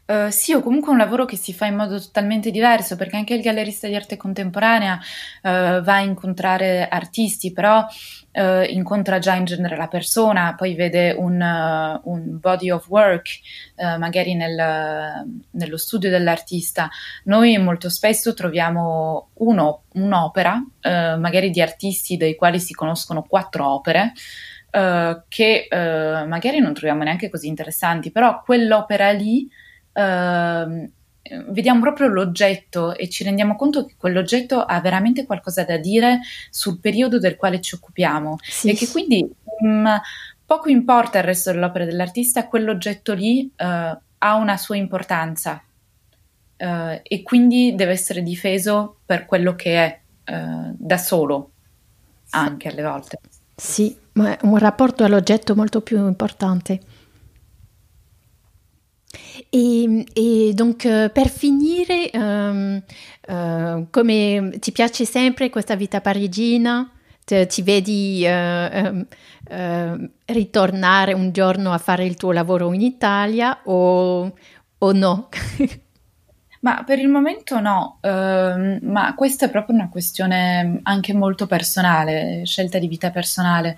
Uh, 0.06 0.30
sì, 0.30 0.52
o 0.52 0.62
comunque 0.62 0.92
un 0.92 0.98
lavoro 0.98 1.24
che 1.24 1.36
si 1.36 1.52
fa 1.52 1.66
in 1.66 1.74
modo 1.74 2.00
totalmente 2.00 2.52
diverso, 2.52 2.94
perché 2.94 3.16
anche 3.16 3.34
il 3.34 3.42
gallerista 3.42 3.88
di 3.88 3.96
arte 3.96 4.16
contemporanea 4.16 4.94
uh, 4.94 5.48
va 5.82 5.94
a 5.94 6.00
incontrare 6.00 6.86
artisti, 6.86 7.52
però 7.52 7.84
uh, 7.84 8.62
incontra 8.68 9.18
già 9.18 9.34
in 9.34 9.46
genere 9.46 9.76
la 9.76 9.88
persona, 9.88 10.54
poi 10.56 10.76
vede 10.76 11.10
un, 11.10 11.40
un 12.04 12.38
body 12.38 12.70
of 12.70 12.86
work, 12.88 13.40
magari 13.98 14.34
nel, 14.34 15.26
nello 15.50 15.76
studio 15.76 16.08
dell'artista. 16.08 16.88
Noi 17.24 17.58
molto 17.58 17.90
spesso 17.90 18.32
troviamo 18.32 19.30
uno, 19.34 19.82
un'opera, 19.94 20.64
magari 20.82 21.50
di 21.50 21.60
artisti 21.60 22.16
dei 22.16 22.36
quali 22.36 22.60
si 22.60 22.74
conoscono 22.74 23.24
quattro 23.24 23.66
opere. 23.68 24.12
che 25.28 25.68
magari 25.70 26.58
non 26.60 26.74
troviamo 26.74 27.02
neanche 27.02 27.28
così 27.28 27.48
interessanti, 27.48 28.10
però 28.10 28.42
quell'opera 28.42 29.10
lì 29.10 29.48
Ehm, 29.96 30.90
vediamo 31.48 31.80
proprio 31.80 32.06
l'oggetto 32.08 32.94
e 32.94 33.08
ci 33.08 33.24
rendiamo 33.24 33.56
conto 33.56 33.84
che 33.84 33.94
quell'oggetto 33.96 34.60
ha 34.60 34.80
veramente 34.80 35.26
qualcosa 35.26 35.64
da 35.64 35.76
dire 35.76 36.20
sul 36.50 36.78
periodo 36.78 37.18
del 37.18 37.36
quale 37.36 37.60
ci 37.60 37.74
occupiamo 37.74 38.36
sì. 38.42 38.70
e 38.70 38.74
che 38.74 38.88
quindi 38.88 39.28
mh, 39.60 39.68
mm, 39.68 39.86
poco 40.44 40.68
importa 40.68 41.18
il 41.18 41.24
resto 41.24 41.50
dell'opera 41.50 41.84
dell'artista, 41.84 42.46
quell'oggetto 42.46 43.14
lì 43.14 43.50
uh, 43.56 43.64
ha 44.18 44.34
una 44.36 44.56
sua 44.56 44.76
importanza 44.76 45.62
uh, 46.58 47.00
e 47.02 47.22
quindi 47.24 47.74
deve 47.74 47.92
essere 47.92 48.22
difeso 48.22 48.98
per 49.04 49.24
quello 49.24 49.56
che 49.56 49.84
è 49.84 50.00
uh, 50.32 50.74
da 50.76 50.98
solo, 50.98 51.50
anche 52.30 52.68
alle 52.68 52.82
volte. 52.82 53.18
Sì, 53.56 53.96
ma 54.12 54.36
è 54.36 54.38
un 54.42 54.58
rapporto 54.58 55.02
all'oggetto 55.02 55.56
molto 55.56 55.80
più 55.80 56.06
importante. 56.06 56.80
Et, 59.52 60.06
et 60.14 60.54
donc 60.54 60.84
uh, 60.84 61.10
per 61.12 61.28
finire, 61.28 62.10
um, 62.14 62.82
uh, 63.28 63.86
come 63.90 64.56
ti 64.58 64.72
piace 64.72 65.04
sempre 65.04 65.50
questa 65.50 65.76
vita 65.76 66.00
parigina? 66.00 66.90
Ti, 67.24 67.46
ti 67.46 67.62
vedi 67.62 68.24
uh, 68.24 69.06
um, 69.50 70.10
ritornare 70.26 71.12
un 71.12 71.32
giorno 71.32 71.72
a 71.72 71.78
fare 71.78 72.04
il 72.04 72.16
tuo 72.16 72.32
lavoro 72.32 72.72
in 72.72 72.82
Italia 72.82 73.60
o, 73.64 74.32
o 74.78 74.92
no? 74.92 75.28
Ma 76.60 76.82
per 76.84 76.98
il 76.98 77.08
momento 77.08 77.60
no, 77.60 77.98
uh, 78.00 78.08
ma 78.08 79.14
questa 79.14 79.46
è 79.46 79.50
proprio 79.50 79.76
una 79.76 79.88
questione 79.88 80.80
anche 80.82 81.12
molto 81.12 81.46
personale, 81.46 82.42
scelta 82.44 82.78
di 82.78 82.88
vita 82.88 83.10
personale. 83.10 83.76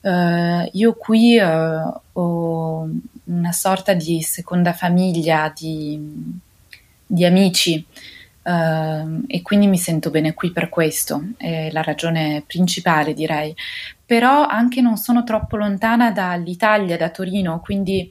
Uh, 0.00 0.68
io 0.72 0.94
qui 0.94 1.38
uh, 1.38 2.00
ho 2.12 2.88
una 3.24 3.52
sorta 3.52 3.94
di 3.94 4.22
seconda 4.22 4.72
famiglia, 4.72 5.52
di, 5.54 5.98
di 7.04 7.24
amici 7.24 7.84
uh, 8.42 9.24
e 9.26 9.42
quindi 9.42 9.66
mi 9.66 9.76
sento 9.76 10.10
bene 10.10 10.34
qui 10.34 10.52
per 10.52 10.68
questo, 10.68 11.30
è 11.36 11.70
la 11.72 11.82
ragione 11.82 12.44
principale 12.46 13.12
direi. 13.12 13.54
Però 14.06 14.46
anche 14.46 14.80
non 14.80 14.96
sono 14.96 15.24
troppo 15.24 15.56
lontana 15.56 16.12
dall'Italia, 16.12 16.96
da 16.96 17.10
Torino, 17.10 17.60
quindi 17.60 18.08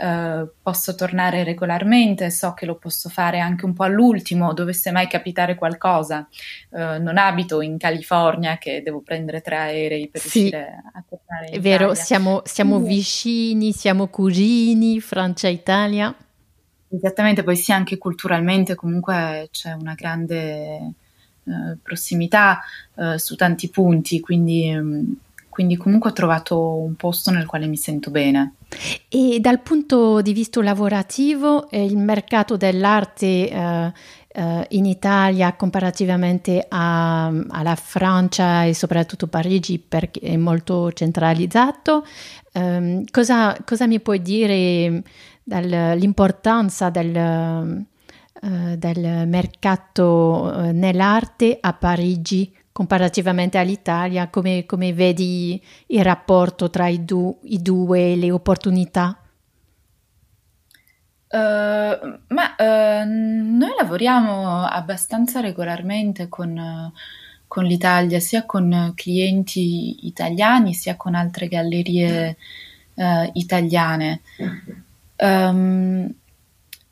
Uh, 0.00 0.48
posso 0.62 0.94
tornare 0.94 1.44
regolarmente, 1.44 2.30
so 2.30 2.54
che 2.54 2.64
lo 2.64 2.76
posso 2.76 3.10
fare 3.10 3.38
anche 3.38 3.66
un 3.66 3.74
po' 3.74 3.84
all'ultimo, 3.84 4.54
dovesse 4.54 4.90
mai 4.90 5.06
capitare 5.06 5.56
qualcosa. 5.56 6.26
Uh, 6.70 7.02
non 7.02 7.18
abito 7.18 7.60
in 7.60 7.76
California 7.76 8.56
che 8.56 8.82
devo 8.82 9.00
prendere 9.00 9.42
tre 9.42 9.56
aerei 9.56 10.08
per 10.08 10.22
sì, 10.22 10.38
riuscire 10.38 10.82
a 10.92 11.04
tornare. 11.06 11.48
È 11.48 11.60
vero, 11.60 11.94
siamo, 11.94 12.40
siamo 12.44 12.78
vicini, 12.78 13.72
siamo 13.72 14.06
cugini, 14.06 15.00
Francia 15.00 15.48
e 15.48 15.52
Italia. 15.52 16.14
Esattamente, 16.92 17.44
poi 17.44 17.56
sì, 17.56 17.70
anche 17.70 17.98
culturalmente 17.98 18.74
comunque 18.74 19.48
c'è 19.52 19.72
una 19.72 19.94
grande 19.94 20.94
eh, 21.44 21.76
prossimità 21.82 22.60
eh, 22.96 23.18
su 23.18 23.36
tanti 23.36 23.68
punti, 23.70 24.18
quindi, 24.20 24.74
mm, 24.74 25.12
quindi, 25.48 25.76
comunque 25.76 26.10
ho 26.10 26.12
trovato 26.12 26.78
un 26.78 26.94
posto 26.96 27.30
nel 27.30 27.46
quale 27.46 27.66
mi 27.66 27.76
sento 27.76 28.10
bene. 28.10 28.54
E 29.08 29.38
dal 29.40 29.60
punto 29.60 30.22
di 30.22 30.32
vista 30.32 30.62
lavorativo, 30.62 31.68
eh, 31.70 31.84
il 31.84 31.96
mercato 31.96 32.56
dell'arte 32.56 33.50
eh, 33.50 33.92
eh, 34.28 34.66
in 34.70 34.86
Italia 34.86 35.54
comparativamente 35.54 36.64
a, 36.68 37.26
alla 37.26 37.74
Francia 37.74 38.64
e 38.64 38.74
soprattutto 38.74 39.26
Parigi 39.26 39.78
perché 39.78 40.20
è 40.20 40.36
molto 40.36 40.92
centralizzato, 40.92 42.06
ehm, 42.52 43.04
cosa, 43.10 43.56
cosa 43.64 43.86
mi 43.86 44.00
puoi 44.00 44.22
dire? 44.22 45.02
dall'importanza 45.50 46.90
del, 46.90 47.84
uh, 48.42 48.76
del 48.76 49.26
mercato 49.26 50.52
uh, 50.54 50.70
nell'arte 50.72 51.58
a 51.60 51.72
Parigi 51.72 52.54
comparativamente 52.72 53.58
all'Italia, 53.58 54.28
come, 54.28 54.64
come 54.64 54.92
vedi 54.92 55.60
il 55.86 56.04
rapporto 56.04 56.70
tra 56.70 56.86
i, 56.88 57.04
du- 57.04 57.38
i 57.44 57.60
due, 57.60 58.16
le 58.16 58.30
opportunità? 58.30 59.16
Uh, 61.32 62.18
ma 62.26 62.56
uh, 62.58 63.06
noi 63.06 63.70
lavoriamo 63.78 64.64
abbastanza 64.64 65.38
regolarmente 65.40 66.28
con, 66.28 66.92
con, 67.46 67.64
l'Italia, 67.64 68.18
sia 68.18 68.44
con 68.46 68.92
clienti 68.96 70.06
italiani 70.06 70.74
sia 70.74 70.96
con 70.96 71.14
altre 71.14 71.46
gallerie 71.46 72.36
uh, 72.94 73.30
italiane. 73.34 74.22
Um, 75.18 76.12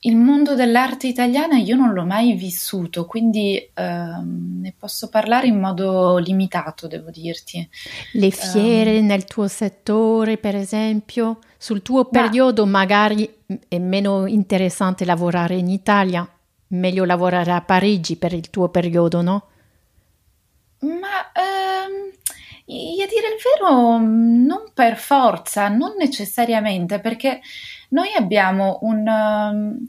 il 0.01 0.17
mondo 0.17 0.55
dell'arte 0.55 1.09
italiana 1.09 1.57
io 1.57 1.75
non 1.75 1.93
l'ho 1.93 2.05
mai 2.05 2.35
vissuto, 2.35 3.05
quindi 3.05 3.71
um, 3.75 4.61
ne 4.61 4.73
posso 4.79 5.09
parlare 5.09 5.49
in 5.49 5.59
modo 5.59 6.19
limitato, 6.19 6.87
devo 6.87 7.11
dirti. 7.11 7.69
Le 8.13 8.31
fiere 8.31 8.99
um, 8.99 9.07
nel 9.07 9.25
tuo 9.25 9.49
settore, 9.49 10.37
per 10.37 10.55
esempio, 10.55 11.39
sul 11.57 11.83
tuo 11.83 12.05
periodo 12.05 12.65
ma, 12.65 12.79
magari 12.79 13.29
è 13.67 13.79
meno 13.79 14.27
interessante 14.27 15.05
lavorare 15.05 15.57
in 15.57 15.69
Italia, 15.69 16.29
meglio 16.69 17.05
lavorare 17.05 17.51
a 17.51 17.61
Parigi 17.61 18.17
per 18.17 18.33
il 18.33 18.51
tuo 18.51 18.69
periodo, 18.69 19.21
no? 19.21 19.47
Ma 20.81 21.33
ehm, 21.35 22.09
a 23.03 23.07
dire 23.07 23.29
il 23.35 23.41
vero, 23.43 23.99
non 23.99 24.71
per 24.73 24.97
forza, 24.97 25.67
non 25.69 25.95
necessariamente, 25.99 27.01
perché 27.01 27.41
noi 27.89 28.13
abbiamo 28.17 28.79
un, 28.83 29.07
um, 29.07 29.89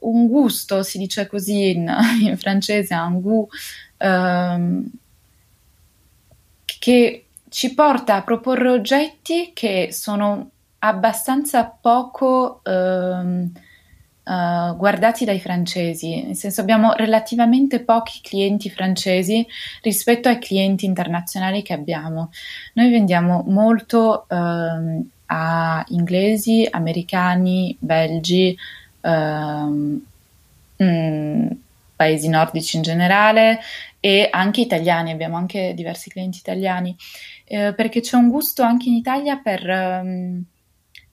un 0.00 0.26
gusto, 0.26 0.82
si 0.82 0.98
dice 0.98 1.26
così 1.26 1.70
in, 1.70 1.92
in 2.22 2.36
francese, 2.36 2.94
un 2.94 3.20
goût, 3.20 3.48
um, 3.98 4.90
che 6.78 7.26
ci 7.48 7.74
porta 7.74 8.16
a 8.16 8.22
proporre 8.22 8.70
oggetti 8.70 9.50
che 9.52 9.88
sono 9.92 10.50
abbastanza 10.78 11.64
poco 11.66 12.62
um, 12.64 13.50
uh, 14.24 14.76
guardati 14.76 15.24
dai 15.24 15.40
francesi, 15.40 16.22
nel 16.22 16.36
senso 16.36 16.60
abbiamo 16.60 16.92
relativamente 16.94 17.82
pochi 17.82 18.20
clienti 18.22 18.70
francesi 18.70 19.46
rispetto 19.82 20.28
ai 20.28 20.38
clienti 20.38 20.86
internazionali 20.86 21.62
che 21.62 21.72
abbiamo. 21.72 22.30
Noi 22.74 22.90
vendiamo 22.90 23.44
molto 23.46 24.26
uh, 24.28 25.06
a 25.32 25.84
inglesi, 25.88 26.66
americani, 26.68 27.76
belgi, 27.78 28.56
uh, 29.02 30.00
mm, 30.82 31.46
paesi 31.94 32.28
nordici 32.28 32.76
in 32.76 32.82
generale 32.82 33.60
e 34.00 34.28
anche 34.30 34.60
italiani, 34.62 35.12
abbiamo 35.12 35.36
anche 35.36 35.72
diversi 35.74 36.10
clienti 36.10 36.38
italiani, 36.38 36.96
eh, 37.44 37.74
perché 37.74 38.00
c'è 38.00 38.16
un 38.16 38.28
gusto 38.28 38.62
anche 38.62 38.88
in 38.88 38.94
Italia 38.94 39.36
per... 39.36 39.68
Um, 39.68 40.44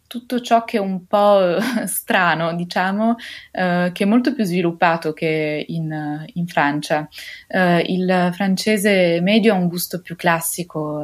tutto 0.07 0.39
ciò 0.39 0.63
che 0.63 0.77
è 0.77 0.79
un 0.79 1.05
po' 1.05 1.57
strano, 1.85 2.55
diciamo, 2.55 3.17
eh, 3.51 3.91
che 3.93 4.03
è 4.03 4.07
molto 4.07 4.33
più 4.33 4.45
sviluppato 4.45 5.11
che 5.11 5.65
in, 5.67 6.25
in 6.33 6.47
Francia. 6.47 7.09
Eh, 7.45 7.79
il 7.87 8.29
francese 8.31 9.19
medio 9.21 9.53
ha 9.53 9.57
un 9.57 9.67
gusto 9.67 9.99
più 9.99 10.15
classico. 10.15 11.03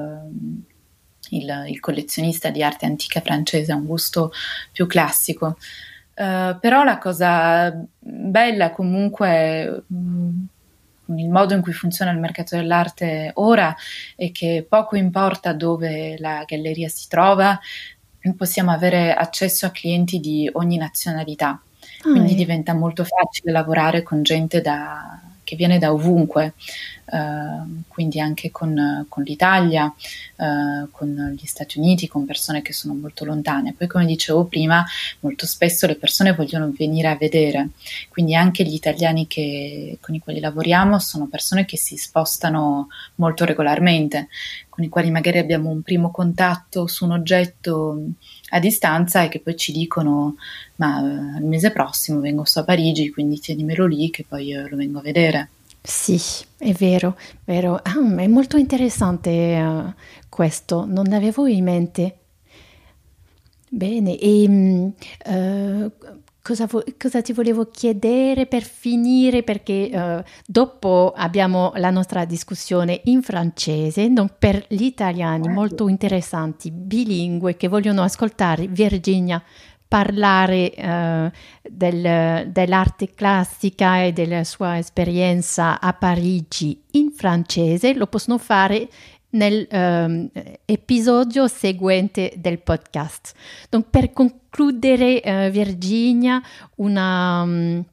Eh, 1.33 1.37
il, 1.37 1.65
il, 1.69 1.79
collezionista 1.79 2.49
di 2.49 2.63
arte 2.63 2.85
antica 2.85 3.21
francese 3.21 3.71
ha 3.71 3.75
un 3.75 3.85
gusto 3.85 4.31
più 4.71 4.87
classico. 4.87 5.57
Uh, 6.15 6.59
però 6.59 6.83
la 6.83 6.99
cosa 6.99 7.75
bella 7.97 8.69
comunque 8.69 9.83
mh, 9.87 9.95
mm, 9.97 10.43
il 11.17 11.29
modo 11.29 11.55
in 11.55 11.61
cui 11.61 11.73
funziona 11.73 12.11
il 12.11 12.19
mercato 12.19 12.55
dell'arte 12.55 13.31
ora 13.35 13.75
è 14.15 14.31
che 14.31 14.65
poco 14.67 14.95
importa 14.95 15.53
dove 15.53 16.15
la 16.19 16.43
galleria 16.45 16.87
si 16.87 17.07
trova, 17.07 17.59
possiamo 18.37 18.71
avere 18.71 19.13
accesso 19.13 19.65
a 19.65 19.71
clienti 19.71 20.19
di 20.19 20.49
ogni 20.53 20.77
nazionalità, 20.77 21.61
quindi 22.01 22.33
oh, 22.33 22.35
diventa 22.35 22.73
molto 22.73 23.03
facile 23.03 23.51
lavorare 23.51 24.03
con 24.03 24.23
gente 24.23 24.61
da, 24.61 25.19
che 25.43 25.55
viene 25.55 25.79
da 25.79 25.91
ovunque, 25.91 26.53
uh, 27.05 27.83
quindi 27.87 28.19
anche 28.19 28.51
con, 28.51 29.05
con 29.07 29.23
l'Italia, 29.23 29.85
uh, 29.85 30.89
con 30.91 31.35
gli 31.37 31.45
Stati 31.45 31.77
Uniti, 31.79 32.07
con 32.07 32.25
persone 32.25 32.61
che 32.61 32.73
sono 32.73 32.93
molto 32.93 33.25
lontane. 33.25 33.73
Poi, 33.77 33.87
come 33.87 34.05
dicevo 34.05 34.45
prima, 34.45 34.85
molto 35.19 35.45
spesso 35.45 35.87
le 35.87 35.95
persone 35.95 36.33
vogliono 36.33 36.73
venire 36.75 37.09
a 37.09 37.15
vedere, 37.15 37.69
quindi 38.09 38.35
anche 38.35 38.63
gli 38.63 38.73
italiani 38.73 39.27
che, 39.27 39.97
con 40.01 40.15
i 40.15 40.19
quali 40.19 40.39
lavoriamo 40.39 40.99
sono 40.99 41.27
persone 41.27 41.65
che 41.65 41.77
si 41.77 41.97
spostano 41.97 42.87
molto 43.15 43.45
regolarmente, 43.45 44.27
con 44.73 44.83
i 44.83 44.89
quali 44.89 45.11
magari 45.11 45.37
abbiamo 45.37 45.69
un 45.69 45.83
primo 45.83 46.09
contatto 46.09 46.87
su 46.87 47.05
un 47.05 47.11
oggetto 47.11 48.05
a 48.49 48.59
distanza 48.59 49.21
e 49.21 49.29
che 49.29 49.39
poi 49.39 49.55
ci 49.55 49.71
dicono 49.71 50.33
ma 50.77 50.99
eh, 50.99 51.37
il 51.37 51.45
mese 51.45 51.71
prossimo 51.71 52.19
vengo 52.19 52.43
su 52.43 52.57
a 52.57 52.63
Parigi, 52.63 53.11
quindi 53.11 53.39
tienimelo 53.39 53.85
lì 53.85 54.09
che 54.09 54.25
poi 54.27 54.51
eh, 54.51 54.67
lo 54.67 54.75
vengo 54.75 54.97
a 54.97 55.03
vedere. 55.03 55.49
Sì, 55.79 56.19
è 56.57 56.71
vero, 56.71 57.15
vero. 57.43 57.75
Ah, 57.75 58.15
è 58.17 58.25
molto 58.25 58.57
interessante 58.57 59.61
uh, 59.61 59.93
questo, 60.27 60.85
non 60.85 61.05
l'avevo 61.05 61.45
in 61.45 61.63
mente. 61.63 62.17
Bene, 63.69 64.17
e 64.17 64.93
uh, 65.25 65.91
cosa, 66.43 66.67
vo- 66.67 66.83
cosa, 66.99 67.21
ti 67.21 67.33
volevo 67.33 67.69
chiedere 67.71 68.45
per 68.45 68.61
finire? 68.61 69.41
Perché 69.41 69.89
uh, 69.91 70.21
dopo 70.45 71.11
abbiamo 71.15 71.71
la 71.77 71.89
nostra 71.89 72.25
discussione 72.25 73.01
in 73.05 73.23
francese, 73.23 74.07
non 74.09 74.29
per 74.37 74.63
gli 74.67 74.83
italiani 74.83 75.47
molto 75.47 75.87
interessanti, 75.87 76.69
bilingue, 76.69 77.55
che 77.55 77.67
vogliono 77.67 78.03
ascoltare 78.03 78.67
Virginia 78.67 79.41
parlare 79.93 80.73
eh, 80.73 81.31
del, 81.61 82.49
dell'arte 82.51 83.13
classica 83.13 84.01
e 84.01 84.11
della 84.11 84.43
sua 84.43 84.79
esperienza 84.79 85.79
a 85.79 85.93
Parigi 85.93 86.81
in 86.93 87.11
francese, 87.11 87.93
lo 87.93 88.07
possono 88.07 88.39
fare 88.39 88.89
nell'episodio 89.29 91.43
ehm, 91.43 91.47
seguente 91.47 92.33
del 92.37 92.59
podcast. 92.59 93.33
Donc, 93.69 93.85
per 93.91 94.11
concludere, 94.13 94.41
uh, 95.23 95.49
Virginia, 95.49 96.41
una, 96.75 97.41
um, 97.41 97.83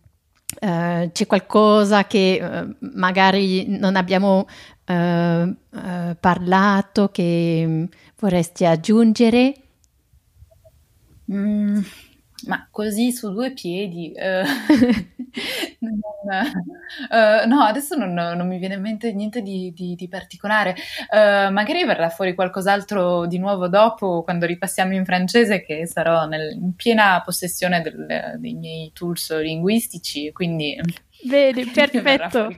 uh, 0.61 1.11
c'è 1.13 1.27
qualcosa 1.27 2.07
che 2.07 2.39
uh, 2.41 2.77
magari 2.97 3.67
non 3.79 3.97
abbiamo 3.97 4.47
parlato 6.19 7.11
che 7.13 7.63
um, 7.65 7.89
vorresti 8.19 8.65
aggiungere? 8.65 9.55
Mm, 11.33 11.79
ma 12.47 12.67
così 12.71 13.13
su 13.13 13.33
due 13.33 13.53
piedi, 13.53 14.13
eh, 14.13 14.43
uh, 15.81 17.49
no, 17.49 17.63
adesso 17.63 17.97
non, 17.97 18.13
non, 18.13 18.47
mi 18.47 18.59
viene 18.59 18.75
in 18.75 18.81
mente 18.81 19.13
niente 19.13 19.43
di, 19.43 19.73
di, 19.75 19.95
di 19.95 20.09
particolare. 20.09 20.75
Uh, 21.11 21.53
magari 21.53 21.85
verrà 21.85 22.09
fuori 22.09 22.35
qualcos'altro 22.35 23.27
di 23.27 23.39
nuovo 23.39 23.69
dopo, 23.69 24.23
quando 24.23 24.47
ripassiamo 24.47 24.95
in 24.95 25.05
francese, 25.05 25.63
che 25.63 25.87
sarò 25.87 26.27
nel, 26.27 26.53
in 26.53 26.75
piena 26.75 27.21
possessione 27.23 27.83
del, 27.83 28.37
dei 28.39 28.55
miei 28.55 28.91
tools 28.93 29.39
linguistici, 29.41 30.33
quindi... 30.33 30.79
Bene, 31.23 31.67
perfetto. 31.73 32.51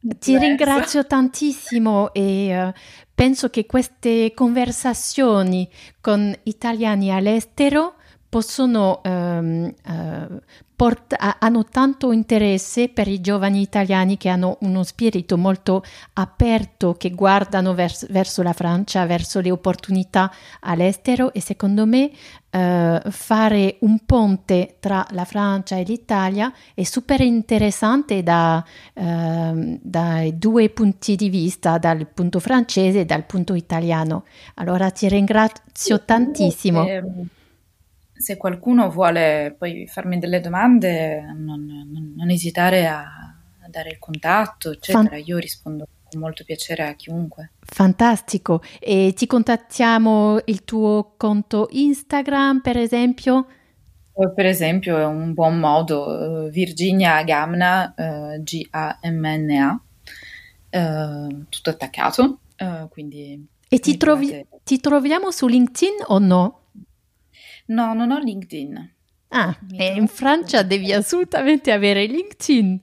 Ti 0.00 0.38
ringrazio 0.38 1.06
tantissimo 1.06 2.12
e 2.12 2.66
uh, 2.66 2.72
penso 3.14 3.50
che 3.50 3.66
queste 3.66 4.32
conversazioni 4.32 5.68
con 6.00 6.32
italiani 6.44 7.12
all'estero 7.12 7.96
possono 8.28 9.00
um, 9.04 9.72
uh, 9.86 10.40
port- 10.78 11.16
hanno 11.18 11.64
tanto 11.64 12.12
interesse 12.12 12.88
per 12.88 13.08
i 13.08 13.20
giovani 13.20 13.60
italiani 13.60 14.16
che 14.16 14.28
hanno 14.28 14.58
uno 14.60 14.84
spirito 14.84 15.36
molto 15.36 15.82
aperto, 16.12 16.94
che 16.94 17.10
guardano 17.10 17.74
vers- 17.74 18.08
verso 18.10 18.42
la 18.44 18.52
Francia, 18.52 19.04
verso 19.04 19.40
le 19.40 19.50
opportunità 19.50 20.32
all'estero 20.60 21.32
e 21.32 21.40
secondo 21.40 21.84
me 21.84 22.12
eh, 22.50 23.02
fare 23.10 23.76
un 23.80 23.98
ponte 24.06 24.76
tra 24.78 25.04
la 25.10 25.24
Francia 25.24 25.74
e 25.74 25.82
l'Italia 25.82 26.52
è 26.74 26.84
super 26.84 27.22
interessante 27.22 28.22
da, 28.22 28.64
eh, 28.94 29.78
dai 29.82 30.38
due 30.38 30.70
punti 30.70 31.16
di 31.16 31.28
vista, 31.28 31.78
dal 31.78 32.06
punto 32.06 32.38
francese 32.38 33.00
e 33.00 33.04
dal 33.04 33.26
punto 33.26 33.54
italiano. 33.54 34.26
Allora 34.54 34.92
ti 34.92 35.08
ringrazio 35.08 36.04
tantissimo. 36.04 36.86
Se 38.18 38.36
qualcuno 38.36 38.90
vuole 38.90 39.54
poi 39.56 39.86
farmi 39.86 40.18
delle 40.18 40.40
domande, 40.40 41.20
non, 41.22 41.64
non, 41.64 42.14
non 42.16 42.30
esitare 42.30 42.86
a, 42.86 43.00
a, 43.00 43.68
dare 43.68 43.90
il 43.90 43.98
contatto, 43.98 44.72
eccetera. 44.72 45.08
Fan- 45.08 45.22
Io 45.24 45.38
rispondo 45.38 45.86
con 46.10 46.20
molto 46.20 46.44
piacere 46.44 46.86
a 46.86 46.94
chiunque. 46.94 47.52
Fantastico. 47.60 48.62
E 48.80 49.12
ti 49.14 49.26
contattiamo 49.26 50.40
il 50.46 50.64
tuo 50.64 51.14
conto 51.16 51.68
Instagram, 51.70 52.60
per 52.60 52.76
esempio? 52.76 53.46
Eh, 54.14 54.32
per 54.32 54.46
esempio, 54.46 54.98
è 54.98 55.04
un 55.04 55.32
buon 55.32 55.58
modo, 55.58 56.06
uh, 56.06 56.50
Virginia 56.50 57.22
Gamna, 57.22 57.94
uh, 57.96 58.42
G-A-M-N-A, 58.42 59.80
uh, 60.70 61.44
tutto 61.48 61.70
attaccato. 61.70 62.40
quindi 62.90 63.46
e 63.70 63.78
ti, 63.80 63.98
trovi- 63.98 64.46
ti 64.64 64.80
troviamo 64.80 65.30
su 65.30 65.46
LinkedIn 65.46 66.04
o 66.06 66.18
no? 66.18 66.60
No, 67.68 67.94
non 67.94 68.10
ho 68.10 68.18
LinkedIn. 68.18 68.94
Ah, 69.28 69.56
e 69.76 69.94
in 69.94 70.06
Francia 70.06 70.62
devi 70.62 70.92
assolutamente 70.92 71.70
avere 71.70 72.06
LinkedIn. 72.06 72.80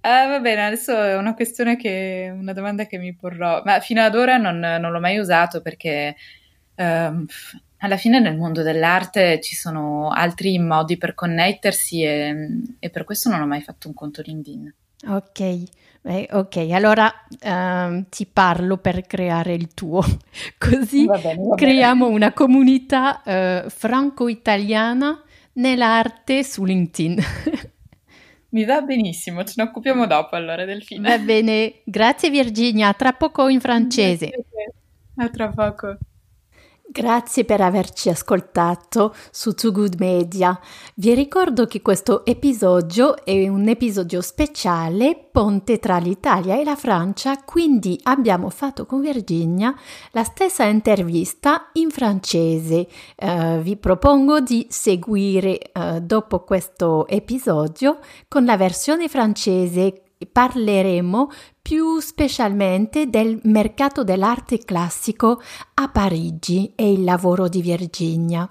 Ah, 0.00 0.28
va 0.28 0.40
bene, 0.40 0.66
adesso 0.66 0.96
è 0.96 1.16
una 1.16 1.34
questione 1.34 1.76
che, 1.76 2.32
una 2.32 2.52
domanda 2.52 2.86
che 2.86 2.96
mi 2.96 3.12
porrò, 3.14 3.62
ma 3.64 3.80
fino 3.80 4.02
ad 4.02 4.14
ora 4.14 4.36
non, 4.36 4.58
non 4.58 4.92
l'ho 4.92 5.00
mai 5.00 5.18
usato 5.18 5.60
perché 5.60 6.14
um, 6.76 7.26
alla 7.78 7.96
fine 7.96 8.20
nel 8.20 8.36
mondo 8.36 8.62
dell'arte 8.62 9.40
ci 9.40 9.56
sono 9.56 10.10
altri 10.10 10.58
modi 10.58 10.96
per 10.96 11.14
connettersi 11.14 12.02
e, 12.02 12.48
e 12.78 12.90
per 12.90 13.04
questo 13.04 13.28
non 13.28 13.40
ho 13.40 13.46
mai 13.46 13.62
fatto 13.62 13.88
un 13.88 13.94
conto 13.94 14.22
LinkedIn. 14.24 14.74
Ok, 15.08 15.62
eh, 16.06 16.28
ok, 16.30 16.56
allora 16.70 17.12
uh, 17.28 18.04
ti 18.08 18.26
parlo 18.26 18.76
per 18.76 19.06
creare 19.06 19.54
il 19.54 19.74
tuo, 19.74 20.04
così 20.56 21.04
va 21.04 21.18
bene, 21.18 21.42
va 21.42 21.54
creiamo 21.56 22.06
una 22.06 22.32
comunità 22.32 23.22
uh, 23.24 23.68
franco-italiana 23.68 25.20
nell'arte 25.54 26.44
su 26.44 26.64
LinkedIn. 26.64 27.18
Mi 28.50 28.64
va 28.64 28.80
benissimo, 28.82 29.42
ce 29.42 29.54
ne 29.56 29.64
occupiamo 29.64 30.06
dopo 30.06 30.36
allora 30.36 30.64
Delfina. 30.64 31.08
Va 31.08 31.18
bene, 31.18 31.80
grazie 31.84 32.30
Virginia, 32.30 32.92
tra 32.92 33.12
poco 33.12 33.48
in 33.48 33.60
francese. 33.60 34.30
A 35.16 35.28
tra 35.28 35.48
poco. 35.48 35.98
Grazie 36.88 37.44
per 37.44 37.60
averci 37.60 38.08
ascoltato 38.10 39.12
su 39.32 39.54
Too 39.54 39.72
Good 39.72 39.96
Media. 39.98 40.58
Vi 40.94 41.14
ricordo 41.14 41.66
che 41.66 41.82
questo 41.82 42.24
episodio 42.24 43.24
è 43.24 43.48
un 43.48 43.66
episodio 43.66 44.20
speciale 44.20 45.28
ponte 45.32 45.80
tra 45.80 45.98
l'Italia 45.98 46.56
e 46.56 46.62
la 46.62 46.76
Francia, 46.76 47.42
quindi 47.42 47.98
abbiamo 48.04 48.50
fatto 48.50 48.86
con 48.86 49.00
Virginia 49.00 49.74
la 50.12 50.22
stessa 50.22 50.64
intervista 50.64 51.70
in 51.72 51.90
francese. 51.90 52.86
Uh, 53.16 53.58
vi 53.58 53.76
propongo 53.76 54.38
di 54.38 54.66
seguire 54.70 55.72
uh, 55.74 55.98
dopo 55.98 56.44
questo 56.44 57.08
episodio 57.08 57.98
con 58.28 58.44
la 58.44 58.56
versione 58.56 59.08
francese 59.08 60.02
parleremo 60.32 61.30
più 61.66 61.98
specialmente 61.98 63.10
del 63.10 63.40
mercato 63.42 64.04
dell'arte 64.04 64.58
classico 64.58 65.42
a 65.74 65.88
Parigi 65.88 66.70
e 66.76 66.92
il 66.92 67.02
lavoro 67.02 67.48
di 67.48 67.60
Virginia. 67.60 68.48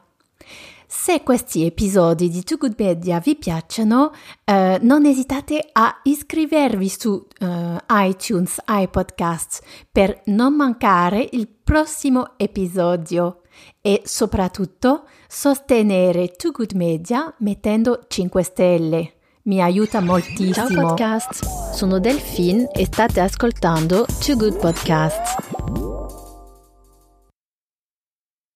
Se 0.85 1.23
questi 1.23 1.63
episodi 1.63 2.27
di 2.27 2.43
Too 2.43 2.57
Good 2.57 2.73
Media 2.77 3.19
vi 3.19 3.37
piacciono, 3.37 4.11
eh, 4.43 4.79
non 4.81 5.05
esitate 5.05 5.65
a 5.71 6.01
iscrivervi 6.03 6.89
su 6.89 7.25
eh, 7.39 7.77
iTunes, 7.87 8.59
iPodcasts 8.67 9.61
per 9.89 10.23
non 10.25 10.53
mancare 10.53 11.25
il 11.31 11.47
prossimo 11.47 12.33
episodio 12.35 13.43
e 13.79 14.01
soprattutto 14.03 15.07
sostenere 15.25 16.31
Too 16.31 16.51
Good 16.51 16.73
Media 16.73 17.33
mettendo 17.37 18.01
5 18.09 18.43
stelle 18.43 19.14
mi 19.45 19.61
aiuta 19.61 20.01
moltissimo. 20.01 20.53
Ciao 20.53 20.67
podcast, 20.67 21.73
sono 21.73 21.99
Delphine 21.99 22.69
e 22.71 22.85
state 22.85 23.19
ascoltando 23.19 24.05
Two 24.19 24.35
Good 24.37 24.57
Podcasts. 24.57 25.54